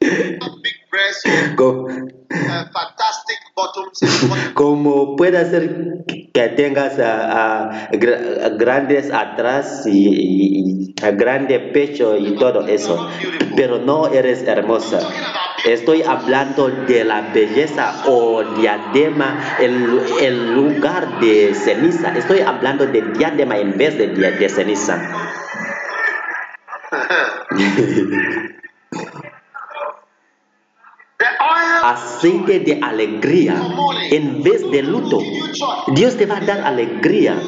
what- 4.28 4.54
Como 4.54 5.16
puede 5.16 5.44
ser 5.50 6.04
que 6.32 6.48
tengas 6.56 6.98
a, 6.98 7.68
a 7.70 7.90
gra- 7.92 8.56
grandes 8.58 9.12
atrás 9.12 9.84
y, 9.86 10.08
y- 10.08 10.94
a 11.02 11.10
grande 11.10 11.58
pecho 11.60 12.16
y 12.16 12.36
todo 12.36 12.66
eso, 12.66 13.08
pero 13.56 13.78
no 13.78 14.06
eres 14.08 14.42
hermosa. 14.46 15.00
Estoy 15.64 16.02
hablando 16.02 16.68
de 16.68 17.04
la 17.04 17.20
belleza 17.32 18.02
o 18.06 18.42
diadema 18.56 19.56
en 19.60 20.54
lugar 20.54 21.20
de 21.20 21.54
ceniza. 21.54 22.14
Estoy 22.16 22.40
hablando 22.40 22.86
de 22.86 23.02
diadema 23.16 23.56
en 23.58 23.76
vez 23.76 23.96
de 23.98 24.48
ceniza. 24.48 24.98
Aceite 31.82 32.60
de 32.60 32.80
alegría 32.82 33.54
en 34.10 34.42
vez 34.42 34.68
de 34.70 34.82
luto. 34.82 35.20
Dios 35.88 36.16
te 36.16 36.26
va 36.26 36.38
a 36.38 36.40
dar 36.40 36.60
alegría. 36.60 37.40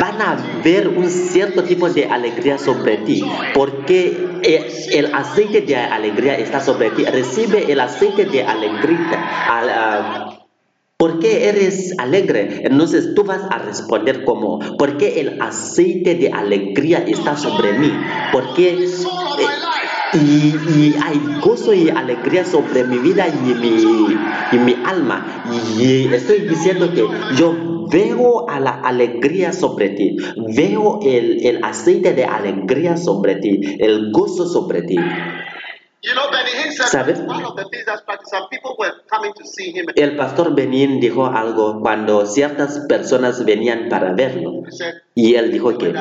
van 0.00 0.20
a 0.20 0.36
ver 0.62 0.88
un 0.88 1.08
cierto 1.08 1.62
tipo 1.64 1.88
de 1.88 2.06
alegría 2.06 2.58
sobre 2.58 2.98
ti, 2.98 3.22
porque 3.54 4.40
eh, 4.42 4.88
el 4.92 5.14
aceite 5.14 5.62
de 5.62 5.76
alegría 5.76 6.36
está 6.36 6.60
sobre 6.60 6.90
ti. 6.90 7.04
Recibe 7.04 7.72
el 7.72 7.80
aceite 7.80 8.24
de 8.26 8.42
alegría. 8.42 9.46
al, 9.48 9.70
ah, 9.70 10.38
¿Por 11.02 11.18
qué 11.18 11.48
eres 11.48 11.98
alegre? 11.98 12.60
Entonces 12.62 13.14
tú 13.16 13.24
vas 13.24 13.42
a 13.50 13.58
responder 13.58 14.24
como, 14.24 14.60
¿por 14.76 14.98
qué 14.98 15.20
el 15.20 15.42
aceite 15.42 16.14
de 16.14 16.30
alegría 16.30 16.98
está 16.98 17.36
sobre 17.36 17.72
mí? 17.72 17.92
Porque 18.30 18.84
eh. 18.84 18.88
Y, 20.14 20.18
y 20.18 20.96
hay 21.02 21.40
gozo 21.40 21.72
y 21.72 21.88
alegría 21.88 22.44
sobre 22.44 22.84
mi 22.84 22.98
vida 22.98 23.26
y 23.28 23.54
mi, 23.54 24.16
y 24.52 24.58
mi 24.58 24.76
alma. 24.84 25.44
Y 25.78 26.12
estoy 26.12 26.40
diciendo 26.40 26.92
que 26.92 27.06
yo 27.36 27.86
veo 27.90 28.48
a 28.48 28.60
la 28.60 28.70
alegría 28.70 29.52
sobre 29.52 29.90
ti, 29.90 30.16
veo 30.54 31.00
el, 31.02 31.44
el 31.46 31.64
aceite 31.64 32.12
de 32.14 32.24
alegría 32.24 32.96
sobre 32.96 33.36
ti, 33.36 33.76
el 33.78 34.12
gozo 34.12 34.46
sobre 34.46 34.82
ti. 34.82 34.96
¿Sabes? 36.88 37.20
El 39.94 40.16
pastor 40.16 40.54
Benín 40.54 40.98
dijo 41.00 41.26
algo 41.26 41.80
cuando 41.80 42.26
ciertas 42.26 42.80
personas 42.88 43.44
venían 43.44 43.88
para 43.88 44.12
verlo. 44.12 44.62
Y 45.14 45.34
él 45.34 45.52
dijo 45.52 45.76
que 45.76 45.86
él, 45.86 45.96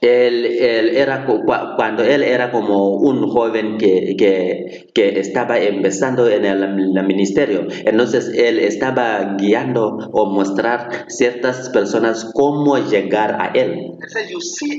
él, 0.00 0.46
él 0.46 0.96
era 0.96 1.26
cuando 1.76 2.02
él 2.02 2.22
era 2.22 2.50
como 2.50 2.96
un 2.96 3.28
joven 3.28 3.76
que, 3.76 4.16
que, 4.16 4.90
que 4.94 5.20
estaba 5.20 5.58
empezando 5.58 6.28
en 6.28 6.46
el, 6.46 6.62
el 6.96 7.06
ministerio. 7.06 7.66
Entonces 7.84 8.28
él 8.34 8.58
estaba 8.58 9.36
guiando 9.36 9.98
o 10.12 10.26
mostrar 10.26 11.04
ciertas 11.08 11.68
personas 11.68 12.30
cómo 12.32 12.78
llegar 12.78 13.36
a 13.38 13.48
él. 13.48 13.92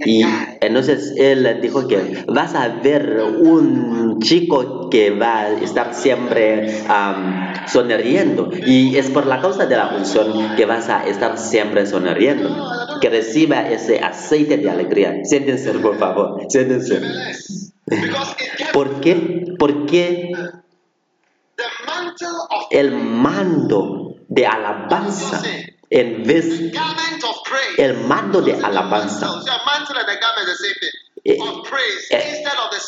Y 0.06 0.24
entonces 0.62 1.14
él 1.18 1.60
dijo 1.62 1.88
que 1.88 2.26
vas 2.28 2.56
a 2.56 2.80
ver 2.82 3.22
un 3.40 4.20
chico 4.20 4.90
que 4.90 5.12
va 5.12 5.42
a 5.42 5.52
estar 5.62 5.94
siempre 5.94 6.84
am, 6.88 7.54
sonriendo. 7.68 8.50
Y 8.66 8.95
es 8.98 9.10
por 9.10 9.26
la 9.26 9.42
causa 9.42 9.66
de 9.66 9.76
la 9.76 9.90
unción 9.96 10.56
que 10.56 10.66
vas 10.66 10.90
a 10.90 11.06
estar 11.06 11.38
siempre 11.38 11.86
sonriendo. 11.86 13.00
Que 13.02 13.10
reciba 13.10 13.70
ese 13.70 14.00
aceite 14.00 14.58
de 14.58 14.70
alegría. 14.70 15.24
Siéntense, 15.24 15.72
por 15.74 15.98
favor. 15.98 16.42
Siéntense. 16.50 17.02
¿Por 18.74 19.02
qué? 19.02 19.56
Porque 19.60 20.32
el 22.72 22.92
mando 22.92 24.16
de 24.28 24.48
alabanza 24.48 25.42
en 25.90 26.24
vez 26.24 26.74
el 27.78 27.98
mando 28.06 28.42
de 28.42 28.54
alabanza 28.54 29.30
Eh, 31.28 31.40
eh, 32.12 32.44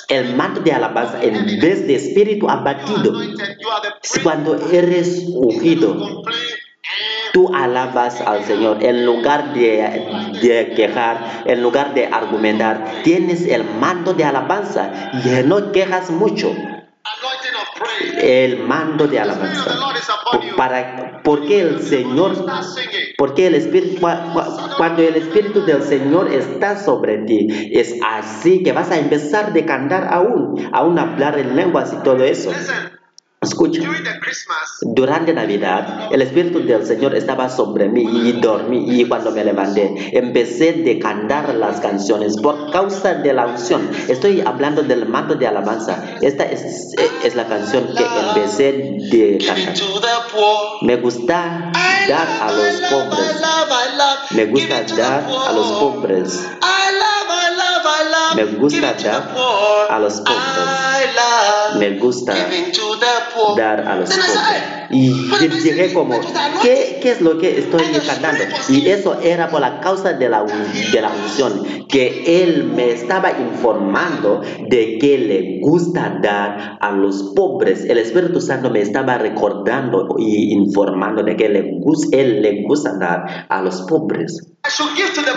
el 0.10 0.36
manto 0.36 0.62
de 0.62 0.72
alabanza 0.72 1.24
en 1.24 1.60
vez 1.60 1.88
de 1.88 1.96
espíritu 1.96 2.48
abatido. 2.48 3.20
Cuando 4.22 4.56
eres 4.72 5.24
ungido, 5.28 6.22
tú 7.34 7.52
alabas 7.52 8.22
al 8.22 8.46
Señor 8.46 8.84
en 8.84 9.08
lugar 9.08 9.56
de, 9.56 10.06
de 10.40 10.74
quejar, 10.76 11.44
en 11.46 11.64
lugar 11.64 11.96
de 11.96 12.06
argumentar. 12.06 13.02
Tienes 13.04 13.42
el 13.48 13.64
mando 13.64 14.14
de 14.14 14.24
alabanza 14.24 14.92
y 15.26 15.44
no 15.44 15.72
quejas 15.72 16.12
mucho. 16.12 16.56
El 18.22 18.60
mando 18.60 19.08
de 19.08 19.20
alabanza. 19.20 19.72
Para, 20.56 21.22
porque 21.24 21.62
el 21.62 21.82
Señor, 21.82 22.46
porque 23.18 23.48
el 23.48 23.56
Espíritu, 23.56 24.02
cua- 24.02 24.34
cua- 24.34 24.76
cuando 24.78 25.02
el 25.04 25.16
Espíritu 25.16 25.64
del 25.66 25.84
Señor 25.84 26.32
está 26.32 26.78
sobre 26.78 27.20
ti, 27.20 27.48
es 27.74 27.96
así 28.06 28.64
que 28.64 28.72
vas 28.72 28.90
a 28.92 28.98
empezar 28.98 29.54
de 29.54 29.66
cantar 29.66 30.08
aún, 30.12 30.70
aún 30.74 30.98
hablar 31.00 31.38
en 31.40 31.56
lenguas 31.56 31.94
y 31.94 32.04
todo 32.04 32.24
eso. 32.24 32.52
Escucha. 33.40 33.82
During 33.82 34.04
the 34.04 34.20
Christmas, 34.20 34.80
Durante 34.82 35.32
Navidad, 35.32 36.10
el 36.12 36.24
Espíritu 36.24 36.66
del 36.66 36.84
Señor 36.88 37.14
estaba 37.14 37.50
sobre 37.50 37.88
mí 37.88 38.02
y 38.02 38.32
dormí 38.34 39.00
y 39.00 39.06
cuando 39.08 39.30
me 39.30 39.44
levanté 39.44 40.18
empecé 40.18 40.74
de 40.74 40.98
cantar 40.98 41.54
las 41.54 41.80
canciones 41.80 42.36
por 42.38 42.72
causa 42.72 43.14
de 43.14 43.34
la 43.34 43.46
unción. 43.46 43.92
Estoy 44.08 44.42
hablando 44.42 44.82
del 44.82 45.08
manto 45.08 45.36
de 45.36 45.46
alabanza. 45.46 46.04
Esta 46.22 46.46
es, 46.46 46.96
es 47.24 47.36
la 47.36 47.48
canción 47.48 47.88
que 47.96 48.04
empecé 48.04 48.72
de 49.12 49.38
cantar. 49.46 49.76
Me 50.82 50.96
gusta 50.96 51.72
dar 52.10 52.28
a 52.42 52.52
los 52.52 52.82
pobres. 52.90 53.42
Me 54.32 54.46
gusta 54.46 54.84
dar 54.96 55.24
a 55.24 55.54
los 55.54 55.68
pobres. 55.74 56.48
Me 58.38 58.46
gusta 58.46 58.94
dar 58.94 59.36
a 59.90 60.00
los 60.00 60.22
pobres. 60.22 61.80
Me 61.80 61.90
gusta 61.98 62.36
dar 63.58 63.80
a 63.88 63.96
los 63.96 64.10
pobres. 64.10 64.78
Y 64.92 65.12
"What 65.30 65.42
am 65.42 65.52
I 65.52 65.60
llegué 65.60 65.94
como, 65.94 66.20
¿qué, 66.62 67.00
¿qué 67.02 67.12
es 67.12 67.22
lo 67.22 67.38
que 67.40 67.58
estoy 67.60 67.82
was 67.82 68.70
Y 68.70 68.88
eso 68.88 69.20
era 69.22 69.50
por 69.50 69.60
la 69.60 69.82
causa 69.82 70.14
de 70.14 70.30
la, 70.30 70.44
de 70.44 71.02
la 71.02 71.10
unción, 71.10 71.86
que 71.90 72.44
Él 72.44 72.72
me 72.76 72.92
estaba 72.92 73.32
informando 73.32 74.42
de 74.70 74.98
que 75.00 75.18
le 75.18 75.60
gusta 75.62 76.20
dar 76.22 76.78
a 76.80 76.92
los 76.92 77.34
pobres. 77.36 77.86
El 77.86 77.98
Espíritu 77.98 78.40
Santo 78.40 78.70
me 78.70 78.82
estaba 78.82 79.18
recordando 79.18 80.08
y 80.18 80.54
informando 80.54 81.24
de 81.24 81.36
que 81.36 81.50
le 81.50 81.82
Él 82.12 82.42
le 82.42 82.64
gusta 82.68 82.94
dar 82.98 83.48
a 83.50 83.62
los 83.62 83.82
pobres. 83.82 84.54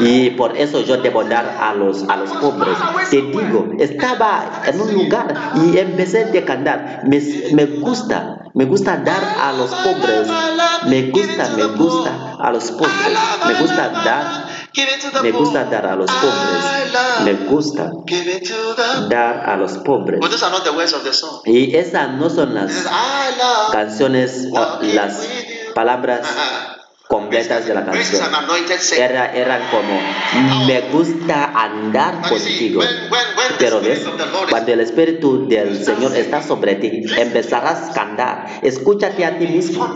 Y 0.01 0.31
por 0.31 0.57
eso 0.57 0.81
yo 0.85 0.97
debo 0.97 1.23
dar 1.25 1.57
a 1.61 1.73
los, 1.75 2.03
a 2.09 2.17
los 2.17 2.31
pobres. 2.33 2.77
Te 3.11 3.23
digo, 3.23 3.69
estaba 3.79 4.63
en 4.67 4.81
un 4.81 4.95
lugar 4.95 5.53
y 5.57 5.79
empecé 5.79 6.31
a 6.39 6.45
cantar. 6.45 7.03
Me, 7.05 7.21
me 7.53 7.67
gusta, 7.67 8.39
me 8.55 8.65
gusta 8.65 8.97
dar 8.99 9.23
a 9.41 9.53
los 9.53 9.71
pobres. 9.71 10.29
Me 10.87 11.11
gusta, 11.11 11.49
me 11.57 11.65
gusta 11.67 12.37
a 12.41 12.51
los 12.51 12.71
pobres. 12.73 13.19
Me 13.47 13.55
gusta 13.55 13.89
dar, 14.05 14.47
me 15.23 15.33
gusta 15.33 15.65
dar 15.65 15.87
a 15.87 15.97
los 15.97 16.11
pobres. 16.11 17.25
Me 17.25 17.35
gusta 17.35 17.91
dar 19.09 19.49
a 19.49 19.57
los 19.57 19.73
pobres. 19.79 20.21
Song. 21.13 21.43
Y 21.45 21.77
esas 21.77 22.13
no 22.15 22.31
son 22.31 22.55
las 22.55 22.73
canciones, 23.73 24.49
o 24.53 24.79
las 24.83 25.27
palabras 25.75 26.21
completas 27.11 27.67
de 27.67 27.75
la 27.75 27.85
canción. 27.85 28.23
Era, 29.03 29.35
eran 29.35 29.63
como, 29.71 30.01
me 30.67 30.81
gusta 30.93 31.47
andar 31.61 32.21
contigo. 32.29 32.83
Pero 33.59 33.81
ves, 33.81 34.07
cuando 34.49 34.73
el 34.73 34.81
Espíritu 34.81 35.49
del 35.49 35.85
Señor 35.85 36.15
está 36.17 36.41
sobre 36.41 36.77
ti, 36.77 37.03
empezarás 37.19 37.91
a 37.91 37.93
cantar. 37.93 38.61
Escúchate 38.63 39.25
a 39.25 39.37
ti 39.39 39.47
mismo. 39.49 39.93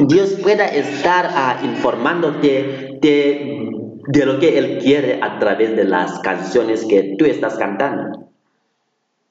Dios 0.00 0.34
pueda 0.42 0.66
estar 0.66 1.30
ah, 1.32 1.60
informándote 1.62 2.98
de, 3.00 3.70
de 4.08 4.26
lo 4.26 4.38
que 4.38 4.58
Él 4.58 4.78
quiere 4.82 5.20
a 5.22 5.38
través 5.38 5.74
de 5.74 5.84
las 5.84 6.18
canciones 6.20 6.84
que 6.84 7.14
tú 7.18 7.24
estás 7.24 7.54
cantando. 7.56 8.28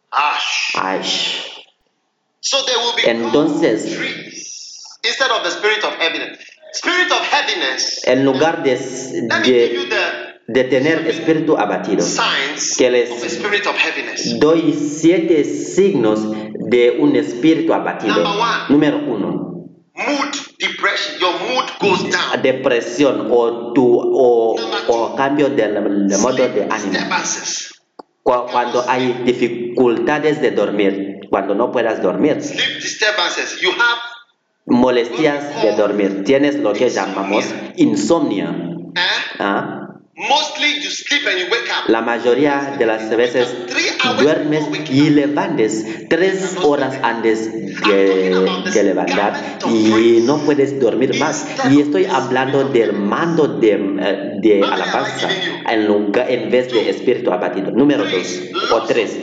ash. 0.09 0.75
Ay, 0.75 1.01
Entonces- 3.05 3.97
en 8.05 8.25
lugar 8.25 8.63
de, 8.63 8.75
de, 8.75 9.87
de 10.47 10.63
tener 10.65 11.07
espíritu 11.07 11.57
abatido, 11.57 12.05
que 12.77 12.89
les- 12.89 13.09
of 13.11 13.21
the 13.21 13.29
spirit 13.29 13.65
of 13.65 13.75
heaviness. 13.77 14.39
doy 14.39 14.73
siete 14.73 15.43
signos 15.43 16.19
de 16.69 16.97
un 16.99 17.15
espíritu 17.15 17.73
abatido. 17.73 18.23
Número 18.69 18.97
uno. 18.97 19.43
Mood 19.95 20.33
depression. 20.59 21.19
Your 21.19 21.33
mood 21.39 21.65
goes 21.79 22.11
down. 22.11 22.41
depresión 22.41 23.27
o 23.31 23.73
tu 23.73 23.85
o, 23.95 24.55
o 24.87 25.15
cambio 25.15 25.49
del, 25.49 26.07
del 26.07 26.19
modo 26.19 26.47
de 26.47 26.67
ánimo 26.69 26.97
cuando 28.23 28.83
hay 28.87 29.21
dificultades 29.25 30.41
de 30.41 30.51
dormir 30.51 31.19
cuando 31.29 31.53
no 31.55 31.71
puedas 31.71 32.01
dormir 32.01 32.41
Sleep 32.41 32.81
disturbances. 32.81 33.59
You 33.61 33.71
have 33.71 33.99
molestias 34.65 35.61
de 35.61 35.75
dormir 35.75 36.23
tienes 36.23 36.55
lo 36.55 36.73
que 36.73 36.89
llamamos 36.89 37.45
insomnio 37.75 38.49
eh? 38.95 38.99
¿ah? 39.39 39.82
Mostly 40.15 40.75
you 40.83 40.89
sleep 40.91 41.25
and 41.27 41.39
you 41.39 41.45
wake 41.51 41.69
up. 41.69 41.89
la 41.89 42.01
mayoría 42.01 42.75
de 42.77 42.85
las 42.85 43.09
veces 43.15 43.47
duermes 44.19 44.63
y 44.89 45.09
levantes 45.09 46.07
tres 46.07 46.55
horas 46.63 46.99
antes 47.01 47.51
de, 47.51 48.61
de 48.73 48.83
levantar 48.83 49.33
y 49.67 50.21
no 50.23 50.37
puedes 50.45 50.79
dormir 50.79 51.17
más. 51.19 51.45
y 51.71 51.81
estoy 51.81 52.05
hablando 52.05 52.63
del 52.65 52.93
mando 52.93 53.47
de, 53.47 53.71
eh, 53.71 54.31
de 54.41 54.63
alabanza 54.63 55.29
en, 55.69 55.87
lugar, 55.87 56.29
en 56.29 56.51
vez 56.51 56.71
de 56.71 56.89
espíritu 56.89 57.31
abatido. 57.31 57.71
Número 57.71 58.03
dos 58.05 58.41
o 58.71 58.83
tres. 58.83 59.17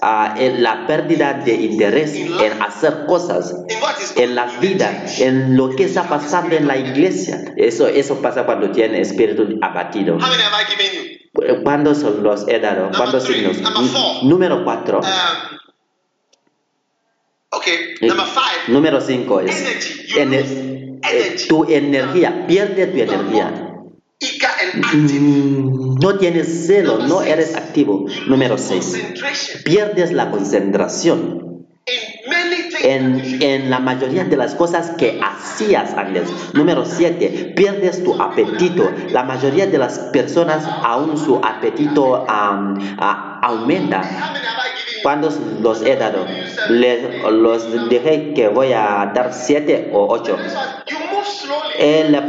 ah, 0.00 0.34
en 0.38 0.62
la 0.62 0.86
pérdida 0.86 1.34
de 1.44 1.54
interés 1.54 2.14
en 2.14 2.62
hacer 2.62 3.06
cosas 3.06 3.54
en 4.16 4.34
la 4.34 4.46
vida, 4.60 5.06
en 5.18 5.56
lo 5.56 5.70
que 5.70 5.84
está 5.84 6.08
pasando 6.08 6.54
en 6.56 6.66
la 6.66 6.76
iglesia. 6.76 7.44
Eso, 7.56 7.88
eso 7.88 8.20
pasa 8.22 8.44
cuando 8.44 8.70
tiene 8.70 9.00
espíritu 9.00 9.58
abatido. 9.60 10.03
You? 10.04 10.18
¿Cuántos 11.62 11.98
son 11.98 12.22
los 12.22 12.46
he 12.48 12.58
dado? 12.60 12.90
¿Cuántos 12.96 13.24
signos? 13.24 13.56
Número 14.22 14.64
cuatro. 14.64 15.00
Um, 15.00 15.58
okay, 17.50 17.74
Eh, 18.00 18.06
number 18.06 18.26
five. 18.26 18.68
Número 18.68 19.00
cinco 19.00 19.40
es 19.40 19.60
Energy. 19.60 20.06
You 20.08 20.18
ener- 20.20 21.00
eh, 21.12 21.36
tu 21.48 21.64
energía, 21.68 22.46
pierde 22.46 22.86
tu 22.86 22.98
energía. 23.00 23.70
Mm, 24.94 25.98
No 26.00 26.16
tienes 26.18 26.66
celo, 26.66 26.98
no 26.98 27.22
eres 27.22 27.54
activo. 27.56 28.06
Número 28.26 28.56
seis. 28.58 28.84
Concentration 28.86 29.62
Pierdes 29.64 30.12
la 30.12 30.30
concentración 30.30 31.53
en, 32.82 33.42
en 33.42 33.70
la 33.70 33.78
mayoría 33.80 34.24
de 34.24 34.36
las 34.36 34.54
cosas 34.54 34.90
que 34.98 35.20
hacías 35.22 35.94
antes. 35.94 36.28
Número 36.54 36.84
7. 36.84 37.52
Pierdes 37.56 38.02
tu 38.04 38.20
apetito. 38.20 38.90
La 39.10 39.22
mayoría 39.24 39.66
de 39.66 39.78
las 39.78 39.98
personas 40.12 40.66
aún 40.82 41.16
su 41.18 41.36
apetito 41.42 42.24
am, 42.28 42.78
a- 42.98 43.40
aumenta. 43.42 44.02
¿Cuántos 45.02 45.38
los 45.60 45.82
he 45.82 45.96
dado? 45.96 46.24
Les, 46.70 47.00
los 47.30 47.88
dije 47.90 48.32
que 48.34 48.48
voy 48.48 48.72
a 48.72 49.12
dar 49.14 49.32
7 49.34 49.90
o 49.92 50.06
8. 50.08 50.36
This 50.36 50.54
one, 50.54 50.64
you 50.86 50.96
move 51.14 51.26
slowly. 51.26 51.74
Eh, 51.78 52.06
la, 52.08 52.26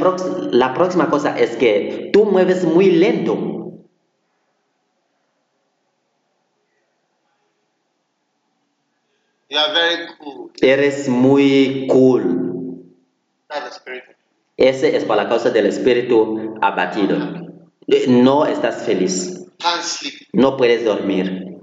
la 0.51 0.73
próxima 0.73 1.09
cosa 1.09 1.37
es 1.39 1.55
que 1.55 2.09
tú 2.11 2.25
mueves 2.25 2.65
muy 2.65 2.91
lento. 2.91 3.64
You 9.55 9.61
are 9.61 9.73
very 9.73 10.07
cool. 10.19 10.51
Eres 10.61 11.07
muy 11.07 11.87
cool. 11.89 12.83
That's 13.47 13.69
the 13.69 13.71
spirit. 13.71 14.03
Ese 14.57 14.97
es 14.97 15.05
por 15.05 15.15
la 15.15 15.29
causa 15.29 15.49
del 15.49 15.65
espíritu 15.67 16.55
abatido. 16.61 17.17
No 18.09 18.45
estás 18.45 18.83
feliz, 18.83 19.45
Can't 19.59 19.81
sleep. 19.81 20.15
no 20.33 20.57
puedes 20.57 20.83
dormir, 20.83 21.54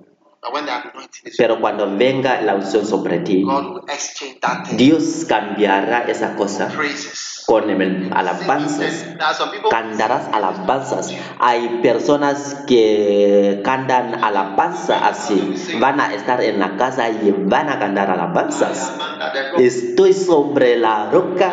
pero 1.39 1.61
cuando 1.61 1.97
venga 1.97 2.41
la 2.43 2.57
unción 2.57 2.85
sobre 2.85 3.21
ti. 3.21 3.45
Dios 4.77 5.25
cambiará 5.29 6.03
esa 6.09 6.35
cosa 6.35 6.69
con 7.47 7.71
el- 7.71 8.11
alabanzas. 8.13 9.05
Cantarás 9.71 10.29
alabanzas. 10.33 11.13
Hay 11.39 11.81
personas 11.83 12.57
que 12.67 13.61
cantan 13.65 14.25
alabanza 14.25 15.07
así. 15.07 15.55
Van 15.79 16.01
a 16.01 16.13
estar 16.15 16.43
en 16.43 16.59
la 16.59 16.77
casa 16.77 17.09
y 17.11 17.31
van 17.31 17.69
a 17.69 17.79
cantar 17.79 18.11
alabanzas. 18.11 18.93
Estoy 19.59 20.13
sobre 20.13 20.77
la 20.77 21.09
roca. 21.11 21.53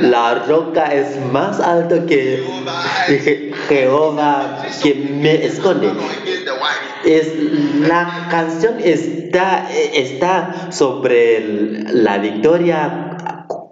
La 0.00 0.34
roca 0.46 0.92
es 0.94 1.18
más 1.32 1.58
alto 1.60 2.06
que 2.06 2.44
Je- 3.08 3.52
Jehová 3.68 4.62
que 4.82 4.94
me 4.94 5.44
esconde. 5.44 5.88
Es, 7.06 7.32
la 7.88 8.26
canción 8.30 8.80
está, 8.82 9.68
está 9.70 10.72
sobre 10.72 11.84
la 11.92 12.18
victoria 12.18 13.16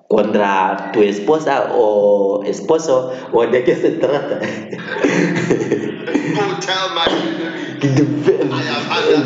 contra 0.08 0.92
tu 0.92 1.02
esposa 1.02 1.72
o 1.74 2.44
esposo 2.44 3.12
o 3.32 3.46
de 3.46 3.64
qué 3.64 3.74
se 3.74 3.90
trata. 3.90 4.38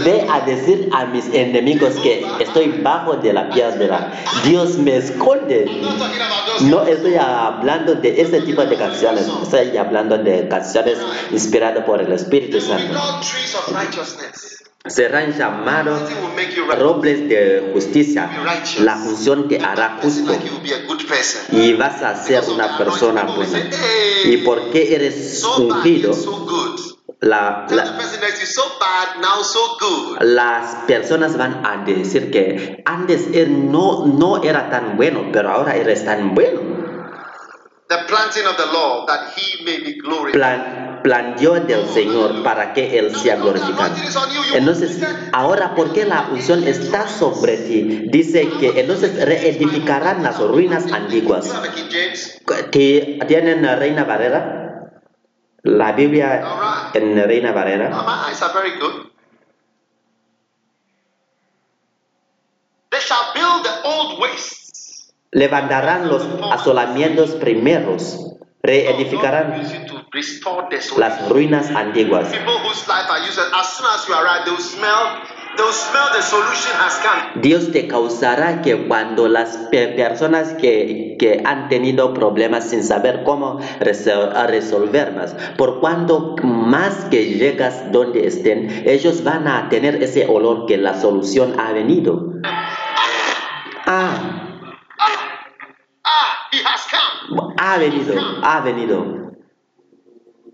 Ve, 0.04 0.26
a 0.30 0.40
decir 0.40 0.88
a 0.92 1.06
mis 1.06 1.26
enemigos 1.32 1.94
que 1.96 2.24
estoy 2.40 2.68
bajo 2.82 3.16
de 3.16 3.32
la 3.32 3.50
piedra. 3.50 4.12
Dios 4.44 4.78
me 4.78 4.96
esconde. 4.96 5.66
No 6.62 6.82
estoy 6.84 7.14
hablando 7.16 7.94
de 7.94 8.20
ese 8.20 8.40
tipo 8.42 8.64
de 8.64 8.76
canciones, 8.76 9.26
estoy 9.42 9.76
hablando 9.76 10.18
de 10.18 10.48
canciones 10.48 10.98
inspiradas 11.30 11.84
por 11.84 12.00
el 12.00 12.12
Espíritu 12.12 12.60
Santo. 12.60 12.98
Serán 14.88 15.36
llamados 15.36 16.00
robles 16.78 17.28
de 17.28 17.70
justicia. 17.72 18.30
La 18.84 18.96
función 18.96 19.48
te 19.48 19.58
hará 19.60 19.98
justo 20.02 20.32
y 21.52 21.72
vas 21.74 22.02
a 22.02 22.14
ser 22.24 22.42
una 22.54 22.78
persona 22.78 23.22
buena. 23.24 23.58
¿Y 24.24 24.36
por 24.38 24.70
qué 24.70 24.94
eres 24.94 25.42
ungido? 25.58 26.12
La, 27.20 27.66
la- 27.76 27.84
las 30.20 30.74
personas 30.86 31.36
van 31.36 31.66
a 31.66 31.82
decir 31.84 32.30
que 32.30 32.82
antes 32.86 33.26
él 33.32 33.72
no, 33.72 34.06
no 34.06 34.40
era 34.44 34.70
tan 34.70 34.96
bueno, 34.96 35.24
pero 35.32 35.50
ahora 35.50 35.74
eres 35.76 36.04
tan 36.04 36.34
bueno. 36.34 36.77
The 37.88 38.04
planting 38.06 38.44
of 38.46 38.56
the 38.58 38.66
law 38.66 39.06
that 39.06 39.32
he 39.34 39.64
may 39.64 39.78
be 39.80 39.94
glorified. 39.98 40.34
Plan, 40.34 41.00
planteó 41.02 41.54
del 41.54 41.88
Señor 41.88 42.42
para 42.42 42.74
que 42.74 42.98
Él 42.98 43.16
sea 43.16 43.36
glorificado. 43.36 43.94
Entonces, 44.52 45.00
ahora, 45.32 45.74
¿por 45.74 45.94
qué 45.94 46.04
la 46.04 46.28
unción 46.30 46.64
está 46.68 47.08
sobre 47.08 47.56
ti? 47.56 48.08
Dice 48.10 48.46
que 48.60 48.78
entonces 48.80 49.24
reedificarán 49.24 50.22
las 50.22 50.38
ruinas 50.38 50.92
antiguas. 50.92 51.50
¿Tienen 52.70 53.64
Reina 53.78 54.04
Valera? 54.04 55.00
La 55.62 55.92
Biblia 55.92 56.90
en 56.92 57.16
Reina 57.26 57.50
Oh, 57.50 57.54
Valera. 57.54 57.88
my 57.88 58.28
eyes 58.30 58.42
are 58.42 58.52
very 58.52 58.78
good. 58.78 59.06
They 62.90 63.00
shall 63.00 63.32
build 63.34 63.64
the 63.64 63.82
old 63.84 64.20
wastes. 64.20 64.67
Levantarán 65.30 66.08
los 66.08 66.26
asolamientos 66.52 67.30
primeros. 67.32 68.24
Reedificarán 68.62 69.62
las 70.96 71.28
ruinas 71.28 71.70
antiguas. 71.70 72.28
Dios 77.36 77.72
te 77.72 77.86
causará 77.88 78.62
que 78.62 78.86
cuando 78.88 79.28
las 79.28 79.56
pe- 79.70 79.88
personas 79.88 80.54
que, 80.54 81.16
que 81.18 81.42
han 81.44 81.68
tenido 81.68 82.12
problemas 82.14 82.68
sin 82.70 82.82
saber 82.82 83.22
cómo 83.24 83.60
resolverlas, 83.80 85.36
por 85.56 85.80
cuanto 85.80 86.34
más 86.42 87.06
que 87.10 87.26
llegas 87.34 87.90
donde 87.92 88.26
estén, 88.26 88.82
ellos 88.86 89.22
van 89.24 89.46
a 89.48 89.68
tener 89.68 90.02
ese 90.02 90.26
olor 90.26 90.66
que 90.66 90.76
la 90.78 91.00
solución 91.00 91.58
ha 91.60 91.72
venido. 91.72 92.32
Has 96.78 96.86
come. 96.90 97.54
ha 97.58 97.78
venido, 97.78 98.14
ha 98.42 98.60
venido. 98.60 99.28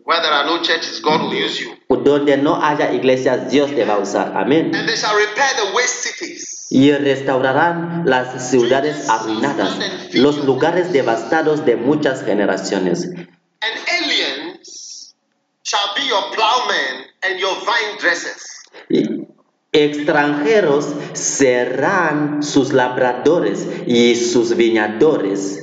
Where 0.04 0.20
there 0.20 0.32
are 0.32 0.44
no 0.44 0.62
churches, 0.62 1.00
God 1.00 1.22
will 1.22 1.34
use 1.34 1.60
you. 1.60 1.76
Donde 1.88 2.36
no 2.36 2.56
haya 2.56 2.92
iglesias, 2.92 3.50
Dios 3.50 3.70
te 3.70 3.84
va 3.84 3.94
a 3.94 3.98
usar. 3.98 4.36
Amén. 4.36 4.74
And 4.74 4.86
they 4.86 4.96
shall 4.96 5.16
repair 5.16 5.48
the 5.56 5.74
waste 5.74 6.02
cities. 6.02 6.54
y 6.70 6.90
restaurarán 6.90 8.02
las 8.04 8.50
ciudades 8.50 9.08
arruinadas, 9.08 9.78
los 10.12 10.44
lugares 10.44 10.92
devastados 10.92 11.64
de 11.64 11.76
muchas 11.76 12.24
generaciones. 12.24 13.04
And 13.06 13.78
aliens 13.88 15.14
shall 15.62 15.94
be 15.94 16.02
your 16.06 16.32
plowmen 16.34 17.06
and 17.22 17.38
your 17.38 17.54
vine 17.64 17.98
dressers. 18.00 18.44
Y 18.88 19.26
extranjeros 19.72 20.86
serán 21.12 22.42
sus 22.42 22.72
labradores 22.72 23.68
y 23.86 24.16
sus 24.16 24.56
viñadores. 24.56 25.60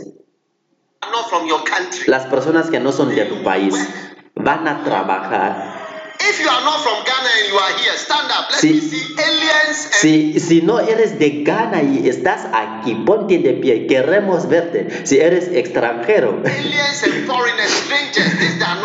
Not 1.01 1.01
from 1.01 1.01
your 1.01 1.01
country. 1.01 1.01
Las 2.08 2.26
personas 2.28 2.70
que 2.70 2.80
no 2.80 2.92
son 2.92 3.14
de 3.16 3.26
tu 3.26 3.44
país 3.44 3.74
van 4.36 4.68
a 4.68 4.84
trabajar. 4.84 5.80
If 6.30 6.40
you 6.40 6.48
are 6.50 6.64
not 6.64 6.80
from 6.82 7.04
Ghana 7.04 7.30
and 7.42 7.50
you 7.52 7.58
are 7.58 7.74
here, 7.82 7.98
stand 7.98 8.30
up. 8.30 8.52
Let 8.52 8.60
Sí. 8.60 8.74
me 8.74 8.82
see 8.82 9.16
aliens 9.18 9.86
and 9.86 9.94
Si, 9.94 10.40
si 10.40 10.62
no 10.62 10.80
eres 10.80 11.18
de 11.18 11.42
Ghana 11.44 11.82
y 11.82 12.08
estás 12.08 12.46
aquí, 12.54 12.94
ponte 13.06 13.40
de 13.40 13.54
pie, 13.54 13.88
queremos 13.88 14.48
verte. 14.48 15.06
Si 15.06 15.20
eres 15.20 15.48
extranjero, 15.52 16.42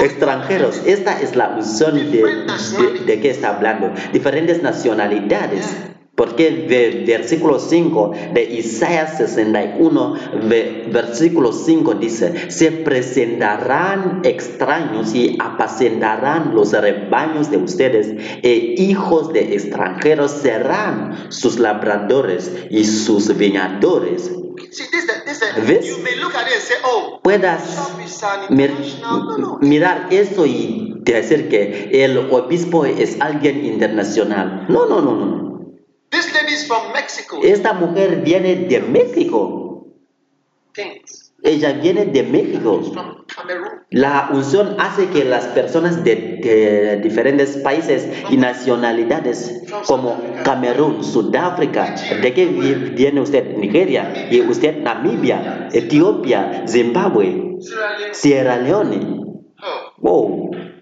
extranjeros, 0.00 0.80
esta 0.86 1.20
es 1.20 1.36
la 1.36 1.48
unción 1.50 1.94
de, 2.10 2.22
de, 2.22 3.00
de 3.04 3.20
qué 3.20 3.30
está 3.30 3.50
hablando. 3.50 3.92
Diferentes 4.12 4.62
nacionalidades. 4.62 5.66
Porque 6.16 6.48
el 6.48 7.04
versículo 7.06 7.58
5 7.58 8.12
de 8.32 8.42
Isaías 8.44 9.18
61, 9.18 10.14
ve- 10.48 10.88
versículo 10.90 11.52
5 11.52 11.94
dice, 11.94 12.50
se 12.50 12.72
presentarán 12.72 14.22
extraños 14.24 15.14
y 15.14 15.36
apacentarán 15.38 16.54
los 16.54 16.72
rebaños 16.72 17.50
de 17.50 17.58
ustedes, 17.58 18.08
e 18.42 18.74
hijos 18.78 19.32
de 19.32 19.54
extranjeros 19.54 20.30
serán 20.30 21.26
sus 21.28 21.58
labradores 21.58 22.50
y 22.70 22.84
sus 22.84 23.36
viñadores. 23.36 24.30
¿Ves? 25.66 25.86
oh, 26.84 27.20
Puedas 27.22 27.62
mir- 28.50 28.70
mirar 29.60 30.06
eso 30.10 30.46
y 30.46 30.94
decir 31.02 31.48
que 31.48 31.90
el 31.92 32.16
obispo 32.30 32.84
es 32.86 33.16
alguien 33.20 33.64
internacional. 33.66 34.64
No, 34.68 34.86
no, 34.86 35.00
no, 35.02 35.14
no. 35.14 35.45
This 36.16 36.32
lady 36.32 36.54
is 36.54 36.66
from 36.66 36.92
Mexico. 36.94 37.40
Esta 37.42 37.74
mujer 37.74 38.22
viene 38.24 38.56
de 38.56 38.80
México. 38.80 39.86
Ella 41.42 41.72
viene 41.74 42.06
de 42.06 42.22
México. 42.22 42.82
From. 42.92 43.26
La 43.90 44.30
unción 44.32 44.76
hace 44.78 45.08
que 45.10 45.24
las 45.24 45.44
personas 45.48 46.02
de, 46.04 46.14
de 46.42 47.00
diferentes 47.02 47.58
países 47.58 48.08
y 48.30 48.36
nacionalidades 48.38 49.62
como 49.86 50.16
Camerún, 50.42 51.04
Sudáfrica, 51.04 51.94
¿de 52.22 52.32
qué 52.34 52.46
vi- 52.46 52.94
viene 52.94 53.20
usted? 53.20 53.56
Nigeria, 53.56 54.28
y 54.30 54.40
usted 54.40 54.78
Namibia, 54.82 55.68
Etiopía, 55.72 56.64
Zimbabue, 56.66 57.58
Sierra 58.12 58.56
Leone. 58.56 59.20
Oh, 60.02 60.50
countries. 60.50 60.75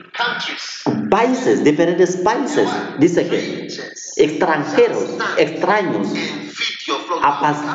Países, 1.11 1.65
diferentes 1.65 2.17
países. 2.17 2.69
Dice 2.99 3.29
que 3.29 3.69
extranjeros, 4.17 5.17
extraños, 5.37 6.12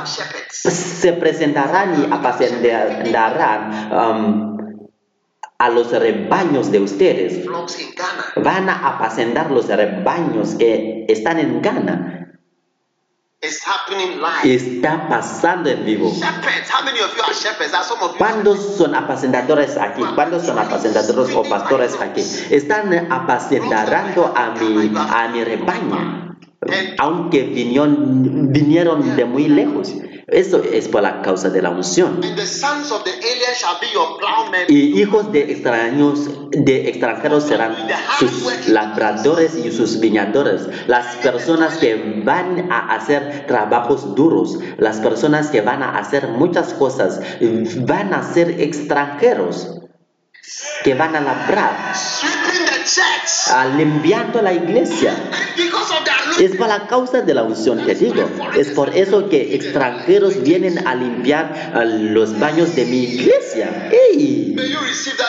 shepherds. 0.05 0.55
se 0.55 1.13
presentarán 1.13 2.01
y 2.01 2.13
apacentarán 2.13 3.91
um, 3.91 4.57
a 5.57 5.69
los 5.69 5.91
rebaños 5.91 6.71
de 6.71 6.79
ustedes. 6.79 7.45
Van 8.35 8.69
a 8.69 8.87
apacentar 8.87 9.51
los 9.51 9.67
rebaños 9.67 10.55
que 10.55 11.05
están 11.09 11.39
en 11.39 11.61
Ghana. 11.61 12.18
It's 13.41 13.63
happening 13.63 14.19
live. 14.19 14.43
Está 14.43 15.07
pasando 15.07 15.69
en 15.69 15.85
vivo. 15.85 16.11
Shepherds. 16.11 16.69
How 16.69 16.83
many 16.83 16.99
of 16.99 17.15
you 17.15 17.23
are 17.23 17.33
shepherds? 17.33 17.73
Are 17.73 17.85
some 17.85 18.03
of 18.03 18.11
you? 18.11 18.17
¿Cuántos 18.17 18.75
son 18.75 18.93
apacentadores 18.93 19.77
aquí? 19.77 20.01
¿Cuántos 20.13 20.43
son 20.45 20.59
apacentadores 20.59 21.33
o 21.33 21.43
pastores 21.43 21.95
aquí? 22.01 22.19
Están 22.53 23.09
apacentarando 23.09 24.33
a 24.35 24.49
mi, 24.59 24.91
a 24.93 25.29
mi 25.29 25.43
rebaño, 25.45 26.37
aunque 26.97 27.43
vinieron, 27.43 28.51
vinieron 28.51 29.15
de 29.15 29.23
muy 29.23 29.47
lejos. 29.47 29.93
Eso 30.31 30.61
es 30.63 30.87
por 30.87 31.01
la 31.01 31.21
causa 31.21 31.49
de 31.49 31.61
la 31.61 31.69
unción. 31.69 32.21
And 32.23 32.35
the 32.35 32.45
sons 32.45 32.91
of 32.91 33.03
the 33.03 33.11
alien 33.11 33.53
shall 33.55 33.77
be 33.79 33.87
your 33.93 34.17
plowmen. 34.17 34.65
Y 34.67 35.01
hijos 35.01 35.31
de 35.31 35.51
extraños, 35.51 36.29
de 36.51 36.89
extranjeros 36.89 37.45
serán 37.45 37.75
sus 38.19 38.67
labradores 38.67 39.55
y 39.55 39.71
sus 39.71 39.99
viñadores, 39.99 40.67
las 40.87 41.15
personas 41.17 41.77
que 41.77 42.21
van 42.23 42.71
a 42.71 42.95
hacer 42.95 43.45
trabajos 43.47 44.15
duros, 44.15 44.59
las 44.77 44.97
personas 44.97 45.49
que 45.49 45.61
van 45.61 45.83
a 45.83 45.97
hacer 45.97 46.27
muchas 46.27 46.73
cosas, 46.73 47.19
van 47.85 48.13
a 48.13 48.23
ser 48.23 48.61
extranjeros 48.61 49.79
que 50.83 50.93
van 50.93 51.15
a 51.15 51.21
labrar, 51.21 51.93
Sweeping 52.89 53.19
the 53.19 53.27
church. 53.27 53.55
a 53.55 53.65
limpiando 53.65 54.41
la 54.41 54.53
iglesia. 54.53 55.13
Es 56.39 56.55
por 56.55 56.67
la 56.67 56.87
causa 56.87 57.21
de 57.21 57.33
la 57.33 57.43
unción, 57.43 57.85
te 57.85 57.95
digo. 57.95 58.29
Es 58.55 58.69
por 58.69 58.95
eso 58.95 59.29
que 59.29 59.55
extranjeros 59.55 60.41
vienen 60.43 60.87
a 60.87 60.95
limpiar 60.95 61.73
los 61.85 62.37
baños 62.39 62.75
de 62.75 62.85
mi 62.85 63.03
iglesia. 63.03 63.89
¡Ey! 63.91 64.55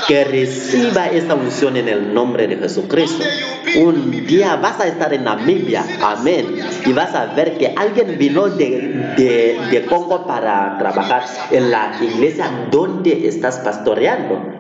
Que 0.07 0.25
reciba 0.25 1.09
esta 1.09 1.35
unción 1.35 1.77
en 1.77 1.89
el 1.89 2.15
nombre 2.15 2.47
de 2.47 2.57
Jesucristo. 2.57 3.25
Un 3.77 4.27
día 4.27 4.57
vas 4.57 4.81
a 4.81 4.87
estar 4.87 5.13
en 5.15 5.25
Namibia, 5.25 5.85
amén, 6.03 6.59
y 6.85 6.93
vas 6.93 7.15
a 7.15 7.27
ver 7.27 7.57
que 7.59 7.75
alguien 7.77 8.19
vino 8.19 8.49
de, 8.49 9.15
de, 9.17 9.61
de 9.71 9.87
Congo 9.87 10.27
para 10.27 10.77
trabajar 10.79 11.25
en 11.51 11.71
la 11.71 11.99
iglesia 12.01 12.69
donde 12.71 13.29
estás 13.29 13.59
pastoreando. 13.59 14.60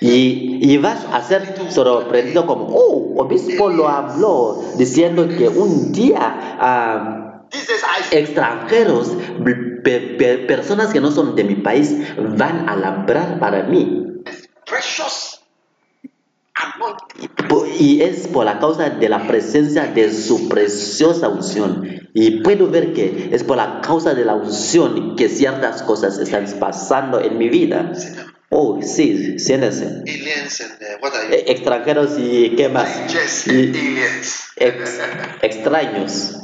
Y, 0.00 0.58
y 0.72 0.78
vas 0.78 1.04
a 1.12 1.22
ser 1.22 1.54
sorprendido 1.70 2.46
como, 2.46 2.66
oh, 2.66 3.14
obispo 3.22 3.68
lo 3.68 3.88
habló, 3.88 4.62
diciendo 4.76 5.28
que 5.28 5.48
un 5.48 5.92
día 5.92 7.46
extranjeros, 8.12 9.12
pe- 9.84 10.00
pe- 10.18 10.38
personas 10.38 10.92
que 10.92 11.00
no 11.00 11.10
son 11.10 11.34
de 11.36 11.44
mi 11.44 11.56
país, 11.56 11.94
van 12.36 12.68
a 12.68 12.76
labrar 12.76 13.38
para 13.40 13.64
mí. 13.64 14.06
Y 17.78 18.02
es 18.02 18.28
por 18.28 18.44
la 18.44 18.58
causa 18.58 18.90
de 18.90 19.08
la 19.08 19.26
presencia 19.26 19.86
de 19.86 20.12
su 20.12 20.48
preciosa 20.48 21.28
unción. 21.28 21.88
Y 22.12 22.42
puedo 22.42 22.68
ver 22.68 22.92
que 22.92 23.30
es 23.32 23.42
por 23.44 23.56
la 23.56 23.80
causa 23.80 24.14
de 24.14 24.24
la 24.24 24.34
unción 24.34 25.16
que 25.16 25.28
ciertas 25.28 25.82
cosas 25.82 26.18
están 26.18 26.46
pasando 26.58 27.20
en 27.20 27.38
mi 27.38 27.48
vida. 27.48 27.92
Oh, 28.52 28.80
sí, 28.82 29.38
siéntense. 29.38 30.02
Aliens 30.02 30.60
and 30.60 30.72
uh, 30.82 30.98
what 31.00 31.14
are 31.14 31.28
you? 31.28 31.34
E- 31.34 31.52
Extranjeros 31.52 32.18
y 32.18 32.56
qué 32.56 32.68
más. 32.68 32.88
Just 33.06 33.46
Y 33.46 33.50
aliens. 33.70 34.44
ex- 34.56 35.00
extraños. 35.42 36.36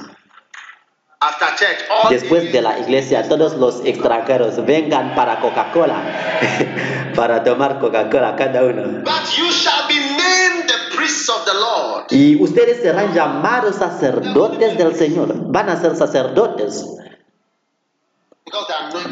After 1.18 1.48
church, 1.56 1.78
all 1.90 2.10
Después 2.10 2.52
de 2.52 2.60
la 2.62 2.78
iglesia, 2.78 3.26
todos 3.28 3.54
los 3.56 3.84
extranjeros 3.84 4.64
vengan 4.66 5.14
para 5.16 5.40
Coca-Cola, 5.40 5.96
para 7.16 7.42
tomar 7.42 7.80
Coca-Cola 7.80 8.36
cada 8.36 8.62
uno. 8.64 9.02
But 9.02 9.36
you 9.36 9.50
shall 9.50 9.88
be 9.88 9.94
named 9.94 10.68
the 10.68 10.94
priests 10.96 11.28
of 11.28 11.44
the 11.46 11.54
Lord. 11.54 12.04
Y 12.12 12.40
ustedes 12.40 12.82
serán 12.82 13.12
llamados 13.14 13.76
sacerdotes 13.76 14.76
del 14.78 14.94
Señor. 14.94 15.50
Van 15.50 15.70
a 15.70 15.80
ser 15.80 15.96
sacerdotes. 15.96 16.84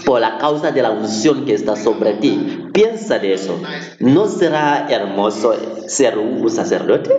Por 0.05 0.21
la 0.21 0.39
causa 0.39 0.71
de 0.71 0.83
la 0.83 0.91
unción 0.91 1.45
que 1.45 1.55
está 1.55 1.77
sobre 1.77 2.15
ti. 2.15 2.69
Piensa 2.73 3.19
de 3.19 3.35
eso. 3.35 3.59
¿No 3.99 4.27
será 4.29 4.87
hermoso 4.89 5.55
ser 5.89 6.19
un 6.19 6.49
sacerdote? 6.51 7.11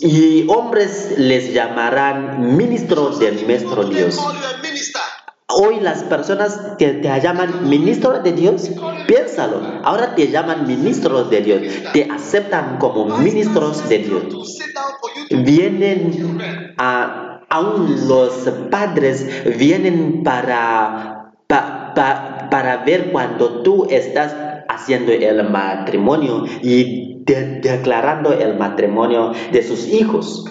Y, 0.00 0.06
y- 0.42 0.46
hombres 0.48 1.14
les 1.18 1.52
llamarán 1.52 2.56
ministros 2.56 3.18
de 3.20 3.32
nuestro 3.32 3.84
Dios. 3.84 4.18
Hoy 5.46 5.78
las 5.80 6.02
personas 6.04 6.58
que 6.78 6.94
te 6.94 7.20
llaman 7.20 7.68
ministro 7.68 8.18
de 8.20 8.32
Dios, 8.32 8.70
piénsalo, 9.06 9.60
ahora 9.84 10.14
te 10.14 10.28
llaman 10.28 10.66
ministros 10.66 11.30
de 11.30 11.40
Dios, 11.42 11.60
te 11.92 12.08
aceptan 12.10 12.78
como 12.78 13.18
ministros 13.18 13.88
de 13.88 13.98
Dios. 13.98 14.58
Vienen 15.30 16.74
a, 16.78 17.33
aún 17.48 18.08
los 18.08 18.32
padres 18.70 19.26
vienen 19.58 20.22
para, 20.22 21.32
pa- 21.46 21.92
pa- 21.94 22.48
para 22.50 22.78
ver 22.84 23.10
cuando 23.12 23.62
tú 23.62 23.86
estás 23.90 24.34
haciendo 24.68 25.12
el 25.12 25.48
matrimonio 25.50 26.44
y 26.62 27.22
de- 27.24 27.60
declarando 27.60 28.32
el 28.32 28.56
matrimonio 28.58 29.32
de 29.52 29.62
sus 29.62 29.86
hijos 29.88 30.44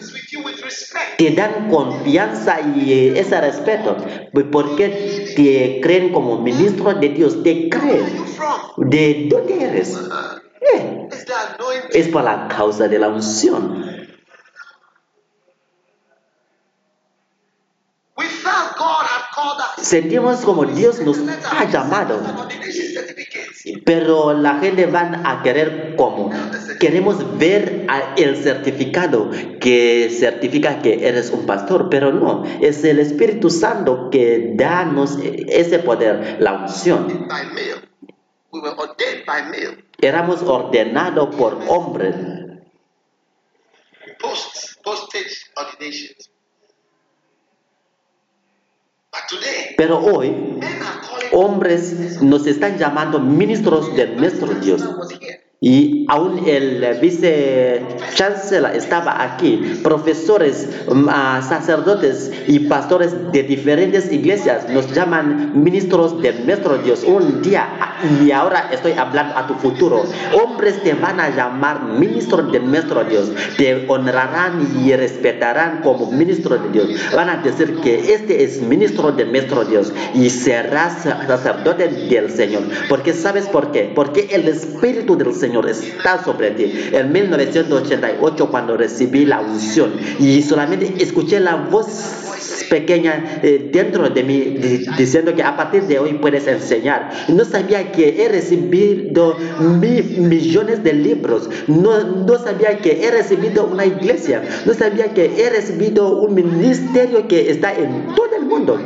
te 1.18 1.30
dan 1.32 1.70
confianza 1.70 2.60
y 2.76 3.14
ese 3.16 3.40
respeto, 3.40 3.96
porque 4.52 5.34
te 5.36 5.80
creen 5.82 6.12
como 6.12 6.42
ministro 6.42 6.94
de 6.96 7.10
Dios, 7.10 7.44
te 7.44 7.70
creen. 7.70 8.24
¿De 8.78 9.28
dónde 9.30 9.64
eres? 9.64 9.96
Uh, 9.96 10.40
Eh, 10.76 11.08
es 11.92 12.08
por 12.08 12.24
la 12.24 12.48
causa 12.48 12.88
de 12.88 12.98
la 12.98 13.10
unción. 13.10 14.03
Sentimos 19.78 20.42
como 20.42 20.66
Dios 20.66 21.00
nos 21.02 21.20
ha 21.52 21.66
llamado, 21.66 22.20
pero 23.86 24.34
la 24.34 24.60
gente 24.60 24.86
van 24.86 25.26
a 25.26 25.42
querer 25.44 25.96
como 25.96 26.32
queremos 26.80 27.38
ver 27.38 27.86
el 28.18 28.38
certificado 28.38 29.30
que 29.60 30.10
certifica 30.10 30.82
que 30.82 31.08
eres 31.08 31.32
un 31.32 31.46
pastor, 31.46 31.90
pero 31.90 32.12
no, 32.12 32.44
es 32.62 32.84
el 32.84 33.00
Espíritu 33.00 33.50
Santo 33.50 34.10
que 34.10 34.54
danos 34.56 35.18
ese 35.22 35.80
poder, 35.80 36.38
la 36.40 36.54
unción. 36.54 37.28
Éramos 40.02 40.42
ordenados 40.42 41.36
por 41.36 41.60
hombres, 41.68 42.16
Post, 44.24 44.82
postage 44.84 45.52
ordinations. 45.58 46.30
But 46.30 46.32
today, 48.94 49.03
pero 49.78 50.00
hoy 50.00 50.60
hombres 51.32 52.22
nos 52.22 52.46
están 52.48 52.78
llamando 52.78 53.20
ministros 53.20 53.96
de 53.96 54.08
nuestro 54.08 54.54
Dios. 54.56 54.84
Y 55.66 56.06
aún 56.10 56.46
el 56.46 56.86
vice 57.00 57.82
chancellor 58.16 58.76
estaba 58.76 59.24
aquí, 59.24 59.80
profesores, 59.82 60.68
mm, 60.92 61.08
ah, 61.10 61.42
sacerdotes 61.42 62.34
y 62.48 62.60
pastores 62.68 63.16
de 63.32 63.44
diferentes 63.44 64.12
iglesias 64.12 64.68
nos 64.68 64.94
llaman 64.94 65.54
ministros 65.64 66.22
de 66.22 66.34
nuestro 66.34 66.80
Dios 66.80 67.06
un 67.06 67.42
día. 67.42 67.66
ah, 67.80 67.90
Y 68.22 68.32
ahora 68.32 68.68
estoy 68.74 68.92
hablando 68.92 69.38
a 69.38 69.48
tu 69.48 69.54
futuro. 69.54 70.04
Hombres 70.34 70.84
te 70.84 70.94
van 70.96 71.22
a 71.22 71.30
llamar 71.34 71.84
ministro 71.98 72.44
de 72.44 72.60
nuestro 72.60 73.06
Dios. 73.06 73.32
Te 73.56 73.86
honrarán 73.88 74.68
y 74.84 74.94
respetarán 74.94 75.80
como 75.82 76.12
ministro 76.12 76.58
de 76.58 76.70
Dios. 76.72 76.90
Van 77.16 77.30
a 77.30 77.38
decir 77.38 77.78
que 77.80 78.14
este 78.14 78.44
es 78.44 78.62
ministro 78.62 79.14
de 79.14 79.24
nuestro 79.24 79.64
Dios 79.64 79.94
y 80.14 80.30
serás 80.30 81.04
sacerdote 81.04 81.88
del 81.88 82.30
Señor. 82.30 82.64
Porque 82.90 83.14
sabes 83.14 83.48
por 83.48 83.72
qué? 83.72 83.90
Porque 83.96 84.28
el 84.32 84.50
Espíritu 84.50 85.16
del 85.16 85.34
Señor 85.34 85.53
está 85.62 86.24
sobre 86.24 86.52
ti. 86.52 86.72
En 86.92 87.12
1988 87.12 88.50
cuando 88.50 88.78
recibí 88.78 89.26
la 89.26 89.42
unción 89.42 89.94
y 90.20 90.42
solamente 90.42 90.94
escuché 91.04 91.40
la 91.40 91.56
voz 91.56 91.88
pequeña 92.70 93.40
eh, 93.44 93.70
dentro 93.72 94.10
de 94.10 94.24
mí 94.24 94.40
di- 94.40 94.86
diciendo 94.98 95.36
que 95.36 95.44
a 95.44 95.56
partir 95.56 95.84
de 95.84 96.00
hoy 96.00 96.14
puedes 96.14 96.48
enseñar. 96.48 97.12
No 97.28 97.46
sabía 97.46 97.92
que 97.92 98.24
he 98.24 98.30
recibido 98.30 99.38
mi- 99.60 100.02
millones 100.02 100.84
de 100.84 100.94
libros. 100.94 101.50
No, 101.68 102.04
no 102.04 102.38
sabía 102.40 102.78
que 102.80 103.06
he 103.06 103.12
recibido 103.12 103.66
una 103.66 103.86
iglesia. 103.86 104.44
No 104.66 104.74
sabía 104.74 105.14
que 105.14 105.26
he 105.46 105.50
recibido 105.50 106.18
un 106.22 106.34
ministerio 106.34 107.28
que 107.28 107.52
está 107.52 107.74
en 107.74 108.08
todo 108.16 108.36
el 108.38 108.46
mundo. 108.46 108.80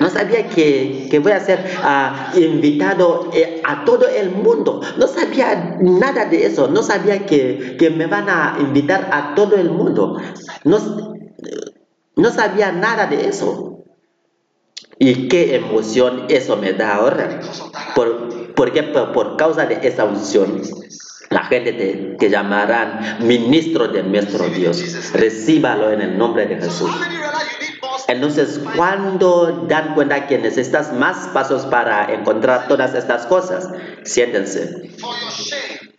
No 0.00 0.08
sabía 0.10 0.46
que, 0.48 1.08
que 1.10 1.18
voy 1.18 1.32
a 1.32 1.40
ser 1.40 1.58
ah, 1.82 2.32
invitado 2.36 3.30
eh, 3.34 3.60
a 3.64 3.84
todo 3.84 4.06
el 4.08 4.30
mundo. 4.30 4.80
No 4.96 5.08
sabía 5.08 5.76
nada 5.88 6.26
de 6.26 6.46
eso. 6.46 6.68
No 6.68 6.82
sabía 6.82 7.26
que, 7.26 7.76
que 7.78 7.90
me 7.90 8.06
van 8.06 8.28
a 8.28 8.56
invitar 8.60 9.08
a 9.12 9.34
todo 9.34 9.56
el 9.56 9.70
mundo. 9.70 10.16
No, 10.64 10.78
no 12.16 12.30
sabía 12.30 12.72
nada 12.72 13.06
de 13.06 13.28
eso. 13.28 13.84
Y 14.98 15.28
qué 15.28 15.54
emoción 15.56 16.26
eso 16.28 16.56
me 16.56 16.72
da 16.72 16.96
ahora. 16.96 17.40
Por, 17.94 18.28
porque 18.58 18.82
por, 18.82 19.12
por 19.12 19.36
causa 19.36 19.66
de 19.66 19.78
esa 19.86 20.04
unción, 20.04 20.60
la 21.30 21.44
gente 21.44 21.72
te, 21.74 22.16
te 22.18 22.28
llamarán 22.28 23.18
ministro 23.20 23.86
de 23.86 24.02
nuestro 24.02 24.48
Dios. 24.48 25.12
Recíbalo 25.12 25.92
en 25.92 26.00
el 26.00 26.18
nombre 26.18 26.44
de 26.46 26.56
Jesús. 26.56 26.90
Entonces, 28.08 28.60
cuando 28.74 29.64
dan 29.68 29.94
cuenta 29.94 30.26
que 30.26 30.38
necesitas 30.38 30.92
más 30.92 31.28
pasos 31.28 31.66
para 31.66 32.12
encontrar 32.12 32.66
todas 32.66 32.96
estas 32.96 33.26
cosas, 33.26 33.70
siéntense. 34.02 34.90
for 34.98 35.14
your 35.14 35.30
shame? 35.30 35.94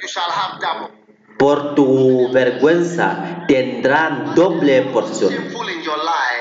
You 0.00 0.08
shall 0.08 0.30
have 0.30 0.58
double. 0.62 1.04
Por 1.38 1.74
tu 1.74 2.32
vergüenza 2.32 3.44
tendrán 3.48 4.34
doble 4.34 4.80
porción. 4.92 5.34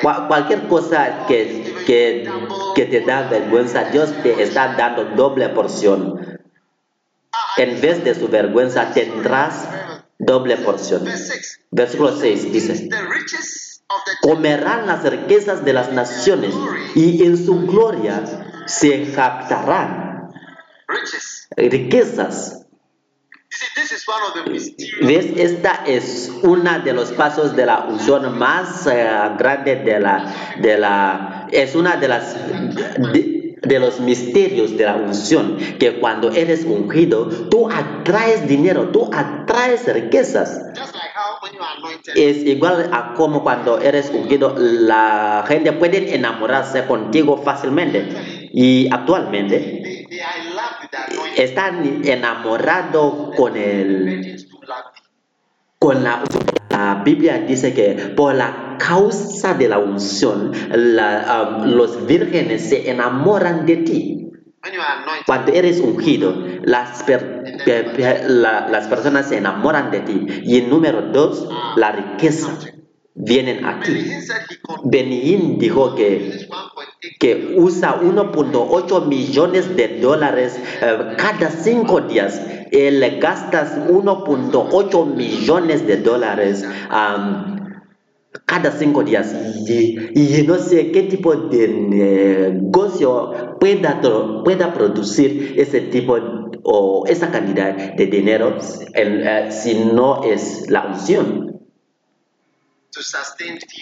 Cualquier 0.01 0.67
cosa 0.69 1.25
que, 1.27 1.72
que, 1.85 2.29
te 2.75 3.01
da 3.01 3.27
vergüenza, 3.29 3.85
Dios 3.85 4.13
te 4.23 4.41
está 4.41 4.75
dando 4.75 5.05
doble 5.15 5.49
porción. 5.49 6.39
En 7.57 7.81
vez 7.81 8.03
de 8.03 8.15
su 8.15 8.27
vergüenza 8.27 8.91
tendrás 8.93 9.67
doble 10.17 10.57
porción. 10.57 11.03
Verse 11.03 11.33
6. 11.33 11.59
Versículo 11.71 12.15
6 12.15 12.51
dice. 12.51 12.89
Comerán 14.21 14.87
las 14.87 15.03
riquezas 15.03 15.63
de 15.63 15.73
las 15.73 15.91
naciones 15.91 16.55
y 16.95 17.23
en 17.23 17.37
su 17.37 17.67
gloria 17.67 18.23
se 18.65 19.05
jactarán. 19.05 20.29
Riquezas. 21.55 22.63
¿Ves? 25.01 25.25
Esta 25.37 25.83
es 25.85 26.31
una 26.41 26.79
de 26.79 26.93
los 26.93 27.11
pasos 27.11 27.55
de 27.55 27.65
la 27.65 27.85
unción 27.85 28.37
más 28.37 28.87
eh, 28.87 29.07
grande 29.37 29.75
de 29.75 29.99
la, 29.99 30.55
de 30.59 30.77
la, 30.77 31.42
es 31.53 31.75
una 31.75 31.97
de 31.97 32.07
las, 32.07 32.35
de, 33.13 33.55
de 33.61 33.79
los 33.79 33.99
misterios 33.99 34.77
de 34.77 34.85
la 34.85 34.95
unción, 34.95 35.57
que 35.79 35.99
cuando 35.99 36.31
eres 36.31 36.65
ungido, 36.65 37.27
tú 37.49 37.69
atraes 37.69 38.47
dinero, 38.47 38.89
tú 38.89 39.09
atraes 39.13 39.91
riquezas. 39.93 40.61
Es 42.15 42.37
igual 42.45 42.89
a 42.91 43.13
como 43.13 43.43
cuando 43.43 43.79
eres 43.79 44.09
ungido, 44.13 44.55
la 44.57 45.45
gente 45.47 45.71
puede 45.73 46.13
enamorarse 46.15 46.85
contigo 46.85 47.37
fácilmente. 47.37 48.49
Y 48.51 48.87
actualmente 48.91 50.07
están 51.37 52.05
enamorados 52.05 53.35
con 53.35 53.57
el, 53.57 54.05
Virgins 54.05 54.49
do 54.49 54.59
love 54.67 54.85
you. 54.95 55.03
Con 55.83 56.01
la, 56.01 56.23
Biblia 57.03 57.39
dice 57.39 57.73
que 57.73 58.13
por 58.15 58.33
la 58.35 58.77
causa 58.79 59.53
de 59.53 59.67
la 59.67 59.79
unción, 59.79 60.53
la, 60.71 61.59
um, 61.59 61.71
los 61.71 62.07
vírgenes 62.07 62.69
se 62.69 62.89
enamoran 62.89 63.65
de 63.65 63.75
ti. 63.77 64.31
Cuando 65.25 65.51
eres 65.51 65.81
ungido, 65.81 66.33
las 66.63 67.03
personas 68.87 69.27
se 69.27 69.37
enamoran 69.37 69.91
de 69.91 69.99
ti. 69.99 70.25
Y 70.45 70.61
número 70.61 71.01
dos, 71.11 71.49
la 71.75 71.91
riqueza 71.91 72.57
vienen 73.15 73.65
a 73.65 73.79
ti. 73.81 73.93
Benin 74.83 75.57
dijo 75.59 75.95
que, 75.95 76.47
1.8 76.49 77.17
que 77.19 77.55
usa 77.57 78.01
1.8 78.01 79.05
millones 79.07 79.75
de 79.75 79.99
dólares 79.99 80.59
eh, 80.81 81.15
cada 81.17 81.49
cinco 81.51 82.01
días. 82.01 82.41
Él 82.71 83.19
gastas 83.21 83.77
1.8 83.87 85.15
millones 85.15 85.85
de 85.85 85.97
dólares 85.97 86.65
cada 88.45 88.71
cinco 88.71 89.03
días. 89.03 89.35
Y, 89.67 89.97
y 90.15 90.43
no 90.47 90.57
sé 90.57 90.91
qué 90.91 91.03
tipo 91.03 91.35
de 91.35 91.67
negocio 91.67 93.57
pueda, 93.59 94.73
producir 94.73 95.53
ese 95.57 95.81
tipo 95.81 96.17
o 96.63 97.05
esa 97.07 97.29
cantidad 97.31 97.93
de 97.95 98.05
dinero 98.07 98.57
eh, 98.93 99.47
si 99.51 99.75
no 99.93 100.23
es 100.23 100.69
la 100.69 100.87
unción. 100.87 101.62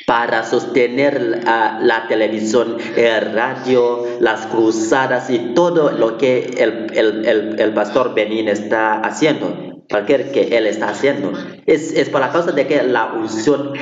Para 0.06 0.44
sostener 0.44 1.42
la 1.46 2.06
televisión, 2.08 2.78
el 2.96 3.34
radio, 3.34 4.06
las 4.20 4.46
cruzadas 4.48 5.30
y 5.30 5.54
todo 5.54 5.92
lo 5.92 6.18
que 6.18 6.46
el, 6.58 6.88
el- 6.98 7.60
el- 7.60 7.74
pastor 7.74 8.14
Benín 8.14 8.48
está 8.48 9.00
haciendo, 9.02 9.84
cualquier 9.90 10.32
que 10.32 10.58
él 10.58 10.68
está 10.68 10.90
haciendo. 10.90 11.34
Es, 11.66 11.92
es 11.94 12.10
por 12.10 12.22
la 12.22 12.32
causa 12.32 12.52
de 12.52 12.68
que 12.68 12.84
la 12.84 13.14
unción 13.14 13.74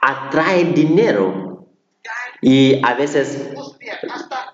atrae 0.00 0.64
dinero 0.64 1.66
y 2.40 2.80
a 2.84 2.94
veces 2.94 3.50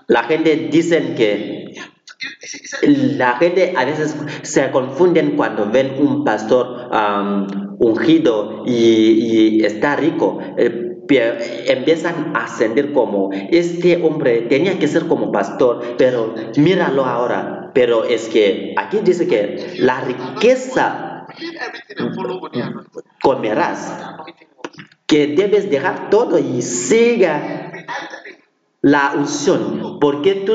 la 0.08 0.24
gente 0.24 0.68
dice 0.70 1.14
que 1.14 1.74
la 2.82 3.36
gente 3.36 3.74
a 3.76 3.84
veces 3.84 4.16
se 4.42 4.70
confunden 4.70 5.36
cuando 5.36 5.70
ven 5.70 5.94
un 5.98 6.24
pastor 6.24 6.88
am, 6.92 7.67
ungido 7.78 8.62
y, 8.66 9.64
está 9.64 9.96
rico. 9.96 10.38
Eh, 10.56 10.84
pie- 11.06 11.38
empiezan 11.72 12.32
a 12.36 12.48
sentir 12.48 12.92
como 12.92 13.30
este 13.32 14.02
hombre 14.02 14.42
tenía 14.42 14.78
que 14.78 14.88
ser 14.88 15.06
como 15.06 15.32
pastor, 15.32 15.94
pero 15.96 16.34
míralo 16.56 17.04
ahora. 17.04 17.70
Pero 17.74 18.04
es 18.04 18.28
que 18.28 18.74
aquí 18.76 18.98
dice 19.02 19.26
que 19.28 19.74
la 19.78 20.00
riqueza 20.00 21.26
comerás, 23.22 23.92
que 25.06 25.26
debes 25.28 25.70
dejar 25.70 26.10
todo 26.10 26.38
y 26.38 26.62
siga 26.62 27.72
la 28.80 29.12
unción, 29.16 29.98
porque 30.00 30.34
tú 30.34 30.54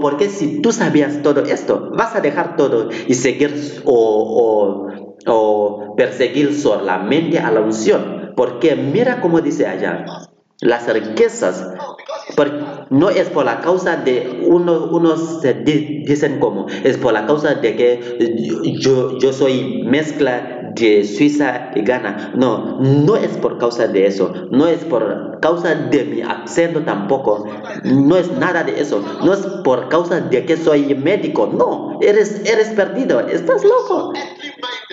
Porque 0.00 0.28
si 0.28 0.60
tú 0.62 0.72
sabías 0.72 1.22
todo 1.22 1.42
esto, 1.44 1.90
vas 1.96 2.14
a 2.14 2.20
dejar 2.20 2.56
todo 2.56 2.90
y 3.08 3.14
seguir 3.14 3.82
o, 3.84 4.88
o- 5.26 5.94
perseguir 5.96 6.54
solamente 6.54 7.38
a 7.38 7.50
la 7.50 7.60
unción. 7.60 8.32
Porque 8.36 8.76
mira 8.76 9.20
cómo 9.20 9.40
dice 9.40 9.66
allá, 9.66 10.04
las 10.60 10.90
riquezas 10.92 11.66
no, 12.90 13.10
es 13.10 13.28
por 13.28 13.44
la 13.44 13.60
causa 13.60 13.96
de 13.96 14.44
uno, 14.46 14.88
unos 14.92 15.42
dicen 15.64 16.38
como 16.38 16.66
es 16.84 16.96
por 16.96 17.12
la 17.12 17.26
causa 17.26 17.54
de 17.54 17.76
que 17.76 18.74
yo, 18.80 19.18
yo 19.18 19.32
soy 19.32 19.82
mezcla 19.84 20.72
de 20.74 21.04
Suiza 21.04 21.70
y 21.74 21.82
Ghana 21.82 22.32
no 22.34 22.78
no 22.80 23.16
es 23.16 23.36
por 23.36 23.58
causa 23.58 23.88
de 23.88 24.06
eso 24.06 24.32
no 24.50 24.66
es 24.66 24.84
por 24.84 25.38
causa 25.40 25.74
de 25.74 26.04
mi 26.04 26.22
acento 26.22 26.80
tampoco 26.82 27.44
no 27.84 28.16
es 28.16 28.30
nada 28.38 28.64
de 28.64 28.80
eso 28.80 29.02
no 29.22 29.34
es 29.34 29.40
por 29.64 29.88
causa 29.88 30.20
de 30.20 30.46
que 30.46 30.56
soy 30.56 30.94
médico 30.94 31.50
no 31.52 31.98
eres 32.00 32.40
eres 32.46 32.68
perdido 32.70 33.20
estás 33.20 33.64
loco. 33.64 34.12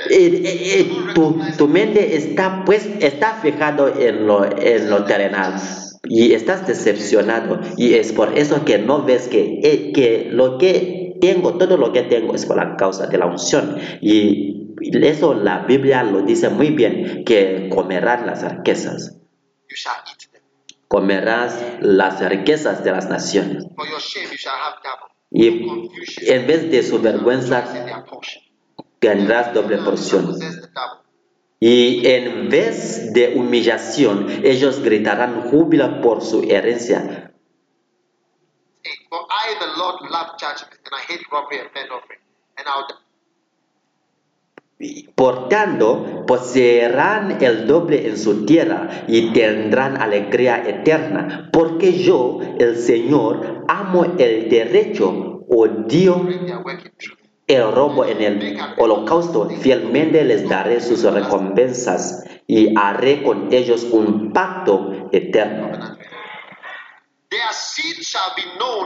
Eh, 0.10 0.90
tu, 1.16 1.40
tu 1.58 1.68
mente 1.68 2.16
está 2.16 2.64
pues 2.66 2.88
está 3.00 3.40
fijado 3.42 3.88
en 4.00 4.28
lo, 4.28 4.46
en 4.46 4.90
lo 4.90 5.06
terrenal 5.06 5.56
y 6.04 6.34
estás 6.34 6.66
decepcionado 6.66 7.60
y 7.78 7.96
es 7.96 8.12
por 8.14 8.38
eso 8.38 8.66
que 8.66 8.78
no 8.80 9.04
ves 9.04 9.28
que, 9.28 9.60
eh, 9.64 9.92
que 9.94 10.30
lo 10.32 10.58
que 10.58 11.00
tengo 11.20 11.58
todo 11.58 11.78
lo 11.78 11.92
que 11.92 12.04
tengo 12.04 12.36
es 12.36 12.46
por 12.46 12.58
la 12.58 12.76
causa 12.76 13.08
de 13.08 13.18
la 13.18 13.26
unción. 13.26 13.78
Y 14.02 14.76
eso 14.82 15.34
la 15.34 15.60
Biblia 15.60 16.04
lo 16.04 16.22
dice 16.22 16.50
muy 16.50 16.70
bien 16.70 17.24
que 17.26 17.70
comerás 17.70 18.26
las 18.26 18.56
riquezas. 18.56 19.18
Comerás 20.88 21.62
las 21.82 22.28
riquezas 22.28 22.84
de 22.84 22.92
las 22.92 23.10
naciones. 23.10 23.66
Y 25.32 25.48
en 25.48 26.48
vez 26.48 26.72
de 26.72 26.82
su 26.82 27.00
vergüenza 27.00 27.66
tendrás 29.00 29.54
doble 29.54 29.78
porción. 29.78 30.36
Y 31.60 32.08
en 32.08 32.50
vez 32.50 33.12
de 33.14 33.34
humillación, 33.36 34.42
ellos 34.44 34.82
gritarán 34.82 35.50
júbilo 35.50 36.02
por 36.02 36.22
su 36.22 36.44
herencia. 36.44 37.34
Por 45.16 45.50
tanto, 45.50 46.26
poseerán 46.26 47.44
el 47.44 47.68
doble 47.68 48.08
en 48.08 48.18
su 48.18 48.46
tierra 48.46 49.04
y 49.08 49.34
tendrán 49.34 50.02
alegría 50.02 50.64
eterna, 50.66 51.50
porque 51.52 52.02
yo, 52.02 52.40
el 52.58 52.78
Señor, 52.78 53.66
amo 53.68 54.06
el 54.18 54.50
derecho, 54.50 55.44
odio 55.50 56.26
el 57.50 57.72
robo 57.72 58.06
en 58.06 58.22
el 58.22 58.58
holocausto, 58.78 59.50
fielmente 59.50 60.24
les 60.24 60.48
daré 60.48 60.80
sus 60.80 61.04
recompensas 61.04 62.24
y 62.46 62.78
haré 62.78 63.24
con 63.24 63.52
ellos 63.52 63.88
un 63.92 64.32
pacto 64.32 65.10
eterno. 65.12 65.98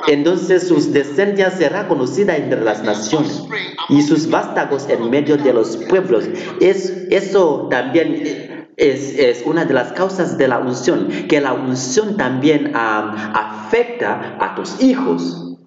Entonces 0.08 0.68
sus 0.68 0.94
descendencia 0.94 1.52
será 1.52 1.88
conocida 1.88 2.38
entre 2.38 2.62
las 2.62 2.84
naciones 2.84 3.44
y 3.90 4.02
sus 4.02 4.30
vástagos 4.30 4.88
en 4.90 5.10
medio 5.10 5.38
de 5.38 5.54
los 5.54 5.78
pueblos. 5.90 6.26
Es, 6.62 6.90
eso 7.10 7.68
también 7.70 8.70
es, 8.78 9.20
es 9.20 9.44
una 9.46 9.66
de 9.66 9.74
las 9.74 9.92
causas 9.92 10.38
de 10.38 10.48
la 10.48 10.60
unción, 10.60 11.28
que 11.28 11.42
la 11.42 11.54
unción 11.54 12.16
también 12.16 12.76
am, 12.76 13.14
afecta 13.34 14.38
a 14.40 14.56
tus 14.56 14.82
hijos. 14.82 15.58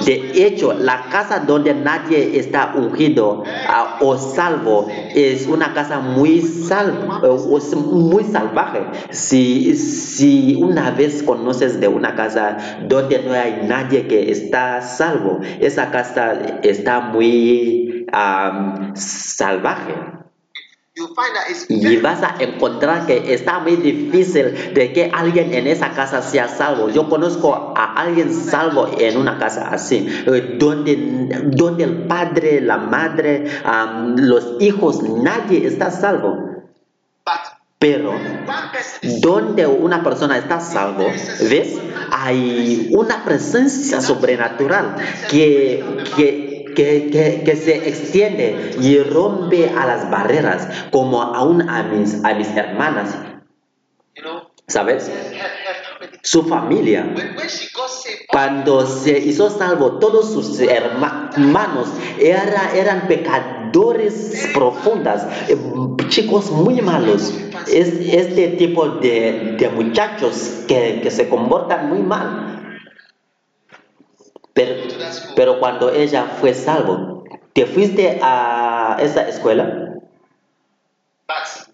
De 0.00 0.46
hecho, 0.46 0.72
la 0.72 1.04
casa 1.10 1.40
donde 1.40 1.74
nadie 1.74 2.38
está 2.38 2.72
ungido 2.74 3.44
ah, 3.68 3.98
o 4.00 4.16
salvo 4.18 4.88
es 5.14 5.46
una 5.46 5.72
casa 5.72 6.00
muy, 6.00 6.40
sal, 6.40 7.08
muy 7.76 8.24
salvaje. 8.24 8.80
Si, 9.10 9.74
si 9.76 10.56
una 10.60 10.90
vez 10.90 11.22
conoces 11.22 11.80
de 11.80 11.88
una 11.88 12.14
casa 12.14 12.56
donde 12.88 13.22
no 13.22 13.32
hay 13.32 13.62
nadie 13.66 14.06
que 14.06 14.30
está 14.30 14.82
salvo, 14.82 15.40
esa 15.60 15.90
casa 15.90 16.32
está 16.62 17.00
muy 17.00 18.06
ah, 18.12 18.92
salvaje. 18.94 20.23
Y 21.68 21.96
vas 21.96 22.22
a 22.22 22.36
encontrar 22.38 23.06
que 23.06 23.34
está 23.34 23.58
muy 23.58 23.74
difícil 23.74 24.74
de 24.74 24.92
que 24.92 25.10
alguien 25.12 25.52
en 25.52 25.66
esa 25.66 25.90
casa 25.90 26.22
sea 26.22 26.46
salvo. 26.46 26.88
Yo 26.88 27.08
conozco 27.08 27.74
a 27.76 28.00
alguien 28.00 28.32
salvo 28.32 28.88
en 28.96 29.16
una 29.16 29.36
casa 29.38 29.70
así, 29.70 30.06
eh, 30.26 30.54
donde, 30.56 30.94
donde 31.46 31.82
el 31.82 32.06
padre, 32.06 32.60
la 32.60 32.76
madre, 32.76 33.44
los 34.16 34.56
hijos, 34.60 35.02
nadie 35.02 35.66
está 35.66 35.90
salvo. 35.90 36.50
Pero 37.80 38.14
donde 39.20 39.66
una 39.66 40.02
persona 40.04 40.38
está 40.38 40.60
salvo, 40.60 41.06
¿ves? 41.50 41.76
Hay 42.12 42.90
una 42.96 43.24
presencia 43.24 44.00
sobrenatural 44.00 44.94
que, 45.28 45.84
que, 46.16 46.53
que, 46.74 47.10
que, 47.10 47.42
que 47.44 47.56
se 47.56 47.88
extiende 47.88 48.76
y 48.80 48.98
rompe 48.98 49.70
a 49.70 49.86
las 49.86 50.10
barreras, 50.10 50.68
como 50.90 51.22
aún 51.22 51.68
a 51.68 51.82
mis, 51.84 52.22
a 52.24 52.34
mis 52.34 52.48
hermanas, 52.56 53.16
¿sabes? 54.66 55.10
Su 56.22 56.42
familia. 56.44 57.14
Cuando 58.28 58.86
se 58.86 59.18
hizo 59.18 59.50
salvo, 59.50 59.98
todos 59.98 60.32
sus 60.32 60.60
herma- 60.60 61.30
hermanos 61.36 61.88
era- 62.18 62.72
eran 62.74 63.06
pecadores 63.06 64.48
profundas, 64.54 65.26
chicos 66.08 66.50
muy 66.50 66.80
malos. 66.80 67.32
Es 67.66 67.88
este 68.12 68.48
tipo 68.48 68.88
de, 68.88 69.56
de 69.58 69.68
muchachos 69.68 70.62
que, 70.68 71.00
que 71.02 71.10
se 71.10 71.28
comportan 71.28 71.88
muy 71.88 72.00
mal. 72.00 72.53
Pero, 74.54 75.58
cuando 75.58 75.90
ella 75.90 76.26
fue 76.40 76.54
salvo, 76.54 77.24
¿te 77.52 77.66
fuiste 77.66 78.20
a 78.22 78.96
esa 79.00 79.28
escuela? 79.28 79.98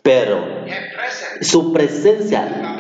Pero 0.03 0.43
su 1.43 1.75
presencia 1.75 2.79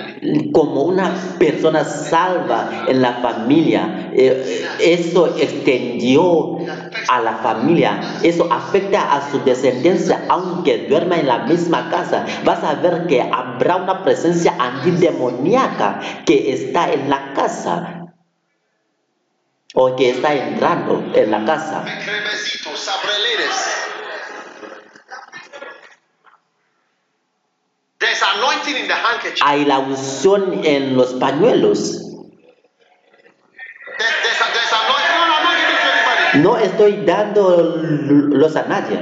como 0.52 0.82
una 0.82 1.14
persona 1.38 1.84
salva 1.84 2.84
en 2.88 3.02
la 3.02 3.14
familia, 3.14 4.10
eh, 4.14 4.66
eso 4.80 5.34
extendió 5.38 6.58
a 7.08 7.20
la 7.20 7.38
familia, 7.38 8.00
eso 8.22 8.48
afecta 8.50 9.14
a 9.14 9.30
su 9.30 9.42
descendencia, 9.44 10.24
aunque 10.28 10.86
duerma 10.88 11.18
en 11.18 11.26
la 11.26 11.40
misma 11.40 11.90
casa, 11.90 12.24
vas 12.44 12.64
a 12.64 12.74
ver 12.74 13.06
que 13.06 13.20
habrá 13.20 13.76
una 13.76 14.02
presencia 14.02 14.54
antidemoníaca 14.58 16.00
que 16.24 16.52
está 16.52 16.92
en 16.92 17.10
la 17.10 17.32
casa 17.34 17.99
o 19.74 19.96
que 19.96 20.10
está 20.10 20.34
entrando 20.34 21.12
en 21.14 21.30
la 21.30 21.44
casa. 21.44 21.84
Hay 29.42 29.64
la 29.64 29.78
unción 29.78 30.64
en 30.64 30.96
los 30.96 31.14
pañuelos. 31.14 32.02
No, 36.34 36.56
estoy 36.56 37.04
dándolos 37.04 38.56
a 38.56 38.62
nadie. 38.64 39.00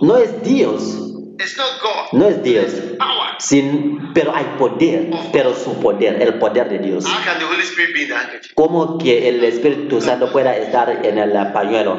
No 0.00 0.16
es 0.16 0.42
Dios. 0.42 1.17
No 2.12 2.28
es 2.28 2.42
Dios. 2.42 2.72
Sin, 3.38 4.12
pero 4.12 4.34
hay 4.34 4.44
poder, 4.58 5.10
pero 5.32 5.54
su 5.54 5.78
poder, 5.80 6.20
el 6.20 6.38
poder 6.38 6.68
de 6.68 6.78
Dios. 6.78 7.04
How 7.06 7.24
can 7.24 7.38
the 7.38 7.44
Holy 7.44 7.62
Spirit 7.62 7.94
be 7.94 8.02
in 8.02 8.08
the 8.08 8.14
handkerchief? 8.14 8.52
¿Cómo 8.54 8.98
que 8.98 9.28
el 9.28 9.44
Espíritu 9.44 10.00
Santo 10.00 10.32
pueda 10.32 10.56
estar 10.56 11.04
en 11.06 11.18
el 11.18 11.52
pañuelo? 11.52 11.96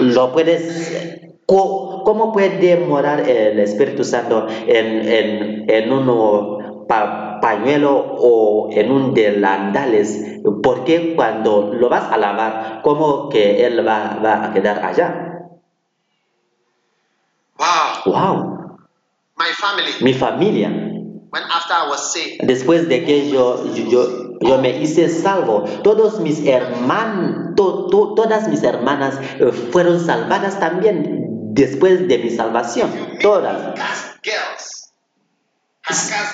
Lo 0.00 0.32
puedes, 0.32 1.20
¿Cómo 1.46 2.32
puede 2.32 2.76
morar 2.76 3.28
el 3.28 3.58
Espíritu 3.58 4.04
Santo 4.04 4.46
en, 4.66 5.08
en, 5.08 5.70
en 5.70 5.92
un 5.92 6.86
pa- 6.86 7.38
pañuelo 7.40 7.96
o 7.96 8.68
en 8.72 8.90
un 8.90 9.12
delandales? 9.14 10.40
Porque 10.62 11.14
cuando 11.16 11.72
lo 11.74 11.88
vas 11.88 12.12
a 12.12 12.16
lavar, 12.16 12.80
¿cómo 12.82 13.28
que 13.28 13.66
él 13.66 13.86
va, 13.86 14.18
va 14.24 14.44
a 14.44 14.52
quedar 14.52 14.84
allá? 14.84 15.30
Wow. 17.58 17.66
¡Wow! 18.04 18.78
My 19.36 19.50
family, 19.58 19.92
Mi 20.00 20.12
familia, 20.12 20.68
when 20.68 21.42
after 21.42 21.74
I 21.74 21.88
was 21.88 22.12
saved, 22.12 22.46
después 22.46 22.88
de 22.88 23.04
que 23.04 23.30
yo, 23.30 23.64
yo, 23.74 24.38
yo 24.40 24.58
me 24.58 24.80
hice 24.80 25.08
salvo, 25.08 25.64
todos 25.82 26.20
mis 26.20 26.46
hermanos, 26.46 27.54
todas 27.56 28.48
mis 28.48 28.62
hermanas 28.62 29.18
eh, 29.40 29.50
fueron 29.72 30.04
salvadas 30.04 30.60
también 30.60 31.54
después 31.54 32.06
de 32.06 32.18
mi 32.18 32.30
salvación. 32.30 32.90
Todas. 33.20 33.74
girls, 34.22 34.90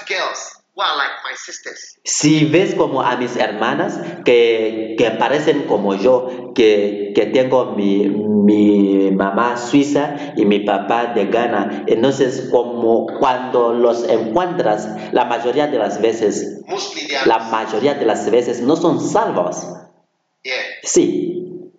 girls 0.06 0.59
who 0.74 0.82
are 0.82 0.96
like 0.96 1.12
my 1.28 1.34
sisters. 1.36 1.98
Si 2.04 2.44
ves 2.46 2.74
como 2.74 3.02
a 3.02 3.16
mis 3.16 3.36
hermanas 3.36 3.98
que, 4.24 4.94
que 4.96 5.10
parecen 5.12 5.62
como 5.66 5.94
yo, 5.94 6.52
que, 6.54 7.12
que 7.14 7.26
tengo 7.26 7.74
mi, 7.76 8.08
mi 8.08 9.10
mamá 9.10 9.56
suiza 9.56 10.16
y 10.36 10.44
mi 10.46 10.60
papá 10.60 11.12
de 11.14 11.26
Ghana, 11.26 11.84
entonces 11.86 12.48
como 12.50 13.06
cuando 13.18 13.72
los 13.74 14.08
encuentras, 14.08 14.88
la 15.12 15.24
mayoría 15.24 15.66
de 15.66 15.78
las 15.78 16.00
veces, 16.00 16.62
la 17.26 17.38
mayoría 17.38 17.94
de 17.94 18.06
las 18.06 18.30
veces 18.30 18.60
no 18.60 18.76
son 18.76 19.00
salvos. 19.00 19.66
Sí, 20.82 21.70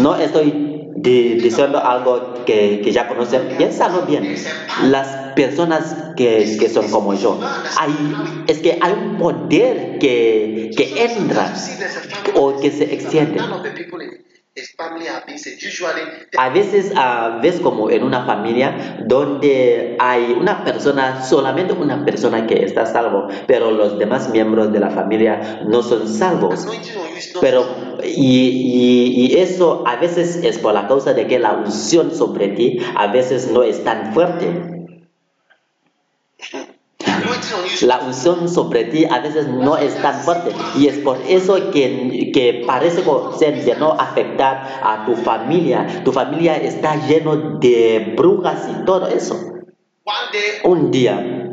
no 0.00 0.16
estoy 0.16 0.90
di- 0.96 1.34
diciendo 1.34 1.78
algo 1.78 2.44
que, 2.44 2.80
que 2.82 2.90
ya 2.92 3.06
conocen, 3.06 3.56
piénsalo 3.56 4.02
bien. 4.02 4.34
Las 4.84 5.23
personas 5.34 5.94
que, 6.16 6.56
que 6.58 6.68
son 6.68 6.90
como 6.90 7.14
yo, 7.14 7.38
hay, 7.78 7.92
es 8.46 8.58
que 8.60 8.78
hay 8.80 8.92
un 8.92 9.16
poder 9.18 9.98
que, 9.98 10.70
que 10.76 11.04
entra 11.04 11.46
a 11.46 12.38
o 12.38 12.58
que 12.60 12.70
se 12.70 12.84
extiende. 12.94 13.40
A 16.36 16.48
veces 16.50 16.92
ah, 16.94 17.40
ves 17.42 17.58
como 17.58 17.90
en 17.90 18.04
una 18.04 18.24
familia 18.24 18.98
donde 19.04 19.96
hay 19.98 20.30
una 20.38 20.62
persona, 20.64 21.24
solamente 21.24 21.72
una 21.72 22.04
persona 22.04 22.46
que 22.46 22.64
está 22.64 22.86
salvo, 22.86 23.26
pero 23.48 23.72
los 23.72 23.98
demás 23.98 24.30
miembros 24.30 24.72
de 24.72 24.78
la 24.78 24.90
familia 24.90 25.62
no 25.66 25.82
son 25.82 26.06
salvos. 26.08 26.64
Pero, 27.40 27.66
y, 28.04 28.48
y- 28.48 29.26
y 29.26 29.38
eso 29.40 29.82
a 29.88 29.96
veces 29.96 30.36
es 30.44 30.58
por 30.58 30.72
la 30.72 30.86
causa 30.86 31.14
de 31.14 31.26
que 31.26 31.40
la 31.40 31.54
unción 31.54 32.14
sobre 32.14 32.48
ti 32.48 32.78
a 32.96 33.08
veces 33.08 33.50
no 33.50 33.64
es 33.64 33.82
tan 33.82 34.12
fuerte. 34.14 34.46
anointing 34.46 34.66
on 34.66 34.72
you 34.72 36.16
is 36.16 36.23
La 37.82 38.00
unción 38.00 38.48
sobre 38.48 38.84
ti 38.84 39.04
a 39.04 39.20
veces 39.20 39.46
no 39.46 39.76
es 39.76 40.00
tan 40.00 40.20
fuerte. 40.22 40.52
Y 40.76 40.88
es 40.88 40.98
por 40.98 41.18
eso 41.28 41.70
que, 41.70 42.30
que 42.32 42.64
parece 42.66 43.02
ser 43.38 43.64
de 43.64 43.76
no 43.76 43.92
afectar 43.92 44.80
a 44.82 45.04
tu 45.06 45.16
familia. 45.16 46.02
Tu 46.04 46.12
familia 46.12 46.56
está 46.56 46.96
lleno 47.06 47.58
de 47.58 48.14
brujas 48.16 48.68
y 48.70 48.84
todo 48.84 49.08
eso. 49.08 49.54
Un 50.64 50.90
día, 50.90 51.44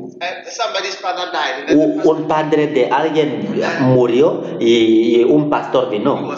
uh, 1.74 2.10
un 2.10 2.28
padre 2.28 2.68
de 2.68 2.90
alguien 2.90 3.62
murió 3.82 4.58
y, 4.60 5.24
un 5.24 5.50
pastor 5.50 5.90
vino. 5.90 6.36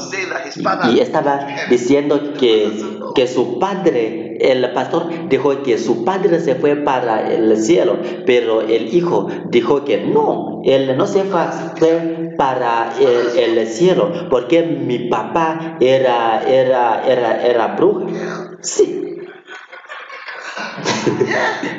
Y 0.93 0.99
estaba 0.99 1.47
diciendo 1.69 2.33
que, 2.33 2.71
que 3.13 3.27
su 3.27 3.59
padre, 3.59 4.37
el 4.39 4.71
pastor 4.73 5.29
dijo 5.29 5.63
que 5.63 5.77
su 5.77 6.03
padre 6.03 6.39
se 6.39 6.55
fue 6.55 6.75
para 6.75 7.31
el 7.31 7.57
cielo, 7.57 7.97
pero 8.25 8.61
el 8.61 8.93
hijo 8.93 9.27
dijo 9.49 9.83
que 9.83 9.97
no, 9.97 10.61
él 10.63 10.95
no 10.97 11.05
se 11.05 11.23
fue, 11.23 12.33
para 12.37 12.93
el, 12.99 13.57
el 13.57 13.67
cielo, 13.67 14.11
porque 14.29 14.63
mi 14.63 15.07
papá 15.09 15.77
era, 15.79 16.43
era, 16.47 17.03
era, 17.05 17.45
era 17.45 17.67
bruja. 17.75 18.57
Sí. 18.61 19.17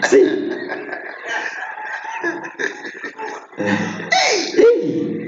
sí. 0.09 0.51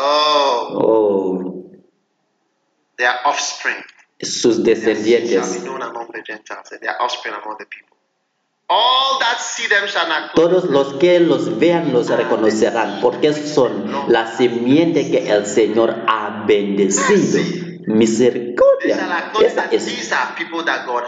Oh, 0.00 0.78
Oh, 0.80 1.72
their 2.96 3.14
offspring 3.26 3.82
sus 4.22 4.62
descendientes. 4.62 5.58
be 5.58 5.64
known 5.64 5.82
among 5.82 6.08
the 6.12 6.22
Gentiles, 6.22 6.70
and 6.70 6.80
their 6.80 7.00
offspring 7.02 7.34
among 7.34 7.56
the 7.58 7.66
people. 7.66 7.96
All 8.70 9.18
that 9.18 9.40
see 9.40 9.66
them 9.66 9.88
shall 9.88 10.08
not 10.08 10.34
Todos 10.34 10.64
los 10.64 10.94
que 11.00 11.20
los 11.20 11.58
vean 11.58 11.92
los 11.92 12.08
reconocerán, 12.08 13.00
porque 13.00 13.32
son 13.32 13.90
la 14.08 14.36
simiente 14.36 15.10
que 15.10 15.30
el 15.30 15.46
Señor 15.46 16.04
ha 16.06 16.44
bendecido. 16.46 17.67
Misericordia. 17.96 18.96
Esa 19.44 19.64
es. 19.72 19.84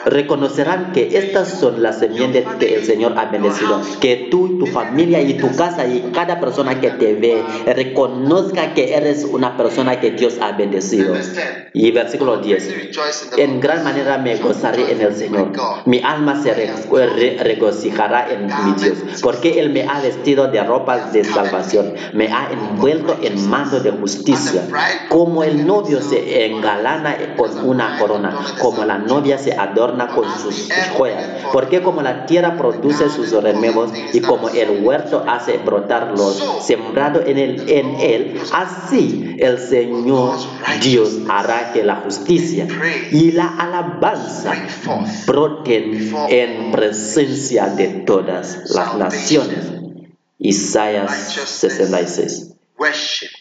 Reconocerán 0.06 0.92
que 0.92 1.16
estas 1.18 1.48
son 1.60 1.82
las 1.82 1.98
semillas 2.00 2.44
que 2.58 2.74
el 2.76 2.84
Señor 2.84 3.14
ha 3.18 3.26
bendecido. 3.26 3.80
Que 4.00 4.28
tú, 4.30 4.58
tu 4.58 4.66
familia 4.66 5.20
y 5.22 5.34
tu 5.34 5.54
casa 5.56 5.86
y 5.86 6.10
cada 6.12 6.40
persona 6.40 6.80
que 6.80 6.90
te 6.90 7.14
ve 7.14 7.42
reconozca 7.74 8.74
que 8.74 8.94
eres 8.94 9.24
una 9.24 9.56
persona 9.56 10.00
que 10.00 10.12
Dios 10.12 10.38
ha 10.40 10.52
bendecido. 10.52 11.12
Verse 11.12 11.32
10. 11.32 11.70
Y 11.74 11.90
versículo 11.92 12.38
10. 12.38 12.76
Rejoice 12.76 13.24
in 13.24 13.30
the 13.36 13.42
En 13.44 13.60
gran 13.60 13.84
manera 13.84 14.18
me 14.18 14.36
gozaré 14.36 14.92
en 14.92 15.00
el 15.00 15.14
Señor. 15.14 15.52
Mi 15.86 16.00
alma 16.02 16.42
se 16.42 16.54
re- 16.54 16.66
re- 16.90 17.36
regocijará 17.42 18.28
en 18.32 18.46
mi 18.46 18.72
Dios, 18.80 18.98
porque 19.22 19.60
Él 19.60 19.70
me 19.70 19.82
ha 19.84 20.00
vestido 20.00 20.48
de 20.48 20.62
ropas 20.62 21.12
de 21.12 21.24
salvación, 21.24 21.94
me 22.14 22.28
ha 22.28 22.50
envuelto 22.50 23.16
en 23.22 23.48
mando 23.48 23.80
de 23.80 23.90
justicia. 23.92 24.66
Como 25.08 25.44
el 25.44 25.66
novio 25.66 26.00
se 26.02 26.44
engalana 26.70 27.34
con 27.36 27.68
una 27.68 27.98
corona, 27.98 28.36
como 28.60 28.84
la 28.84 28.98
novia 28.98 29.38
se 29.38 29.52
adorna 29.52 30.08
con 30.08 30.24
sus 30.38 30.68
joyas. 30.96 31.44
Porque 31.52 31.82
como 31.82 32.02
la 32.02 32.26
tierra 32.26 32.56
produce 32.56 33.08
sus 33.10 33.30
remedios 33.32 33.92
y 34.12 34.20
como 34.20 34.48
el 34.48 34.84
huerto 34.84 35.24
hace 35.26 35.58
brotar 35.58 36.12
lo 36.16 36.32
sembrado 36.60 37.22
en 37.26 37.38
en 37.40 38.00
él, 38.00 38.40
así 38.52 39.36
el 39.38 39.58
Señor 39.58 40.36
Dios 40.80 41.18
hará 41.28 41.72
que 41.72 41.82
la 41.82 41.96
justicia 41.96 42.66
y 43.10 43.32
la 43.32 43.48
alabanza 43.48 44.54
broten 45.26 46.12
en 46.28 46.70
presencia 46.70 47.66
de 47.68 47.88
todas 48.06 48.70
las 48.70 48.96
naciones. 48.96 49.58
Isaías 50.38 51.34
66. 51.46 52.54
Worship. 52.78 53.39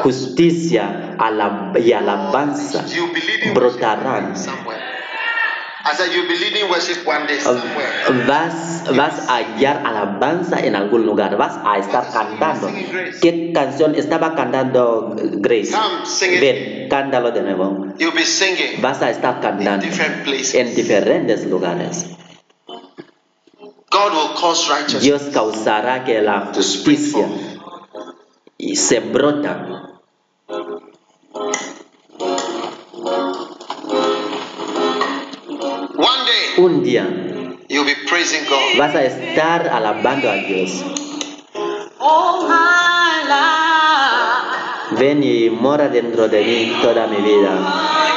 Justicia 0.00 1.16
ala- 1.18 1.72
y 1.78 1.92
alabanza 1.92 2.84
brotarán. 3.54 4.34
vas, 8.26 8.84
vas 8.96 9.28
a 9.28 9.36
hallar 9.36 9.82
alabanza 9.84 10.60
en 10.60 10.76
algún 10.76 11.04
lugar, 11.04 11.36
vas 11.36 11.58
a 11.64 11.78
estar 11.78 12.10
cantando. 12.12 12.70
¿Qué 13.20 13.52
canción 13.52 13.94
estaba 13.94 14.34
cantando 14.34 15.14
Grace? 15.18 15.72
Ven, 16.40 16.88
cántalo 16.88 17.32
de 17.32 17.42
nuevo. 17.42 17.86
You'll 17.98 18.14
be 18.14 18.24
singing 18.24 18.80
Vas 18.80 19.02
a 19.02 19.10
estar 19.10 19.40
cantando 19.40 19.84
en 19.86 20.74
diferentes 20.74 21.44
lugares. 21.46 22.06
God 23.90 24.12
will 24.14 24.34
cause 24.40 24.70
righteousness 24.70 25.02
Dios 25.02 25.22
causará 25.34 26.04
que 26.04 26.22
la 26.22 26.52
justicia. 26.54 27.26
Y 28.62 28.76
se 28.76 29.00
brota. 29.00 29.98
One 35.96 36.24
day 36.26 36.64
Un 36.64 36.82
día 36.82 37.04
you'll 37.68 37.84
be 37.84 37.94
praising 38.08 38.44
God. 38.48 38.78
vas 38.78 38.94
a 38.94 39.04
estar 39.04 39.66
alabando 39.68 40.30
a 40.30 40.36
Dios. 40.36 40.70
All 41.98 42.48
my 42.48 43.24
life. 43.28 44.96
Ven 44.98 45.22
y 45.24 45.50
mora 45.50 45.88
dentro 45.88 46.28
de 46.28 46.44
mí 46.44 46.72
toda 46.82 47.06
mi 47.08 47.16
vida. 47.16 48.11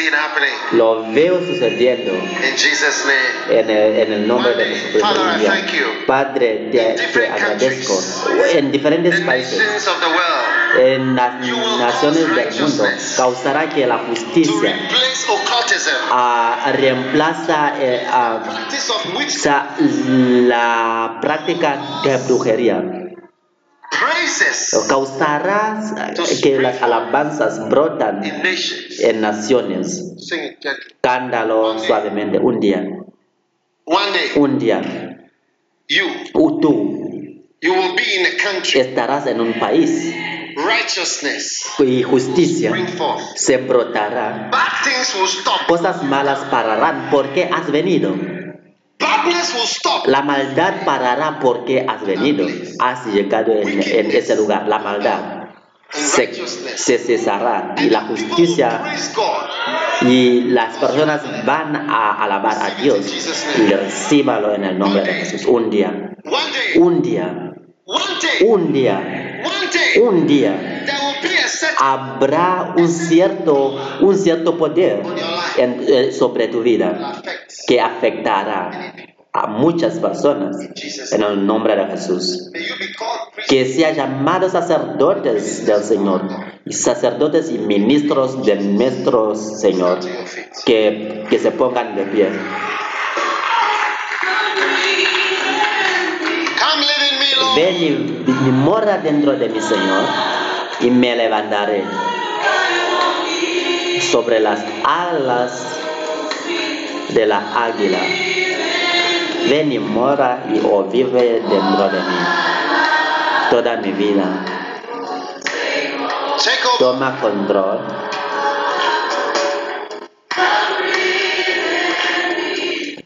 See 0.00 0.06
it 0.08 0.14
happening 0.14 0.54
Lo 0.72 1.12
veo 1.12 1.40
sucediendo 1.40 2.12
in 2.12 2.56
Jesus' 2.56 3.04
name. 3.06 3.60
en 3.60 3.70
el, 3.70 3.98
en 3.98 4.12
el 4.12 4.28
nombre 4.28 4.54
de 4.54 4.64
Jesucristo. 4.64 5.00
Father, 5.00 5.42
I 5.42 5.46
thank 5.46 5.72
you. 5.72 6.06
Padre, 6.06 6.68
te, 6.72 6.96
te 7.12 7.28
agradezco. 7.28 8.00
En 8.52 8.72
diferentes 8.72 9.20
países, 9.20 9.58
nations 9.58 9.88
of 9.88 10.00
the 10.00 10.06
world 10.06 10.60
en 10.78 11.16
las 11.16 11.34
naciones 11.78 12.34
del 12.34 12.60
mundo, 12.60 12.84
causará 13.16 13.68
que 13.68 13.86
la 13.86 13.98
justicia 13.98 14.78
ah, 16.10 16.72
reemplaza 16.76 17.74
eh, 17.80 18.06
la 20.46 21.18
práctica 21.20 22.00
de 22.04 22.16
brujería. 22.18 22.99
Praises 23.90 24.86
Causará 24.88 25.80
que 26.42 26.58
las 26.58 26.80
alabanzas 26.82 27.68
brotan 27.68 28.22
en 28.24 29.20
naciones. 29.20 30.14
Cándalo 31.00 31.78
suavemente. 31.78 32.38
Un 32.38 32.60
día, 32.60 32.86
One 33.84 34.12
day, 34.12 34.30
un 34.36 34.58
día, 34.58 34.80
tú 36.60 37.00
you 37.62 37.74
will 37.74 37.94
be 37.94 38.14
in 38.16 38.26
a 38.26 38.42
country. 38.42 38.80
estarás 38.80 39.26
en 39.26 39.40
un 39.40 39.52
país 39.54 40.14
Righteousness 40.56 41.66
y 41.78 42.02
justicia 42.02 42.72
se 43.34 43.56
brotará. 43.58 44.48
Bad 44.50 44.84
things 44.84 45.14
will 45.14 45.28
stop. 45.28 45.66
Cosas 45.66 46.02
malas 46.02 46.40
pararán 46.50 47.08
porque 47.10 47.44
has 47.44 47.70
venido. 47.70 48.14
La 50.06 50.22
maldad 50.22 50.84
parará 50.84 51.38
porque 51.40 51.84
has 51.86 52.04
venido. 52.04 52.46
Has 52.78 53.06
llegado 53.06 53.52
en, 53.52 53.82
en 53.82 54.10
ese 54.10 54.36
lugar. 54.36 54.66
La 54.68 54.78
maldad 54.78 55.40
se, 55.92 56.98
cesará 56.98 57.74
y 57.78 57.90
la 57.90 58.02
justicia 58.02 58.82
y 60.02 60.42
las 60.42 60.76
personas 60.76 61.22
van 61.44 61.76
a 61.90 62.22
alabar 62.22 62.56
a 62.62 62.80
Dios 62.80 62.98
y 63.58 63.72
recíbalo 63.72 64.54
en 64.54 64.64
el 64.64 64.78
nombre 64.78 65.02
de 65.02 65.12
Jesús. 65.14 65.46
Un 65.46 65.70
día, 65.70 66.16
un 66.76 67.02
día, 67.02 67.52
un 68.46 68.72
día, 68.72 69.42
un 70.00 70.26
día. 70.26 70.86
Habrá 71.78 72.74
un 72.76 72.88
cierto, 72.88 73.76
un 74.00 74.16
cierto 74.16 74.56
poder 74.56 75.02
eh, 75.56 76.12
sobre 76.12 76.48
tu 76.48 76.62
vida 76.62 77.22
que 77.66 77.80
afectará 77.80 78.94
a 79.32 79.46
muchas 79.46 79.98
personas 79.98 80.56
en 81.12 81.22
el 81.22 81.46
nombre 81.46 81.76
de 81.76 81.86
Jesús. 81.86 82.50
Que 83.48 83.64
sea 83.64 83.92
llamados 83.92 84.52
sacerdotes 84.52 85.66
del 85.66 85.82
Señor 85.82 86.22
y 86.64 86.72
sacerdotes 86.72 87.50
y 87.50 87.58
ministros 87.58 88.44
de 88.44 88.56
nuestro 88.56 89.34
Señor. 89.34 90.00
Que, 90.64 91.26
que 91.30 91.38
se 91.38 91.52
pongan 91.52 91.94
de 91.94 92.04
pie. 92.04 92.28
Ven 97.56 97.76
y, 97.76 97.86
y 97.86 98.52
mora 98.52 98.98
dentro 98.98 99.32
de 99.32 99.48
mi 99.48 99.60
Señor 99.60 100.04
y 100.80 100.90
me 100.90 101.16
levantaré 101.16 101.84
sobre 104.00 104.40
las 104.40 104.64
alas 104.84 105.80
de 107.10 107.26
la 107.26 107.66
águila. 107.66 107.98
Ven 109.48 109.72
y 109.72 109.78
mora 109.78 110.44
y 110.48 110.60
o 110.64 110.84
vive 110.84 111.40
dentro 111.40 111.88
de 111.88 111.98
mí 111.98 112.50
toda 113.50 113.76
mi 113.78 113.92
vida. 113.92 114.24
Toma 116.78 117.20
control. 117.20 117.80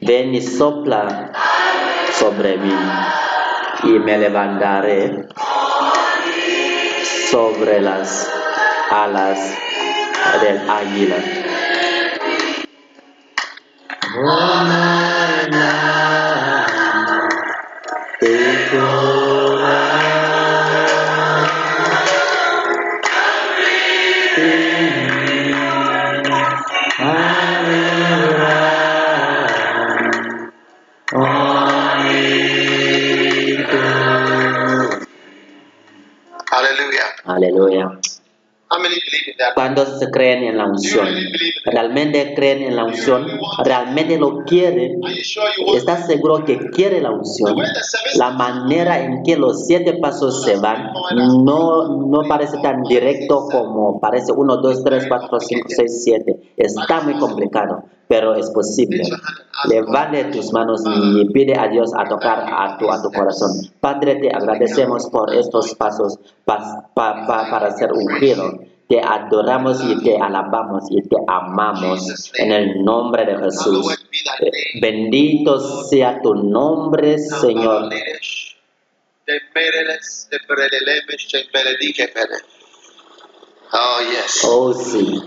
Ven 0.01 0.35
y 0.35 0.43
sopla 0.43 1.33
sobre 2.13 2.59
mí 2.59 2.75
y 3.85 3.99
me 3.99 4.19
levantaré 4.19 5.29
sobre 7.31 7.81
las 7.81 8.31
alas 8.91 9.64
del 10.41 10.59
águila. 10.69 11.17
Oh, 14.17 14.65
my 14.65 15.49
life, 15.51 16.69
take 18.21 18.75
over. 18.75 19.24
Creen 40.15 40.45
en 40.45 40.57
la 40.59 40.67
unción? 40.67 41.07
¿Realmente 41.65 42.35
creen 42.35 42.63
en 42.63 42.77
la 42.77 42.85
unción? 42.85 43.27
¿Realmente 43.65 44.19
lo 44.19 44.45
quieren? 44.45 45.01
¿Estás 45.77 46.07
seguro 46.07 46.45
que 46.45 46.59
quiere 46.71 47.01
la 47.01 47.11
unción? 47.11 47.57
La 48.19 48.31
manera 48.31 49.03
en 49.05 49.23
que 49.23 49.37
los 49.37 49.67
siete 49.67 49.95
pasos 49.95 50.45
se 50.45 50.57
van 50.57 50.91
no, 51.45 52.07
no 52.07 52.23
parece 52.29 52.59
tan 52.59 52.83
directo 52.85 53.47
como 53.51 53.99
parece 54.01 54.33
1, 54.33 54.57
2, 54.59 54.85
3, 54.85 55.07
4, 55.09 55.41
5, 55.41 55.67
6, 55.69 56.05
7. 56.05 56.37
Está 56.57 57.01
muy 57.01 57.15
complicado, 57.15 57.83
pero 58.09 58.35
es 58.35 58.51
posible. 58.51 59.03
Levante 59.69 60.25
tus 60.25 60.53
manos 60.53 60.83
y 60.87 61.25
pide 61.31 61.59
a 61.59 61.69
Dios 61.69 61.93
a 61.97 62.05
tocar 62.09 62.45
a 62.47 62.77
tu, 62.79 62.91
a 62.91 63.01
tu 63.03 63.11
corazón. 63.11 63.51
Padre, 63.81 64.17
te 64.17 64.29
agradecemos 64.31 65.09
por 65.11 65.35
estos 65.35 65.75
pasos 65.75 66.19
pa- 66.45 66.89
pa- 66.95 67.27
pa- 67.27 67.51
para 67.51 67.71
ser 67.77 67.93
ungido. 67.93 68.53
Te 68.89 69.01
adoramos 69.01 69.83
y 69.83 69.99
te 70.05 70.17
alabamos 70.19 70.85
y 70.91 71.01
te 71.03 71.17
amamos 71.27 72.33
en 72.35 72.53
el 72.53 72.85
nombre 72.85 73.25
de 73.25 73.39
Jesús. 73.39 73.97
Eh, 74.41 74.81
Bendito 74.81 75.59
sea 75.85 76.21
tu 76.21 76.35
nombre, 76.35 77.19
Señor. 77.19 77.91
Oh, 83.73 84.01
yes. 84.03 84.45
Oh, 84.45 84.73
sí. 84.75 85.21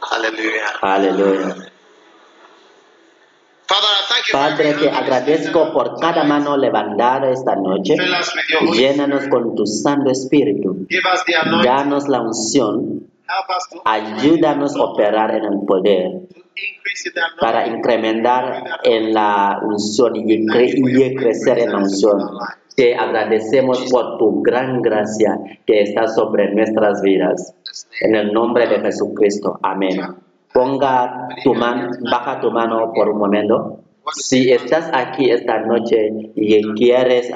Hallelujah. 0.00 0.78
Aleluya. 0.80 1.56
Father, 1.56 1.58
I 1.58 1.58
thank 1.60 1.66
you 1.66 1.66
for 1.66 3.56
Padre, 4.32 4.74
te 4.74 4.90
agradezco 4.90 5.72
por 5.72 5.98
cada 6.00 6.24
mano 6.24 6.56
levantada 6.56 7.30
esta 7.30 7.54
noche. 7.56 7.94
Llénanos 8.76 9.28
con 9.28 9.54
tu 9.54 9.66
Santo 9.66 10.10
Espíritu. 10.10 10.86
Danos 11.64 12.08
la 12.08 12.20
unción. 12.20 13.06
Ayúdanos 13.84 14.74
a 14.76 14.82
operar 14.82 15.34
en 15.36 15.44
el 15.44 15.60
poder 15.66 16.10
para 17.40 17.66
incrementar 17.68 18.64
en 18.82 19.14
la 19.14 19.60
unción 19.62 20.16
y, 20.16 20.24
cre- 20.46 20.74
y 20.76 21.14
crecer 21.16 21.58
en 21.60 21.70
la 21.72 21.78
unción. 21.78 22.18
Te 22.76 22.94
agradecemos 22.96 23.84
por 23.90 24.18
tu 24.18 24.42
gran 24.42 24.80
gracia 24.82 25.38
que 25.66 25.82
está 25.82 26.08
sobre 26.08 26.52
nuestras 26.54 27.02
vidas. 27.02 27.54
En 28.00 28.14
el 28.16 28.32
nombre 28.32 28.66
de 28.66 28.80
Jesucristo. 28.80 29.58
Amén. 29.62 30.00
Ponga 30.52 31.28
tu 31.44 31.54
mano, 31.54 31.90
baja 32.10 32.40
tu 32.40 32.50
mano 32.50 32.92
por 32.94 33.08
un 33.08 33.18
momento. 33.18 33.76
Si 34.12 34.50
estás 34.50 34.90
aquí 34.92 35.30
esta 35.30 35.60
noche 35.60 36.08
y 36.34 36.62
quieres 36.74 37.30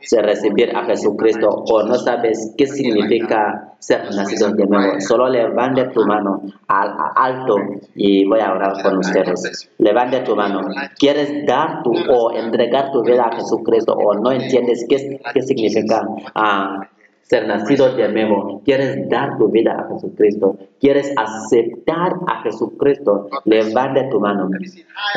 se- 0.00 0.22
recibir 0.22 0.74
a 0.74 0.84
Jesucristo 0.84 1.48
o 1.50 1.82
no 1.82 1.96
sabes 1.96 2.54
qué 2.56 2.66
significa 2.66 3.74
ser 3.78 4.04
nacido 4.14 4.50
de 4.52 4.64
nuevo, 4.66 5.00
solo 5.00 5.28
levante 5.28 5.84
tu 5.92 6.06
mano 6.06 6.40
al 6.68 6.94
alto 7.14 7.56
y 7.94 8.24
voy 8.24 8.40
a 8.40 8.52
orar 8.52 8.82
con 8.82 8.98
ustedes. 8.98 9.68
Levante 9.78 10.20
tu 10.20 10.34
mano. 10.34 10.60
¿Quieres 10.98 11.44
dar 11.46 11.82
tu 11.82 11.92
o 12.10 12.32
entregar 12.32 12.90
tu 12.92 13.02
vida 13.02 13.24
a 13.24 13.34
Jesucristo 13.36 13.92
o 13.92 14.14
no 14.14 14.32
entiendes 14.32 14.86
qué, 14.88 15.20
qué 15.34 15.42
significa 15.42 16.06
ah, 16.34 16.80
ser 17.28 17.46
nacido 17.46 17.94
de 17.94 18.08
nuevo? 18.08 18.62
¿Quieres 18.64 19.08
dar 19.08 19.36
tu 19.38 19.50
vida 19.50 19.76
a 19.78 19.92
Jesucristo? 19.92 20.56
¿Quieres 20.80 21.12
aceptar 21.16 22.12
a 22.26 22.42
Jesucristo? 22.42 23.28
Levante 23.44 24.08
tu 24.10 24.18
mano. 24.18 24.48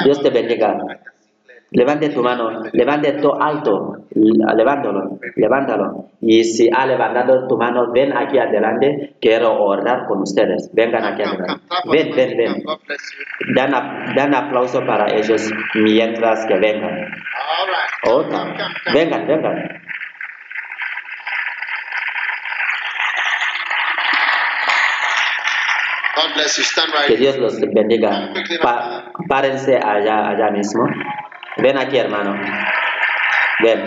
Dios 0.03 0.21
te 0.21 0.29
bendiga. 0.29 0.77
Levante 1.73 2.09
tu 2.09 2.21
mano, 2.21 2.63
levante 2.73 3.13
tu 3.13 3.31
alto, 3.31 3.95
levántalo, 4.11 5.19
levántalo. 5.37 6.09
Y 6.19 6.43
si 6.43 6.69
ha 6.69 6.85
levantado 6.85 7.47
tu 7.47 7.55
mano, 7.55 7.93
ven 7.93 8.11
aquí 8.11 8.37
adelante, 8.37 9.15
quiero 9.21 9.53
orar 9.63 10.05
con 10.05 10.21
ustedes. 10.23 10.69
Vengan 10.73 11.05
aquí 11.05 11.23
adelante. 11.23 11.63
Ven, 11.89 12.13
ven, 12.13 12.37
ven. 12.37 12.63
Dan, 13.55 13.71
dan 14.15 14.35
aplauso 14.35 14.81
para 14.85 15.15
ellos 15.15 15.49
mientras 15.75 16.45
que 16.45 16.59
vengan. 16.59 17.07
Otra. 18.05 18.53
Vengan, 18.93 19.25
vengan. 19.25 19.81
God 19.81 19.99
bless 25.47 25.61
you. 25.61 25.71
Stand 25.71 25.93
right 25.93 26.01
Que. 27.07 27.17
Dios 27.17 27.37
los 27.37 27.59
bendiga. 27.59 28.31
Pa- 28.61 29.11
párense 29.27 29.77
allá, 29.77 30.29
allá 30.29 30.51
mismo. 30.51 30.85
Ven 31.57 31.77
aquí, 31.77 31.97
hermano. 31.97 32.33
Ven. 33.63 33.83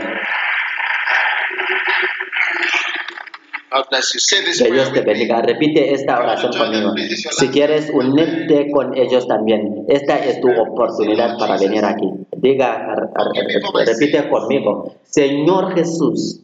Que 4.64 4.70
Dios 4.72 4.92
te 4.92 5.00
bendiga. 5.00 5.42
Repite 5.42 5.94
esta 5.94 6.18
oración 6.20 6.52
conmigo. 6.56 6.92
Si 7.32 7.48
quieres 7.48 7.90
unirte 7.92 8.70
con 8.70 8.96
ellos 8.96 9.26
también, 9.26 9.84
esta 9.88 10.18
es 10.18 10.40
tu 10.40 10.48
oportunidad 10.50 11.36
para 11.38 11.56
venir 11.58 11.84
aquí. 11.84 12.08
Diga, 12.36 12.94
repite 13.86 14.28
conmigo. 14.28 14.94
Señor 15.02 15.74
Jesús, 15.74 16.43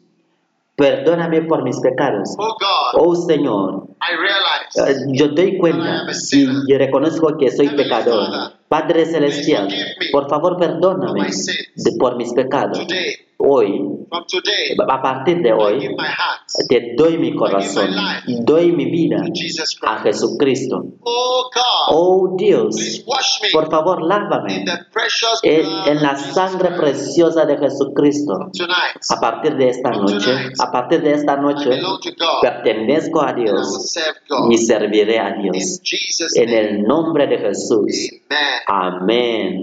perdóname 0.81 1.43
por 1.43 1.63
mis 1.63 1.79
pecados. 1.81 2.31
Oh 2.39 2.57
God, 2.59 3.01
Oh 3.03 3.15
Señor, 3.15 3.85
I 4.01 4.17
realize 4.17 5.03
eh, 5.03 5.05
yo 5.13 5.29
doy 5.29 5.59
cuenta 5.59 6.07
y, 6.33 6.73
y 6.73 6.77
reconozco 6.79 7.37
que 7.39 7.51
soy 7.51 7.69
pecador. 7.69 8.53
Padre 8.69 9.05
Celestial, 9.05 9.69
por 10.13 10.29
favor 10.29 10.57
perdóname 10.57 11.29
de- 11.77 11.93
por 11.99 12.17
mis 12.17 12.33
pecados. 12.33 12.79
today, 12.79 13.15
Hoy, 13.43 13.83
a 14.89 15.03
partir 15.03 15.43
de 15.43 15.53
hoy, 15.53 15.97
te 16.69 16.95
doy 16.97 17.17
mi 17.17 17.35
corazón, 17.35 17.91
doy 18.45 18.73
mi 18.73 18.85
vida 18.91 19.23
a. 19.83 19.99
Jesucristo. 20.03 20.85
Oh 21.03 21.51
Oh 21.89 22.37
Dios, 22.37 23.05
por 23.53 23.71
favor 23.71 24.03
lávame 24.03 24.65
en, 25.43 26.03
la 26.03 26.17
sangre 26.17 26.71
preciosa 26.73 27.47
de 27.47 27.59
Jesucristo. 27.59 28.51
A 29.11 29.21
partir 29.21 29.57
de 29.57 29.71
esta 29.71 29.91
noche, 29.91 30.33
a 30.59 30.71
partir 30.71 31.03
de 31.03 31.13
esta 31.13 31.37
noche, 31.37 31.81
pertenezco 32.43 33.23
a 33.23 33.33
Dios 33.33 33.97
y 34.51 34.59
serviré 34.59 35.19
a 35.19 35.33
Dios. 35.33 35.81
En 36.35 36.49
el 36.51 36.83
nombre 36.83 37.27
de 37.27 37.39
Jesús. 37.39 38.11
Amén. 38.67 39.63